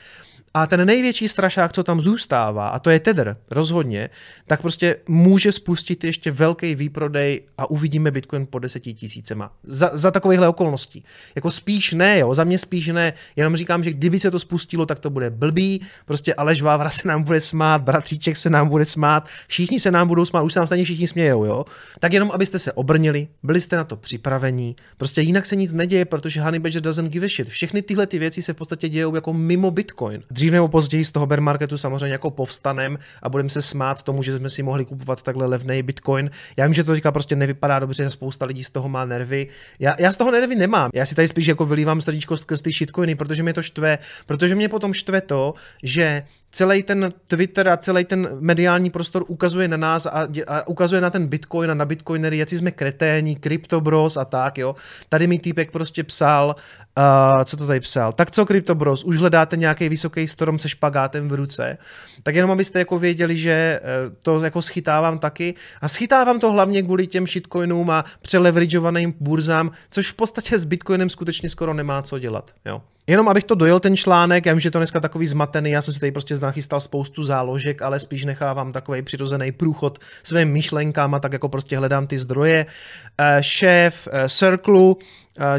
A 0.58 0.68
ten 0.68 0.86
největší 0.86 1.28
strašák, 1.28 1.74
co 1.74 1.84
tam 1.84 2.02
zůstává, 2.02 2.68
a 2.68 2.80
to 2.80 2.90
je 2.90 3.00
Tether, 3.00 3.38
rozhodně, 3.52 4.10
tak 4.48 4.62
prostě 4.62 4.96
může 5.08 5.52
spustit 5.52 6.04
ještě 6.04 6.32
velký 6.32 6.76
výprodej 6.76 7.42
a 7.58 7.70
uvidíme 7.70 8.12
Bitcoin 8.12 8.46
po 8.46 8.60
deseti 8.60 8.94
tisícema. 8.94 9.52
Za, 9.64 9.90
za 9.94 10.12
takovýchhle 10.12 10.48
okolností. 10.48 11.04
Jako 11.36 11.52
spíš 11.52 11.94
ne, 11.94 12.20
jo, 12.20 12.34
za 12.34 12.44
mě 12.44 12.58
spíš 12.58 12.88
ne. 12.88 13.14
Jenom 13.36 13.56
říkám, 13.56 13.84
že 13.84 13.92
kdyby 13.92 14.20
se 14.20 14.32
to 14.32 14.40
spustilo, 14.40 14.86
tak 14.86 15.00
to 15.00 15.10
bude 15.10 15.30
blbý. 15.30 15.82
Prostě 16.06 16.34
Aleš 16.34 16.62
Vávra 16.62 16.90
se 16.90 17.08
nám 17.08 17.24
bude 17.24 17.42
smát, 17.42 17.82
bratříček 17.82 18.38
se 18.38 18.50
nám 18.50 18.70
bude 18.70 18.86
smát, 18.86 19.28
všichni 19.48 19.80
se 19.80 19.92
nám 19.92 20.08
budou 20.08 20.26
smát, 20.26 20.42
už 20.42 20.54
se 20.54 20.60
nám 20.60 20.68
stejně 20.68 20.84
všichni 20.86 21.08
smějou, 21.08 21.46
jo. 21.46 21.66
Tak 22.00 22.14
jenom, 22.14 22.32
abyste 22.32 22.60
se 22.60 22.74
obrnili, 22.74 23.28
byli 23.44 23.62
jste 23.62 23.78
na 23.78 23.84
to 23.84 23.96
připravení. 23.96 24.76
Prostě 24.98 25.22
jinak 25.22 25.46
se 25.46 25.56
nic 25.56 25.74
neděje, 25.74 26.06
protože 26.06 26.42
Honey 26.42 26.60
Badger 26.60 26.82
doesn't 26.82 27.12
give 27.12 27.26
a 27.26 27.30
shit. 27.30 27.50
Všechny 27.50 27.82
tyhle 27.82 28.08
ty 28.08 28.20
věci 28.20 28.42
se 28.42 28.54
v 28.54 28.56
podstatě 28.56 28.90
dějou 28.90 29.16
jako 29.16 29.34
mimo 29.34 29.72
Bitcoin. 29.72 30.24
Dřív 30.32 30.45
dřív 30.46 30.54
nebo 30.54 30.68
později 30.68 31.06
z 31.06 31.12
toho 31.12 31.26
bear 31.26 31.42
marketu 31.42 31.78
samozřejmě 31.78 32.12
jako 32.12 32.32
povstanem 32.32 33.00
a 33.22 33.30
budeme 33.30 33.50
se 33.50 33.62
smát 33.62 34.02
tomu, 34.02 34.24
že 34.24 34.38
jsme 34.38 34.50
si 34.50 34.64
mohli 34.64 34.86
kupovat 34.86 35.22
takhle 35.22 35.46
levný 35.46 35.84
bitcoin. 35.84 36.32
Já 36.58 36.66
vím, 36.66 36.74
že 36.74 36.84
to 36.84 36.92
teďka 36.92 37.12
prostě 37.12 37.36
nevypadá 37.36 37.80
dobře, 37.80 38.10
spousta 38.10 38.46
lidí 38.46 38.64
z 38.64 38.70
toho 38.70 38.90
má 38.90 39.06
nervy. 39.06 39.48
Já, 39.80 39.96
já 40.00 40.12
z 40.12 40.16
toho 40.16 40.32
nervy 40.32 40.56
nemám. 40.56 40.90
Já 40.94 41.06
si 41.06 41.16
tady 41.16 41.28
spíš 41.28 41.48
jako 41.48 41.66
vylívám 41.66 42.02
srdíčko 42.02 42.38
skrz 42.38 42.62
ty 42.62 42.72
shitcoiny, 42.72 43.16
protože 43.16 43.44
mě 43.44 43.54
to 43.54 43.62
štve, 43.62 43.98
protože 44.26 44.56
mě 44.56 44.70
potom 44.70 44.94
štve 44.94 45.22
to, 45.22 45.54
že 45.84 46.24
celý 46.56 46.84
ten 46.84 47.10
Twitter 47.28 47.70
a 47.70 47.78
celý 47.78 48.06
ten 48.06 48.30
mediální 48.40 48.90
prostor 48.90 49.26
ukazuje 49.28 49.68
na 49.68 49.78
nás 49.78 50.06
a, 50.06 50.28
a 50.48 50.68
ukazuje 50.68 51.02
na 51.02 51.10
ten 51.10 51.28
Bitcoin 51.28 51.72
a 51.72 51.74
na 51.74 51.86
Bitcoinery, 51.86 52.38
jak 52.38 52.50
jsme 52.50 52.72
kreténi, 52.72 53.38
CryptoBros 53.44 54.18
a 54.18 54.26
tak, 54.26 54.58
jo. 54.58 54.76
Tady 55.10 55.28
mi 55.28 55.40
týpek 55.40 55.72
prostě 55.72 56.04
psal, 56.04 56.56
uh, 56.98 57.44
co 57.44 57.58
to 57.58 57.68
tady 57.68 57.80
psal, 57.80 58.14
tak 58.14 58.32
co 58.32 58.46
CryptoBros, 58.46 59.04
už 59.04 59.18
hledáte 59.18 59.58
nějaký 59.58 59.90
vysoký 59.90 60.28
strom 60.36 60.60
se 60.60 60.70
špagátem 60.70 61.28
v 61.28 61.34
ruce, 61.34 61.78
tak 62.24 62.36
jenom 62.36 62.52
abyste 62.52 62.80
jako 62.80 63.00
věděli, 63.00 63.38
že 63.38 63.80
uh, 63.80 64.14
to 64.24 64.44
jako 64.44 64.62
schytávám 64.62 65.20
taky 65.20 65.56
a 65.82 65.88
schytávám 65.88 66.40
to 66.40 66.52
hlavně 66.52 66.84
kvůli 66.84 67.08
těm 67.08 67.28
shitcoinům 67.28 67.90
a 67.90 68.06
přeleveragovaným 68.22 69.14
burzám, 69.20 69.72
což 69.90 70.12
v 70.12 70.14
podstatě 70.14 70.60
s 70.60 70.66
Bitcoinem 70.66 71.10
skutečně 71.10 71.50
skoro 71.50 71.74
nemá 71.74 72.02
co 72.02 72.20
dělat, 72.20 72.52
jo. 72.66 72.82
Jenom 73.08 73.30
abych 73.30 73.44
to 73.44 73.56
dojel 73.56 73.80
ten 73.80 73.98
článek, 73.98 74.46
já 74.46 74.54
vím, 74.54 74.60
že 74.60 74.72
to 74.72 74.80
dneska 74.80 75.00
takový 75.00 75.28
zmatený, 75.28 75.72
já 75.72 75.82
jsem 75.82 75.94
si 75.94 76.00
tady 76.00 76.12
prostě 76.12 76.36
nachystal 76.36 76.80
spoustu 76.80 77.24
záložek, 77.24 77.82
ale 77.82 78.00
spíš 78.00 78.26
nechávám 78.26 78.72
takový 78.72 79.02
přirozený 79.02 79.52
průchod 79.52 80.00
svým 80.24 80.50
myšlenkám 80.50 81.14
a 81.14 81.20
tak 81.20 81.34
jako 81.34 81.50
prostě 81.50 81.78
hledám 81.78 82.08
ty 82.08 82.18
zdroje. 82.18 82.66
Uh, 82.66 83.26
šéf 83.42 84.08
uh, 84.08 84.28
Circle, 84.28 84.82
uh, 84.82 84.96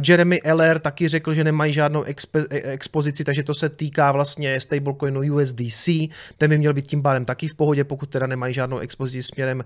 Jeremy 0.08 0.42
Eller 0.42 0.78
taky 0.78 1.08
řekl, 1.08 1.34
že 1.34 1.44
nemají 1.44 1.72
žádnou 1.72 2.02
expe- 2.02 2.46
e, 2.50 2.60
expozici, 2.60 3.24
takže 3.24 3.42
to 3.42 3.54
se 3.54 3.68
týká 3.68 4.12
vlastně 4.12 4.60
stablecoinu 4.60 5.20
USDC, 5.34 5.88
ten 6.38 6.50
by 6.50 6.58
měl 6.58 6.74
být 6.74 6.86
tím 6.86 7.02
pádem 7.02 7.24
taky 7.24 7.48
v 7.48 7.54
pohodě, 7.54 7.84
pokud 7.84 8.10
teda 8.10 8.26
nemají 8.26 8.54
žádnou 8.54 8.78
expozici 8.78 9.22
směrem 9.22 9.64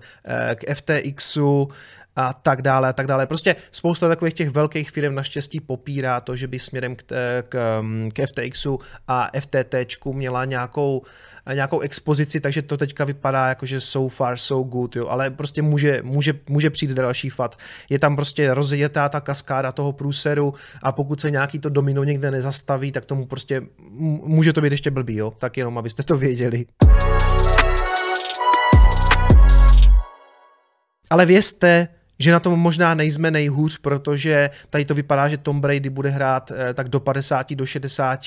k 0.55 0.73
FTXu, 0.73 1.69
a 2.15 2.33
tak 2.33 2.61
dále 2.61 2.89
a 2.89 2.93
tak 2.93 3.07
dále. 3.07 3.27
Prostě 3.27 3.55
spousta 3.71 4.07
takových 4.07 4.33
těch 4.33 4.49
velkých 4.49 4.91
firm 4.91 5.15
naštěstí 5.15 5.59
popírá 5.59 6.21
to, 6.21 6.35
že 6.35 6.47
by 6.47 6.59
směrem 6.59 6.95
k, 6.95 7.03
k, 7.49 7.83
k 8.13 8.25
FTXu 8.27 8.79
a 9.07 9.29
FTTčku 9.39 10.13
měla 10.13 10.45
nějakou, 10.45 11.01
nějakou 11.53 11.79
expozici, 11.79 12.39
takže 12.39 12.61
to 12.61 12.77
teďka 12.77 13.05
vypadá 13.05 13.47
jako, 13.47 13.65
že 13.65 13.81
so 13.81 14.15
far 14.15 14.37
so 14.37 14.69
good, 14.69 14.95
jo, 14.95 15.07
ale 15.07 15.29
prostě 15.29 15.61
může, 15.61 15.99
může, 16.03 16.33
může 16.49 16.69
přijít 16.69 16.91
další 16.91 17.29
fat. 17.29 17.55
Je 17.89 17.99
tam 17.99 18.15
prostě 18.15 18.53
rozjetá 18.53 19.09
ta 19.09 19.21
kaskáda 19.21 19.71
toho 19.71 19.93
průseru 19.93 20.53
a 20.83 20.91
pokud 20.91 21.21
se 21.21 21.31
nějaký 21.31 21.59
to 21.59 21.69
domino 21.69 22.03
někde 22.03 22.31
nezastaví, 22.31 22.91
tak 22.91 23.05
tomu 23.05 23.25
prostě 23.25 23.61
může 24.25 24.53
to 24.53 24.61
být 24.61 24.71
ještě 24.71 24.91
blbý, 24.91 25.15
jo, 25.15 25.33
tak 25.37 25.57
jenom 25.57 25.77
abyste 25.77 26.03
to 26.03 26.17
věděli. 26.17 26.65
Ale 31.09 31.25
vězte, 31.25 31.87
že 32.21 32.31
na 32.31 32.39
tom 32.39 32.59
možná 32.59 32.93
nejsme 32.93 33.31
nejhůř, 33.31 33.77
protože 33.77 34.49
tady 34.69 34.85
to 34.85 34.95
vypadá, 34.95 35.27
že 35.27 35.37
Tom 35.37 35.61
Brady 35.61 35.89
bude 35.89 36.09
hrát 36.09 36.51
eh, 36.51 36.73
tak 36.73 36.89
do 36.89 36.99
50, 36.99 37.55
do 37.55 37.65
60 37.65 38.19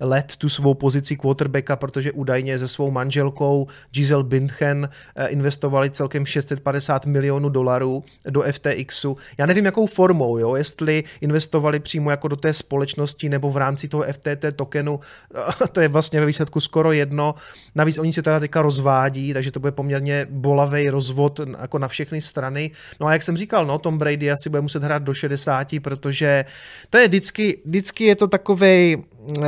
let 0.00 0.32
tu 0.38 0.48
svou 0.48 0.74
pozici 0.74 1.16
quarterbacka, 1.16 1.76
protože 1.76 2.12
údajně 2.12 2.58
se 2.58 2.68
svou 2.68 2.90
manželkou 2.90 3.66
Giselle 3.90 4.24
Bündchen 4.24 4.88
eh, 5.16 5.28
investovali 5.28 5.90
celkem 5.90 6.26
650 6.26 7.06
milionů 7.06 7.48
dolarů 7.48 8.04
do 8.30 8.42
FTXu. 8.42 9.16
Já 9.38 9.46
nevím, 9.46 9.64
jakou 9.64 9.86
formou, 9.86 10.38
jo? 10.38 10.56
jestli 10.56 11.04
investovali 11.20 11.80
přímo 11.80 12.10
jako 12.10 12.28
do 12.28 12.36
té 12.36 12.52
společnosti 12.52 13.28
nebo 13.28 13.50
v 13.50 13.56
rámci 13.56 13.88
toho 13.88 14.04
FTT 14.12 14.44
tokenu, 14.56 15.00
to 15.72 15.80
je 15.80 15.88
vlastně 15.88 16.20
ve 16.20 16.26
výsledku 16.26 16.60
skoro 16.60 16.92
jedno. 16.92 17.34
Navíc 17.74 17.98
oni 17.98 18.12
se 18.12 18.22
teda 18.22 18.40
teďka 18.40 18.62
rozvádí, 18.62 19.32
takže 19.32 19.52
to 19.52 19.60
bude 19.60 19.72
poměrně 19.72 20.26
bolavý 20.30 20.90
rozvod 20.90 21.40
jako 21.60 21.78
na 21.78 21.88
všechny 21.88 22.20
strany. 22.20 22.70
No 23.00 23.06
a 23.06 23.12
jak 23.12 23.22
jsem 23.22 23.36
říkal, 23.38 23.66
no, 23.66 23.78
Tom 23.78 23.98
Brady 23.98 24.30
asi 24.30 24.50
bude 24.50 24.60
muset 24.60 24.82
hrát 24.82 25.02
do 25.02 25.14
60, 25.14 25.68
protože 25.82 26.44
to 26.90 26.98
je 26.98 27.08
vždycky, 27.08 27.58
vždycky 27.64 28.04
je 28.04 28.16
to 28.16 28.28
takový 28.28 28.96
uh, 28.96 29.44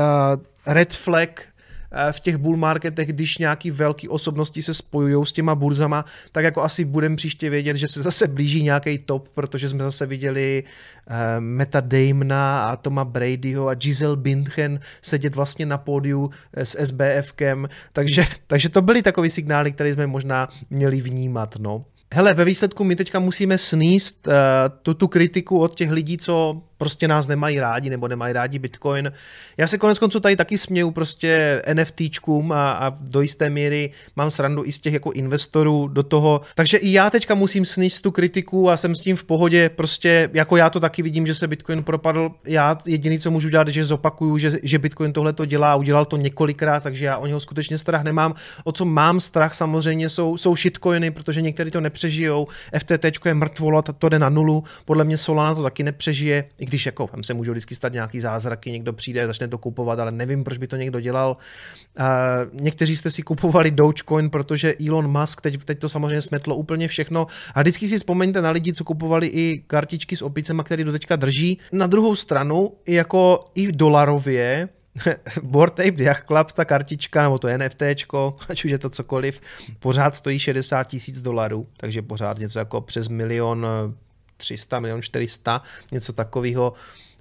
red 0.67 0.93
flag 0.93 1.43
uh, 1.93 2.13
v 2.13 2.21
těch 2.21 2.37
bull 2.37 2.57
marketech, 2.57 3.09
když 3.09 3.39
nějaký 3.39 3.71
velký 3.71 4.09
osobnosti 4.09 4.63
se 4.63 4.75
spojují 4.75 5.27
s 5.27 5.33
těma 5.33 5.55
burzama, 5.55 6.05
tak 6.33 6.45
jako 6.45 6.63
asi 6.63 6.85
budeme 6.85 7.17
příště 7.17 7.51
vědět, 7.51 7.77
že 7.77 7.89
se 7.89 8.03
zase 8.03 8.27
blíží 8.27 8.63
nějaký 8.63 8.99
top, 8.99 9.29
protože 9.29 9.69
jsme 9.69 9.85
zase 9.85 10.07
viděli 10.07 10.65
uh, 10.65 11.15
Meta 11.39 11.81
Damona 11.81 12.71
a 12.71 12.77
Toma 12.77 13.05
Bradyho 13.05 13.69
a 13.69 13.75
Giselle 13.75 14.17
Bündchen 14.17 14.81
sedět 15.03 15.37
vlastně 15.37 15.67
na 15.67 15.79
pódiu 15.79 16.31
s 16.55 16.85
SBFkem, 16.85 17.69
takže, 17.93 18.25
takže 18.47 18.69
to 18.69 18.83
byly 18.83 19.03
takový 19.03 19.31
signály, 19.31 19.73
které 19.73 19.93
jsme 19.93 20.07
možná 20.07 20.49
měli 20.71 21.01
vnímat, 21.01 21.57
no 21.59 21.85
hele, 22.15 22.35
ve 22.35 22.45
výsledku 22.45 22.85
my 22.85 22.97
teďka 22.97 23.19
musíme 23.19 23.59
sníst 23.59 24.27
uh, 24.27 24.33
tu, 24.83 24.95
tu 24.95 25.09
kritiku 25.09 25.59
od 25.59 25.75
těch 25.75 25.91
lidí, 25.91 26.19
co 26.19 26.63
prostě 26.81 27.09
nás 27.09 27.27
nemají 27.27 27.61
rádi 27.61 27.91
nebo 27.91 28.09
nemají 28.09 28.33
rádi 28.33 28.59
Bitcoin. 28.59 29.13
Já 29.57 29.67
se 29.67 29.79
konec 29.79 29.99
konců 29.99 30.21
tady 30.21 30.37
taky 30.37 30.59
směju 30.59 30.91
prostě 30.91 31.63
NFTčkům 31.75 32.53
a, 32.53 32.73
a 32.73 32.93
do 33.01 33.21
jisté 33.21 33.51
míry 33.51 33.91
mám 34.17 34.31
srandu 34.31 34.63
i 34.65 34.73
z 34.73 34.81
těch 34.81 34.93
jako 34.93 35.13
investorů 35.13 35.89
do 35.89 36.03
toho. 36.03 36.41
Takže 36.55 36.77
i 36.77 36.93
já 36.93 37.11
teďka 37.11 37.35
musím 37.35 37.65
sníst 37.65 38.03
tu 38.03 38.11
kritiku 38.11 38.71
a 38.71 38.77
jsem 38.77 38.95
s 38.95 39.01
tím 39.01 39.17
v 39.17 39.25
pohodě. 39.25 39.69
Prostě 39.69 40.31
jako 40.33 40.57
já 40.57 40.71
to 40.71 40.81
taky 40.81 41.03
vidím, 41.03 41.27
že 41.27 41.35
se 41.35 41.49
Bitcoin 41.49 41.83
propadl. 41.83 42.31
Já 42.47 42.79
jediný, 42.87 43.19
co 43.19 43.31
můžu 43.31 43.49
dělat, 43.49 43.69
že 43.69 43.85
zopakuju, 43.85 44.39
že, 44.39 44.51
že 44.63 44.79
Bitcoin 44.79 45.13
tohle 45.13 45.33
to 45.33 45.45
dělá, 45.45 45.77
udělal 45.77 46.05
to 46.05 46.17
několikrát, 46.17 46.83
takže 46.83 47.05
já 47.05 47.17
o 47.17 47.27
něho 47.27 47.41
skutečně 47.41 47.79
strach 47.79 48.03
nemám. 48.03 48.35
O 48.65 48.73
co 48.73 48.85
mám 48.85 49.21
strach 49.21 49.55
samozřejmě 49.55 50.09
jsou, 50.09 50.37
jsou 50.37 50.57
shitcoiny, 50.57 51.11
protože 51.11 51.43
někteří 51.43 51.71
to 51.71 51.81
nepřežijou. 51.81 52.47
FTT 52.79 53.27
je 53.27 53.35
mrtvolo, 53.35 53.83
to 53.83 54.09
jde 54.09 54.19
na 54.19 54.29
nulu. 54.29 54.65
Podle 54.85 55.05
mě 55.05 55.17
Solana 55.17 55.55
to 55.55 55.63
taky 55.63 55.83
nepřežije, 55.83 56.45
když 56.71 56.87
jako 56.87 57.07
tam 57.07 57.23
se 57.23 57.35
můžou 57.35 57.53
vždycky 57.53 57.75
stát 57.75 57.93
nějaký 57.93 58.21
zázraky, 58.21 58.73
někdo 58.73 58.93
přijde, 58.93 59.27
začne 59.27 59.49
to 59.49 59.59
kupovat, 59.59 59.99
ale 59.99 60.13
nevím, 60.13 60.45
proč 60.45 60.59
by 60.59 60.67
to 60.67 60.77
někdo 60.77 61.01
dělal. 61.01 61.37
Uh, 61.99 62.05
někteří 62.61 62.97
jste 62.97 63.11
si 63.11 63.23
kupovali 63.23 63.71
Dogecoin, 63.71 64.31
protože 64.31 64.75
Elon 64.89 65.21
Musk 65.21 65.41
teď, 65.41 65.65
teď 65.65 65.79
to 65.79 65.89
samozřejmě 65.89 66.21
smetlo 66.21 66.57
úplně 66.57 66.89
všechno. 66.89 67.27
A 67.55 67.61
vždycky 67.61 67.89
si 67.89 67.97
vzpomeňte 67.97 68.43
na 68.43 68.51
lidi, 68.51 68.73
co 68.73 68.85
kupovali 68.85 69.27
i 69.27 69.65
kartičky 69.67 70.17
s 70.17 70.23
opicema, 70.23 70.63
které 70.63 70.85
do 70.85 70.93
teďka 70.93 71.17
drží. 71.17 71.59
Na 71.73 71.87
druhou 71.87 72.17
stranu, 72.17 72.73
jako 72.89 73.41
i 73.55 73.67
v 73.67 73.77
dolarově, 73.77 74.69
Board 75.43 75.81
Ape 75.81 76.03
Yacht 76.03 76.27
Club, 76.27 76.53
ta 76.53 76.65
kartička, 76.65 77.23
nebo 77.23 77.39
to 77.39 77.49
NFT, 77.59 77.83
ať 78.49 78.65
už 78.65 78.71
je 78.71 78.79
to 78.79 78.91
cokoliv, 78.91 79.41
pořád 79.79 80.17
stojí 80.17 80.39
60 80.39 80.85
tisíc 80.85 81.21
dolarů, 81.21 81.67
takže 81.77 82.03
pořád 82.03 82.39
něco 82.39 82.59
jako 82.59 82.81
přes 82.81 83.09
milion 83.09 83.67
300, 84.41 84.81
milion 84.81 85.03
400, 85.03 85.63
něco 85.93 86.13
takového. 86.13 86.73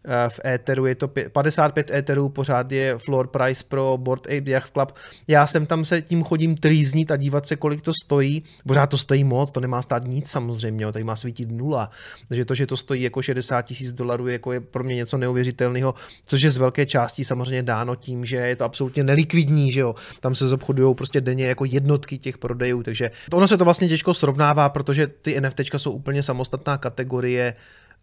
Eh, 0.06 0.30
v 0.30 0.40
Etheru 0.46 0.86
je 0.86 0.96
to 0.96 1.08
55 1.08 1.92
Etherů, 1.92 2.30
pořád 2.30 2.72
je 2.72 2.98
floor 2.98 3.28
price 3.28 3.64
pro 3.68 3.98
Board 3.98 4.28
Ape 4.28 4.50
Yacht 4.52 4.74
Club. 4.74 4.92
Já 5.28 5.48
jsem 5.48 5.66
tam 5.66 5.86
se 5.86 6.02
tím 6.02 6.24
chodím 6.24 6.56
trýznit 6.56 7.12
a 7.12 7.18
dívat 7.18 7.46
se, 7.46 7.56
kolik 7.56 7.82
to 7.82 7.92
stojí. 8.04 8.44
Pořád 8.68 8.88
to 8.88 8.98
stojí 8.98 9.24
moc, 9.24 9.52
to 9.52 9.60
nemá 9.60 9.82
stát 9.82 10.04
nic 10.04 10.30
samozřejmě, 10.30 10.92
tady 10.92 11.04
má 11.04 11.16
svítit 11.16 11.52
nula. 11.52 11.90
Takže 12.28 12.46
to, 12.46 12.56
že 12.56 12.68
to 12.68 12.78
stojí 12.78 13.02
jako 13.02 13.22
60 13.22 13.62
tisíc 13.62 13.92
dolarů, 13.92 14.28
jako 14.28 14.52
je 14.52 14.60
pro 14.60 14.84
mě 14.84 14.96
něco 14.96 15.18
neuvěřitelného, 15.18 15.94
což 16.26 16.42
je 16.42 16.52
z 16.52 16.58
velké 16.58 16.86
části 16.86 17.26
samozřejmě 17.26 17.64
dáno 17.64 17.96
tím, 17.96 18.26
že 18.26 18.38
je 18.38 18.56
to 18.56 18.66
absolutně 18.66 19.04
nelikvidní, 19.04 19.72
že 19.72 19.80
jo. 19.80 19.96
Tam 20.20 20.36
se 20.36 20.48
zobchodují 20.48 20.96
prostě 20.96 21.22
denně 21.22 21.46
jako 21.46 21.66
jednotky 21.66 22.18
těch 22.18 22.38
prodejů, 22.38 22.84
takže 22.84 23.12
ono 23.34 23.48
se 23.48 23.58
to 23.58 23.64
vlastně 23.64 23.88
těžko 23.88 24.14
srovnává, 24.14 24.70
protože 24.70 25.08
ty 25.08 25.42
NFT 25.42 25.60
jsou 25.78 25.92
úplně 25.92 26.24
samostatná 26.24 26.78
kategorie 26.78 27.56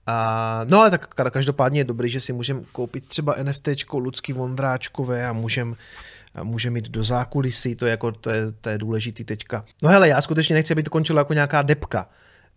a, 0.07 0.61
no 0.69 0.81
ale 0.81 0.91
tak 0.91 1.15
každopádně 1.15 1.81
je 1.81 1.85
dobrý, 1.85 2.09
že 2.11 2.21
si 2.21 2.33
můžeme 2.33 2.61
koupit 2.73 3.09
třeba 3.09 3.37
NFT 3.43 3.69
Lucky 3.93 4.33
Vondráčkové 4.33 5.27
a 5.27 5.33
můžeme 5.33 5.77
může 6.43 6.71
mít 6.71 6.89
do 6.89 7.05
zákulisí, 7.05 7.77
to 7.77 7.87
je, 7.87 7.91
jako, 7.91 8.13
to, 8.13 8.31
je, 8.31 8.53
to 8.61 8.69
je 8.69 8.79
důležitý 8.79 9.25
teďka. 9.25 9.65
No 9.83 9.89
hele, 9.89 10.09
já 10.09 10.21
skutečně 10.21 10.55
nechci, 10.55 10.73
aby 10.73 10.83
to 10.83 10.91
končilo 10.91 11.21
jako 11.21 11.33
nějaká 11.33 11.63
depka. 11.63 12.09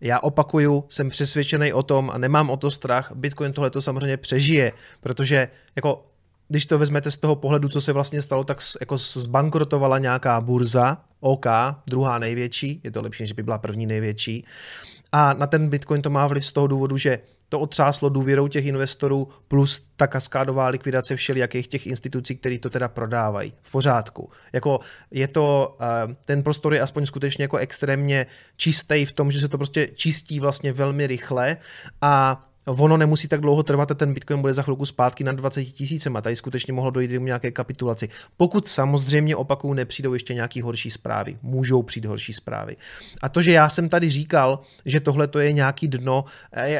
Já 0.01 0.19
opakuju, 0.19 0.85
jsem 0.89 1.09
přesvědčený 1.09 1.73
o 1.73 1.83
tom 1.83 2.11
a 2.13 2.17
nemám 2.17 2.49
o 2.49 2.57
to 2.57 2.71
strach, 2.71 3.11
Bitcoin 3.15 3.53
tohle 3.53 3.69
to 3.69 3.81
samozřejmě 3.81 4.17
přežije, 4.17 4.71
protože 5.01 5.47
jako 5.75 6.05
když 6.47 6.65
to 6.65 6.77
vezmete 6.79 7.11
z 7.11 7.17
toho 7.17 7.35
pohledu, 7.35 7.69
co 7.69 7.81
se 7.81 7.93
vlastně 7.93 8.21
stalo, 8.21 8.43
tak 8.43 8.57
jako 8.79 8.97
zbankrotovala 8.97 9.97
nějaká 9.97 10.41
burza, 10.41 10.97
OK, 11.19 11.45
druhá 11.89 12.19
největší, 12.19 12.81
je 12.83 12.91
to 12.91 13.01
lepší, 13.01 13.23
než 13.23 13.31
by 13.31 13.43
byla 13.43 13.57
první 13.57 13.85
největší. 13.85 14.45
A 15.11 15.33
na 15.33 15.47
ten 15.47 15.69
Bitcoin 15.69 16.01
to 16.01 16.09
má 16.09 16.27
vliv 16.27 16.45
z 16.45 16.51
toho 16.51 16.67
důvodu, 16.67 16.97
že 16.97 17.19
to 17.49 17.59
otřáslo 17.59 18.09
důvěrou 18.09 18.47
těch 18.47 18.65
investorů 18.65 19.27
plus 19.47 19.89
ta 19.95 20.07
kaskádová 20.07 20.67
likvidace 20.67 21.15
všelijakých 21.15 21.67
těch 21.67 21.87
institucí, 21.87 22.35
které 22.35 22.59
to 22.59 22.69
teda 22.69 22.87
prodávají. 22.87 23.53
V 23.61 23.71
pořádku. 23.71 24.29
Jako 24.53 24.79
je 25.11 25.27
to, 25.27 25.77
eh, 25.81 26.15
ten 26.25 26.43
prostor 26.43 26.73
je 26.73 26.81
aspoň 26.81 27.05
skutečně 27.05 27.43
jako 27.43 27.57
extrémně 27.57 28.25
čistý 28.55 29.05
v 29.05 29.13
tom, 29.13 29.31
že 29.31 29.39
se 29.39 29.47
to 29.47 29.57
prostě 29.57 29.87
čistí 29.87 30.39
vlastně 30.39 30.73
velmi 30.73 31.07
rychle 31.07 31.57
a 32.01 32.45
ono 32.71 32.97
nemusí 32.97 33.27
tak 33.27 33.41
dlouho 33.41 33.63
trvat 33.63 33.91
a 33.91 33.93
ten 33.93 34.13
Bitcoin 34.13 34.41
bude 34.41 34.53
za 34.53 34.63
chvilku 34.63 34.85
zpátky 34.85 35.23
na 35.23 35.31
20 35.31 35.63
tisícem 35.63 36.17
a 36.17 36.21
tady 36.21 36.35
skutečně 36.35 36.73
mohlo 36.73 36.91
dojít 36.91 37.07
k 37.07 37.21
nějaké 37.21 37.51
kapitulaci. 37.51 38.09
Pokud 38.37 38.67
samozřejmě 38.67 39.35
opakuju, 39.35 39.73
nepřijdou 39.73 40.13
ještě 40.13 40.33
nějaký 40.33 40.61
horší 40.61 40.91
zprávy. 40.91 41.37
Můžou 41.41 41.83
přijít 41.83 42.05
horší 42.05 42.33
zprávy. 42.33 42.75
A 43.21 43.29
to, 43.29 43.41
že 43.41 43.51
já 43.51 43.69
jsem 43.69 43.89
tady 43.89 44.09
říkal, 44.09 44.59
že 44.85 44.99
tohle 44.99 45.27
to 45.27 45.39
je 45.39 45.53
nějaký 45.53 45.87
dno, 45.87 46.25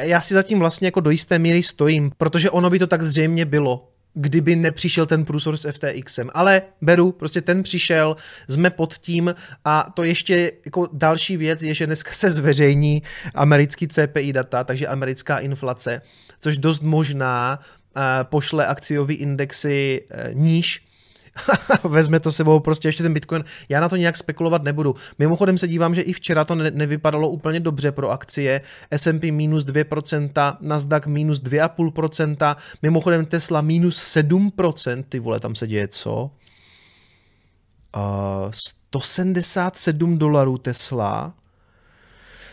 já 0.00 0.20
si 0.20 0.34
zatím 0.34 0.58
vlastně 0.58 0.86
jako 0.86 1.00
do 1.00 1.10
jisté 1.10 1.38
míry 1.38 1.62
stojím, 1.62 2.12
protože 2.18 2.50
ono 2.50 2.70
by 2.70 2.78
to 2.78 2.86
tak 2.86 3.02
zřejmě 3.02 3.44
bylo 3.44 3.89
kdyby 4.14 4.56
nepřišel 4.56 5.06
ten 5.06 5.24
průsor 5.24 5.56
s 5.56 5.70
FTXem. 5.70 6.30
Ale 6.34 6.62
beru, 6.80 7.12
prostě 7.12 7.40
ten 7.40 7.62
přišel, 7.62 8.16
jsme 8.48 8.70
pod 8.70 8.94
tím 8.94 9.34
a 9.64 9.90
to 9.94 10.04
ještě 10.04 10.52
jako 10.64 10.88
další 10.92 11.36
věc 11.36 11.62
je, 11.62 11.74
že 11.74 11.86
dneska 11.86 12.12
se 12.12 12.30
zveřejní 12.30 13.02
americký 13.34 13.88
CPI 13.88 14.32
data, 14.32 14.64
takže 14.64 14.86
americká 14.86 15.38
inflace, 15.38 16.02
což 16.40 16.56
dost 16.56 16.82
možná 16.82 17.58
uh, 17.96 18.02
pošle 18.22 18.66
akciový 18.66 19.14
indexy 19.14 20.00
uh, 20.00 20.34
níž, 20.34 20.89
vezme 21.84 22.20
to 22.20 22.32
sebou 22.32 22.60
prostě 22.60 22.88
ještě 22.88 23.02
ten 23.02 23.14
Bitcoin. 23.14 23.44
Já 23.68 23.80
na 23.80 23.88
to 23.88 23.96
nějak 23.96 24.16
spekulovat 24.16 24.62
nebudu. 24.62 24.94
Mimochodem 25.18 25.58
se 25.58 25.68
dívám, 25.68 25.94
že 25.94 26.02
i 26.02 26.12
včera 26.12 26.44
to 26.44 26.54
ne- 26.54 26.70
nevypadalo 26.70 27.28
úplně 27.28 27.60
dobře 27.60 27.92
pro 27.92 28.10
akcie. 28.10 28.60
S&P 28.90 29.32
minus 29.32 29.64
2%, 29.64 30.56
Nasdaq 30.60 31.06
minus 31.06 31.42
2,5%, 31.42 32.56
mimochodem 32.82 33.26
Tesla 33.26 33.60
minus 33.60 34.16
7%, 34.16 35.04
ty 35.08 35.18
vole, 35.18 35.40
tam 35.40 35.54
se 35.54 35.66
děje 35.66 35.88
co? 35.88 36.30
Uh, 37.96 38.50
177 38.50 40.18
dolarů 40.18 40.58
Tesla. 40.58 41.34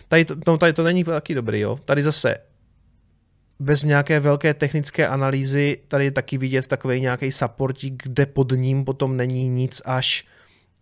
Tady 0.08 0.26
to, 0.26 0.36
no, 0.48 0.58
tady 0.58 0.74
to 0.74 0.84
není 0.84 1.04
taky 1.04 1.36
dobrý, 1.36 1.60
jo. 1.60 1.80
Tady 1.86 2.04
zase 2.04 2.38
bez 3.60 3.84
nějaké 3.84 4.20
velké 4.20 4.54
technické 4.54 5.08
analýzy 5.08 5.78
tady 5.88 6.06
je 6.06 6.12
taky 6.12 6.38
vidět 6.38 6.68
takový 6.68 7.02
nějaký 7.02 7.32
supportík, 7.32 8.04
kde 8.04 8.26
pod 8.26 8.52
ním 8.56 8.86
potom 8.86 9.18
není 9.18 9.48
nic 9.48 9.82
až 9.86 10.26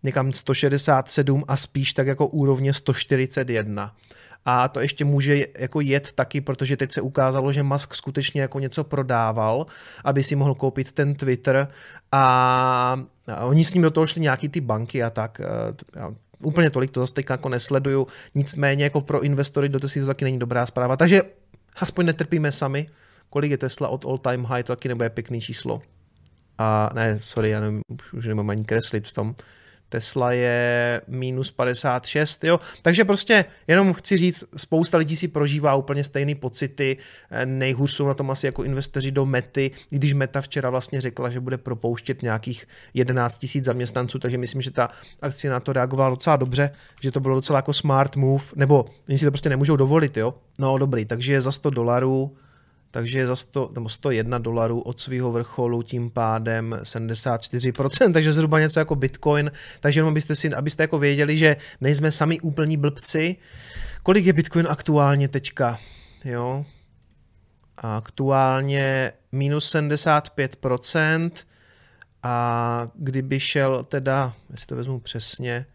někam 0.02 0.32
167 0.32 1.44
a 1.48 1.56
spíš 1.56 1.94
tak 1.94 2.06
jako 2.06 2.26
úrovně 2.26 2.72
141. 2.72 3.94
A 4.44 4.68
to 4.68 4.80
ještě 4.80 5.04
může 5.04 5.46
jako 5.58 5.80
jet 5.80 6.12
taky, 6.12 6.40
protože 6.40 6.76
teď 6.76 6.92
se 6.92 7.00
ukázalo, 7.00 7.52
že 7.52 7.62
Musk 7.62 7.94
skutečně 7.94 8.40
jako 8.40 8.60
něco 8.60 8.84
prodával, 8.84 9.66
aby 10.04 10.22
si 10.22 10.36
mohl 10.36 10.54
koupit 10.54 10.92
ten 10.92 11.14
Twitter 11.14 11.68
a 12.12 13.00
oni 13.42 13.64
s 13.64 13.74
ním 13.74 13.82
do 13.82 13.90
toho 13.90 14.06
šli 14.06 14.20
nějaký 14.20 14.48
ty 14.48 14.60
banky 14.60 15.02
a 15.02 15.10
tak. 15.10 15.40
Já 15.96 16.10
úplně 16.42 16.70
tolik 16.70 16.90
to 16.90 17.00
zase 17.00 17.14
teď 17.14 17.26
jako 17.30 17.48
nesleduju, 17.48 18.06
nicméně 18.34 18.84
jako 18.84 19.00
pro 19.00 19.22
investory 19.22 19.68
do 19.68 19.88
si 19.88 20.00
to 20.00 20.06
taky 20.06 20.24
není 20.24 20.38
dobrá 20.38 20.66
zpráva. 20.66 20.96
Takže 20.96 21.22
aspoň 21.82 22.06
netrpíme 22.06 22.52
sami. 22.52 22.86
Kolik 23.30 23.50
je 23.50 23.58
Tesla 23.58 23.88
od 23.88 24.04
all 24.04 24.18
time 24.18 24.44
high, 24.44 24.62
to 24.62 24.72
taky 24.72 24.88
nebude 24.88 25.10
pěkný 25.10 25.40
číslo. 25.40 25.82
A 26.58 26.90
ne, 26.94 27.18
sorry, 27.22 27.50
já 27.50 27.60
nevím, 27.60 27.80
už 28.12 28.26
nemám 28.26 28.50
ani 28.50 28.64
kreslit 28.64 29.08
v 29.08 29.12
tom. 29.12 29.34
Tesla 29.88 30.32
je 30.32 31.00
minus 31.08 31.50
56, 31.50 32.44
jo. 32.44 32.60
Takže 32.82 33.04
prostě 33.04 33.44
jenom 33.68 33.92
chci 33.92 34.16
říct, 34.16 34.44
spousta 34.56 34.98
lidí 34.98 35.16
si 35.16 35.28
prožívá 35.28 35.74
úplně 35.74 36.04
stejné 36.04 36.34
pocity, 36.34 36.96
nejhůř 37.44 37.90
jsou 37.92 38.06
na 38.06 38.14
tom 38.14 38.30
asi 38.30 38.46
jako 38.46 38.64
investoři 38.64 39.10
do 39.10 39.26
Mety, 39.26 39.70
když 39.90 40.12
Meta 40.12 40.40
včera 40.40 40.70
vlastně 40.70 41.00
řekla, 41.00 41.30
že 41.30 41.40
bude 41.40 41.58
propouštět 41.58 42.22
nějakých 42.22 42.66
11 42.94 43.38
tisíc 43.38 43.64
zaměstnanců, 43.64 44.18
takže 44.18 44.38
myslím, 44.38 44.62
že 44.62 44.70
ta 44.70 44.90
akcie 45.22 45.50
na 45.50 45.60
to 45.60 45.72
reagovala 45.72 46.10
docela 46.10 46.36
dobře, 46.36 46.70
že 47.02 47.10
to 47.10 47.20
bylo 47.20 47.34
docela 47.34 47.58
jako 47.58 47.72
smart 47.72 48.16
move, 48.16 48.44
nebo 48.56 48.86
oni 49.08 49.18
si 49.18 49.24
to 49.24 49.30
prostě 49.30 49.48
nemůžou 49.48 49.76
dovolit, 49.76 50.16
jo. 50.16 50.34
No 50.58 50.78
dobrý, 50.78 51.04
takže 51.04 51.40
za 51.40 51.52
100 51.52 51.70
dolarů 51.70 52.36
takže 52.90 53.26
za 53.26 53.36
100, 53.36 53.70
nebo 53.74 53.88
101 53.88 54.38
dolarů 54.38 54.80
od 54.80 55.00
svého 55.00 55.32
vrcholu, 55.32 55.82
tím 55.82 56.10
pádem 56.10 56.78
74%, 56.82 58.12
takže 58.12 58.32
zhruba 58.32 58.60
něco 58.60 58.78
jako 58.78 58.94
Bitcoin, 58.94 59.50
takže 59.80 60.00
jenom 60.00 60.10
abyste, 60.10 60.36
si, 60.36 60.54
abyste 60.54 60.82
jako 60.82 60.98
věděli, 60.98 61.38
že 61.38 61.56
nejsme 61.80 62.12
sami 62.12 62.40
úplní 62.40 62.76
blbci. 62.76 63.36
Kolik 64.02 64.26
je 64.26 64.32
Bitcoin 64.32 64.66
aktuálně 64.70 65.28
teďka? 65.28 65.78
Jo? 66.24 66.64
Aktuálně 67.76 69.12
minus 69.32 69.74
75% 69.74 71.30
a 72.22 72.88
kdyby 72.94 73.40
šel 73.40 73.84
teda, 73.84 74.34
jestli 74.50 74.66
to 74.66 74.76
vezmu 74.76 75.00
přesně, 75.00 75.66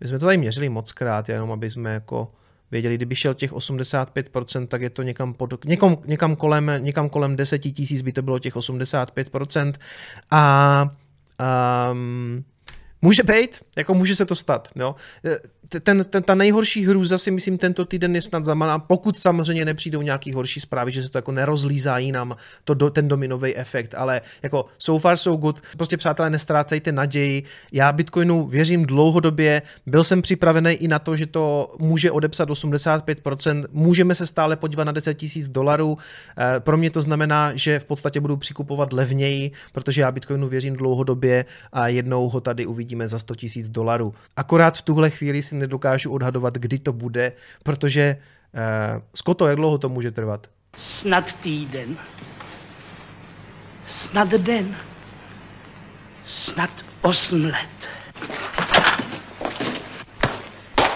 my 0.00 0.08
jsme 0.08 0.18
to 0.18 0.26
tady 0.26 0.38
měřili 0.38 0.68
moc 0.68 0.92
krát, 0.92 1.28
jenom 1.28 1.52
aby 1.52 1.70
jsme 1.70 1.92
jako 1.92 2.32
věděli, 2.70 2.94
kdyby 2.94 3.16
šel 3.16 3.34
těch 3.34 3.52
85%, 3.52 4.66
tak 4.66 4.82
je 4.82 4.90
to 4.90 5.02
někam, 5.02 5.34
pod, 5.34 5.64
někam, 5.64 5.96
někam, 6.06 6.36
kolem, 6.36 6.72
někam 6.78 7.08
kolem 7.08 7.36
10 7.36 7.58
tisíc 7.58 8.02
by 8.02 8.12
to 8.12 8.22
bylo 8.22 8.38
těch 8.38 8.56
85%. 8.56 9.72
A 10.30 10.90
um, 11.90 12.44
může 13.02 13.22
být, 13.22 13.60
jako 13.76 13.94
může 13.94 14.16
se 14.16 14.26
to 14.26 14.34
stát. 14.34 14.68
Jo? 14.76 14.94
Ten, 15.68 16.04
ten, 16.10 16.22
ta 16.22 16.34
nejhorší 16.34 16.86
hrůza 16.86 17.18
si 17.18 17.30
myslím 17.30 17.58
tento 17.58 17.84
týden 17.84 18.14
je 18.14 18.22
snad 18.22 18.44
zamaná, 18.44 18.78
pokud 18.78 19.18
samozřejmě 19.18 19.64
nepřijdou 19.64 20.02
nějaký 20.02 20.32
horší 20.32 20.60
zprávy, 20.60 20.92
že 20.92 21.02
se 21.02 21.08
to 21.08 21.18
jako 21.18 21.32
nerozlízají 21.32 22.12
nám 22.12 22.36
to 22.64 22.74
do, 22.74 22.90
ten 22.90 23.08
dominový 23.08 23.56
efekt, 23.56 23.94
ale 23.94 24.20
jako 24.42 24.66
so 24.78 25.02
far 25.02 25.16
so 25.16 25.40
good, 25.40 25.60
prostě 25.76 25.96
přátelé 25.96 26.30
nestrácejte 26.30 26.92
naději, 26.92 27.42
já 27.72 27.92
Bitcoinu 27.92 28.46
věřím 28.46 28.86
dlouhodobě, 28.86 29.62
byl 29.86 30.04
jsem 30.04 30.22
připravený 30.22 30.72
i 30.72 30.88
na 30.88 30.98
to, 30.98 31.16
že 31.16 31.26
to 31.26 31.74
může 31.78 32.10
odepsat 32.10 32.48
85%, 32.48 33.64
můžeme 33.72 34.14
se 34.14 34.26
stále 34.26 34.56
podívat 34.56 34.84
na 34.84 34.92
10 34.92 35.22
000 35.22 35.48
dolarů, 35.50 35.98
eh, 36.38 36.60
pro 36.60 36.76
mě 36.76 36.90
to 36.90 37.00
znamená, 37.00 37.52
že 37.54 37.78
v 37.78 37.84
podstatě 37.84 38.20
budu 38.20 38.36
přikupovat 38.36 38.92
levněji, 38.92 39.50
protože 39.72 40.00
já 40.00 40.12
Bitcoinu 40.12 40.48
věřím 40.48 40.76
dlouhodobě 40.76 41.44
a 41.72 41.88
jednou 41.88 42.28
ho 42.28 42.40
tady 42.40 42.66
uvidíme 42.66 43.08
za 43.08 43.18
100 43.18 43.34
000 43.56 43.68
dolarů. 43.68 44.14
Akorát 44.36 44.78
v 44.78 44.82
tuhle 44.82 45.10
chvíli 45.10 45.42
si 45.42 45.57
nedokážu 45.58 46.12
odhadovat, 46.12 46.54
kdy 46.54 46.78
to 46.78 46.92
bude, 46.92 47.32
protože 47.62 48.16
uh, 48.54 49.02
Skoto, 49.14 49.46
jak 49.46 49.56
dlouho 49.56 49.78
to 49.78 49.88
může 49.88 50.10
trvat? 50.10 50.46
Snad 50.76 51.32
týden. 51.42 51.96
Snad 53.86 54.28
den. 54.28 54.76
Snad 56.26 56.70
osm 57.02 57.44
let. 57.44 57.88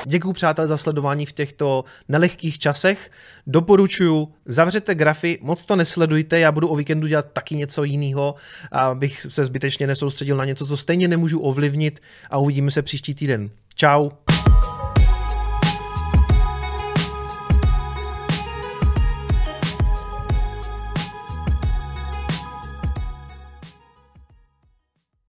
Děkuji 0.07 0.33
přátelé 0.33 0.69
za 0.69 0.77
sledování 0.77 1.27
v 1.27 1.33
těchto 1.33 1.85
nelehkých 2.09 2.59
časech. 2.59 3.11
Doporučuji, 3.47 4.29
zavřete 4.47 4.95
grafy, 4.95 5.39
moc 5.43 5.63
to 5.63 5.77
nesledujte, 5.77 6.39
já 6.39 6.53
budu 6.53 6.69
o 6.69 6.77
víkendu 6.77 7.07
dělat 7.07 7.33
taky 7.33 7.57
něco 7.57 7.85
jiného, 7.85 8.35
abych 8.73 9.27
se 9.29 9.45
zbytečně 9.45 9.87
nesoustředil 9.87 10.37
na 10.37 10.45
něco, 10.45 10.67
co 10.67 10.77
stejně 10.77 11.09
nemůžu 11.09 11.41
ovlivnit 11.41 12.01
a 12.31 12.39
uvidíme 12.39 12.71
se 12.71 12.83
příští 12.83 13.15
týden. 13.15 13.51
Ciao. 13.75 14.11